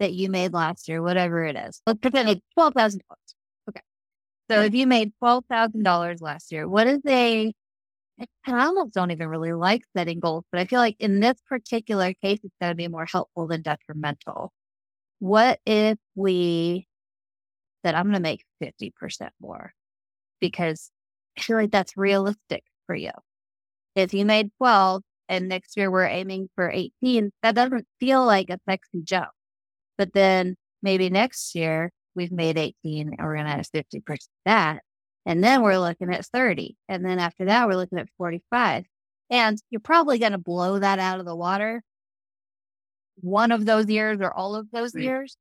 that 0.00 0.12
you 0.12 0.28
made 0.28 0.52
last 0.52 0.88
year, 0.88 1.02
whatever 1.02 1.44
it 1.44 1.56
is. 1.56 1.80
Let's 1.86 2.00
pretend 2.00 2.28
it's 2.28 2.40
twelve 2.54 2.74
thousand 2.74 3.02
dollars. 3.08 3.34
Okay. 3.68 3.80
So 4.50 4.62
if 4.62 4.74
you 4.74 4.86
made 4.86 5.12
twelve 5.18 5.44
thousand 5.48 5.82
dollars 5.84 6.20
last 6.20 6.50
year, 6.50 6.68
what 6.68 6.86
is 6.86 7.00
a 7.06 7.52
I 8.46 8.64
almost 8.66 8.94
don't 8.94 9.10
even 9.10 9.28
really 9.28 9.52
like 9.52 9.82
setting 9.96 10.20
goals, 10.20 10.44
but 10.52 10.60
I 10.60 10.64
feel 10.64 10.80
like 10.80 10.96
in 10.98 11.20
this 11.20 11.40
particular 11.48 12.12
case, 12.14 12.40
it's 12.42 12.54
going 12.60 12.70
to 12.70 12.76
be 12.76 12.88
more 12.88 13.06
helpful 13.06 13.46
than 13.46 13.62
detrimental. 13.62 14.52
What 15.18 15.60
if 15.66 15.98
we 16.14 16.86
said, 17.84 17.94
I'm 17.94 18.04
going 18.04 18.14
to 18.14 18.20
make 18.20 18.44
50% 18.62 18.92
more? 19.40 19.72
Because 20.40 20.90
I 21.38 21.42
feel 21.42 21.56
like 21.56 21.70
that's 21.70 21.96
realistic 21.96 22.64
for 22.86 22.94
you. 22.94 23.12
If 23.94 24.14
you 24.14 24.24
made 24.24 24.50
12 24.58 25.02
and 25.32 25.48
next 25.48 25.78
year 25.78 25.90
we're 25.90 26.04
aiming 26.04 26.50
for 26.54 26.70
18, 26.70 27.32
that 27.42 27.54
doesn't 27.54 27.86
feel 27.98 28.22
like 28.24 28.50
a 28.50 28.58
sexy 28.68 29.00
jump. 29.02 29.30
But 29.96 30.12
then 30.12 30.56
maybe 30.82 31.08
next 31.08 31.54
year 31.54 31.90
we've 32.14 32.30
made 32.30 32.58
18 32.58 32.74
and 33.08 33.16
we're 33.18 33.36
going 33.36 33.46
to 33.46 33.52
have 33.52 33.66
50% 33.74 34.02
of 34.10 34.18
that. 34.44 34.82
And 35.24 35.42
then 35.42 35.62
we're 35.62 35.78
looking 35.78 36.12
at 36.12 36.26
30. 36.26 36.76
And 36.86 37.02
then 37.02 37.18
after 37.18 37.46
that, 37.46 37.66
we're 37.66 37.76
looking 37.76 37.98
at 37.98 38.10
45. 38.18 38.84
And 39.30 39.58
you're 39.70 39.80
probably 39.80 40.18
going 40.18 40.32
to 40.32 40.38
blow 40.38 40.78
that 40.78 40.98
out 40.98 41.18
of 41.18 41.24
the 41.24 41.34
water 41.34 41.82
one 43.16 43.52
of 43.52 43.64
those 43.64 43.88
years 43.88 44.18
or 44.20 44.34
all 44.34 44.54
of 44.54 44.70
those 44.70 44.94
right. 44.94 45.04
years. 45.04 45.38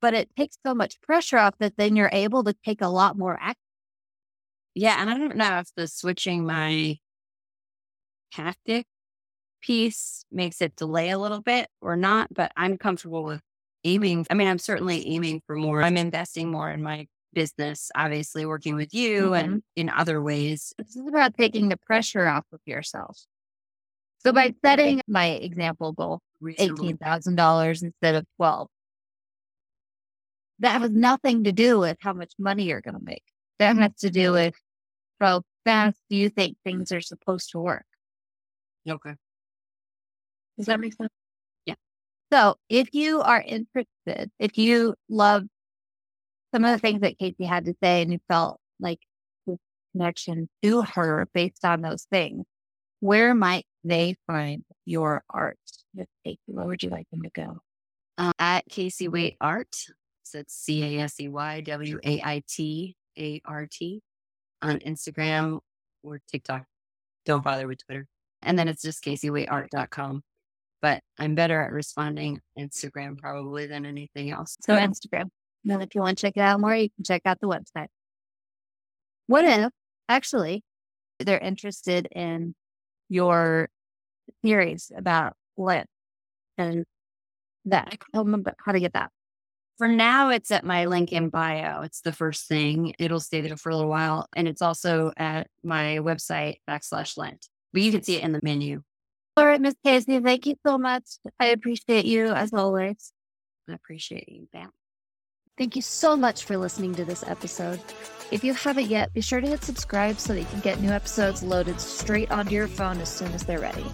But 0.00 0.14
it 0.14 0.28
takes 0.36 0.58
so 0.64 0.74
much 0.74 1.00
pressure 1.00 1.38
off 1.38 1.54
that 1.58 1.76
then 1.76 1.96
you're 1.96 2.10
able 2.12 2.44
to 2.44 2.54
take 2.64 2.82
a 2.82 2.88
lot 2.88 3.18
more 3.18 3.36
action. 3.40 3.56
Yeah. 4.76 5.00
And 5.00 5.10
I 5.10 5.18
don't 5.18 5.36
know 5.36 5.58
if 5.58 5.70
the 5.74 5.88
switching 5.88 6.46
my 6.46 6.98
tactic 8.34 8.86
piece 9.62 10.24
makes 10.30 10.60
it 10.60 10.76
delay 10.76 11.10
a 11.10 11.18
little 11.18 11.40
bit 11.40 11.68
or 11.80 11.96
not, 11.96 12.32
but 12.32 12.52
I'm 12.56 12.76
comfortable 12.76 13.24
with 13.24 13.40
aiming. 13.84 14.26
I 14.30 14.34
mean, 14.34 14.48
I'm 14.48 14.58
certainly 14.58 15.06
aiming 15.08 15.42
for 15.46 15.56
more. 15.56 15.82
I'm 15.82 15.96
investing 15.96 16.50
more 16.50 16.70
in 16.70 16.82
my 16.82 17.06
business, 17.32 17.90
obviously 17.94 18.46
working 18.46 18.76
with 18.76 18.94
you 18.94 19.22
mm-hmm. 19.22 19.34
and 19.34 19.62
in 19.76 19.90
other 19.90 20.22
ways. 20.22 20.72
This 20.78 20.96
is 20.96 21.06
about 21.06 21.36
taking 21.36 21.68
the 21.68 21.76
pressure 21.76 22.26
off 22.26 22.44
of 22.52 22.60
yourself. 22.64 23.18
So 24.18 24.32
by 24.32 24.54
setting 24.64 25.02
my 25.06 25.26
example 25.26 25.92
goal, 25.92 26.20
$18,000 26.42 27.82
instead 27.82 28.14
of 28.14 28.24
12, 28.36 28.68
that 30.60 30.80
has 30.80 30.90
nothing 30.90 31.44
to 31.44 31.52
do 31.52 31.78
with 31.78 31.98
how 32.00 32.12
much 32.12 32.32
money 32.38 32.64
you're 32.64 32.80
going 32.80 32.98
to 32.98 33.04
make. 33.04 33.24
That 33.58 33.76
has 33.76 33.92
to 33.98 34.10
do 34.10 34.32
with 34.32 34.54
how 35.20 35.42
fast 35.64 35.98
do 36.08 36.16
you 36.16 36.28
think 36.28 36.56
things 36.64 36.92
are 36.92 37.00
supposed 37.00 37.50
to 37.50 37.58
work? 37.58 37.84
Okay. 38.88 39.14
Does 40.56 40.66
that 40.66 40.80
make 40.80 40.94
sense? 40.94 41.10
Yeah. 41.66 41.74
So 42.32 42.56
if 42.68 42.94
you 42.94 43.20
are 43.22 43.40
interested, 43.40 44.30
if 44.38 44.56
you 44.58 44.94
love 45.08 45.44
some 46.54 46.64
of 46.64 46.72
the 46.72 46.78
things 46.78 47.00
that 47.00 47.18
Casey 47.18 47.44
had 47.44 47.64
to 47.64 47.74
say 47.82 48.02
and 48.02 48.12
you 48.12 48.20
felt 48.28 48.60
like 48.78 49.00
this 49.46 49.58
connection 49.92 50.48
to 50.62 50.82
her 50.82 51.28
based 51.34 51.64
on 51.64 51.82
those 51.82 52.04
things, 52.10 52.44
where 53.00 53.34
might 53.34 53.66
they 53.82 54.16
find 54.26 54.64
your 54.84 55.24
art? 55.28 55.58
Casey, 56.24 56.38
where 56.46 56.66
would 56.66 56.82
you 56.82 56.90
like 56.90 57.08
them 57.10 57.22
to 57.22 57.30
go? 57.30 57.58
Uh, 58.16 58.32
at 58.38 58.64
Casey 58.68 59.08
Wait 59.08 59.36
Art. 59.40 59.74
So 60.22 60.38
it's 60.38 60.54
C 60.54 60.98
A 60.98 61.02
S 61.02 61.20
E 61.20 61.28
Y 61.28 61.60
W 61.62 61.98
A 62.04 62.20
I 62.22 62.42
T 62.48 62.96
A 63.18 63.40
R 63.44 63.66
T 63.70 64.00
on 64.62 64.78
Instagram 64.78 65.60
or 66.02 66.20
TikTok. 66.30 66.64
Don't 67.26 67.42
bother 67.42 67.66
with 67.66 67.84
Twitter. 67.84 68.06
And 68.44 68.58
then 68.58 68.68
it's 68.68 68.82
just 68.82 69.02
CaseyWaitArt.com. 69.04 70.22
But 70.82 71.02
I'm 71.18 71.34
better 71.34 71.60
at 71.62 71.72
responding 71.72 72.40
Instagram 72.58 73.18
probably 73.18 73.66
than 73.66 73.86
anything 73.86 74.30
else. 74.30 74.56
So 74.60 74.76
Instagram. 74.76 75.30
Then 75.64 75.80
if 75.80 75.94
you 75.94 76.02
want 76.02 76.18
to 76.18 76.22
check 76.22 76.36
it 76.36 76.40
out 76.40 76.60
more, 76.60 76.74
you 76.74 76.90
can 76.90 77.04
check 77.04 77.22
out 77.24 77.40
the 77.40 77.48
website. 77.48 77.88
What 79.26 79.44
if 79.46 79.70
actually 80.08 80.62
they're 81.18 81.38
interested 81.38 82.06
in 82.12 82.54
your 83.08 83.68
theories 84.42 84.92
about 84.94 85.34
Lent 85.56 85.88
and 86.58 86.84
that. 87.66 87.98
How 88.12 88.72
to 88.72 88.80
get 88.80 88.92
that. 88.92 89.10
For 89.78 89.88
now, 89.88 90.30
it's 90.30 90.50
at 90.50 90.64
my 90.64 90.84
link 90.84 91.12
in 91.12 91.30
bio. 91.30 91.82
It's 91.82 92.00
the 92.00 92.12
first 92.12 92.46
thing. 92.46 92.94
It'll 92.98 93.20
stay 93.20 93.40
there 93.40 93.56
for 93.56 93.70
a 93.70 93.74
little 93.74 93.90
while. 93.90 94.28
And 94.36 94.46
it's 94.46 94.62
also 94.62 95.12
at 95.16 95.48
my 95.64 95.98
website 96.00 96.58
backslash 96.68 97.16
Lent. 97.16 97.48
But 97.74 97.82
you 97.82 97.92
can 97.92 98.02
see 98.02 98.16
it 98.16 98.24
in 98.24 98.32
the 98.32 98.40
menu. 98.42 98.82
All 99.36 99.44
right, 99.44 99.60
Miss 99.60 99.74
Casey, 99.84 100.20
thank 100.20 100.46
you 100.46 100.54
so 100.64 100.78
much. 100.78 101.02
I 101.40 101.46
appreciate 101.46 102.04
you 102.04 102.28
as 102.28 102.52
always. 102.52 103.12
I 103.68 103.72
appreciate 103.72 104.28
you, 104.28 104.46
Bam. 104.52 104.70
Thank 105.58 105.74
you 105.74 105.82
so 105.82 106.16
much 106.16 106.44
for 106.44 106.56
listening 106.56 106.94
to 106.94 107.04
this 107.04 107.24
episode. 107.26 107.80
If 108.30 108.44
you 108.44 108.54
haven't 108.54 108.86
yet, 108.86 109.12
be 109.12 109.20
sure 109.20 109.40
to 109.40 109.46
hit 109.46 109.64
subscribe 109.64 110.20
so 110.20 110.32
that 110.32 110.40
you 110.40 110.46
can 110.46 110.60
get 110.60 110.80
new 110.80 110.90
episodes 110.90 111.42
loaded 111.42 111.80
straight 111.80 112.30
onto 112.30 112.54
your 112.54 112.68
phone 112.68 113.00
as 113.00 113.08
soon 113.08 113.32
as 113.32 113.42
they're 113.42 113.58
ready. 113.58 113.86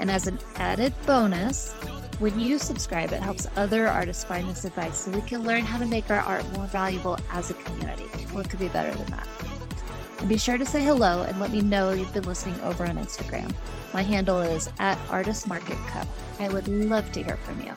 And 0.00 0.10
as 0.10 0.26
an 0.26 0.38
added 0.56 0.92
bonus, 1.06 1.72
when 2.18 2.38
you 2.38 2.58
subscribe, 2.58 3.12
it 3.12 3.22
helps 3.22 3.46
other 3.56 3.86
artists 3.86 4.24
find 4.24 4.48
this 4.48 4.64
advice 4.64 4.98
so 4.98 5.12
we 5.12 5.20
can 5.22 5.44
learn 5.44 5.62
how 5.62 5.78
to 5.78 5.86
make 5.86 6.10
our 6.10 6.20
art 6.20 6.44
more 6.52 6.66
valuable 6.66 7.16
as 7.30 7.50
a 7.50 7.54
community. 7.54 8.04
What 8.32 8.50
could 8.50 8.58
be 8.58 8.68
better 8.68 8.92
than 8.96 9.06
that? 9.06 9.28
Be 10.28 10.36
sure 10.36 10.58
to 10.58 10.66
say 10.66 10.84
hello 10.84 11.22
and 11.22 11.40
let 11.40 11.50
me 11.50 11.62
know 11.62 11.92
you've 11.92 12.12
been 12.12 12.24
listening 12.24 12.60
over 12.60 12.84
on 12.84 12.98
Instagram. 12.98 13.52
My 13.94 14.02
handle 14.02 14.40
is 14.40 14.68
at 14.78 14.98
Artist 15.08 15.48
Market 15.48 15.78
Co. 15.88 16.02
I 16.38 16.48
would 16.48 16.68
love 16.68 17.10
to 17.12 17.22
hear 17.22 17.36
from 17.38 17.60
you. 17.62 17.72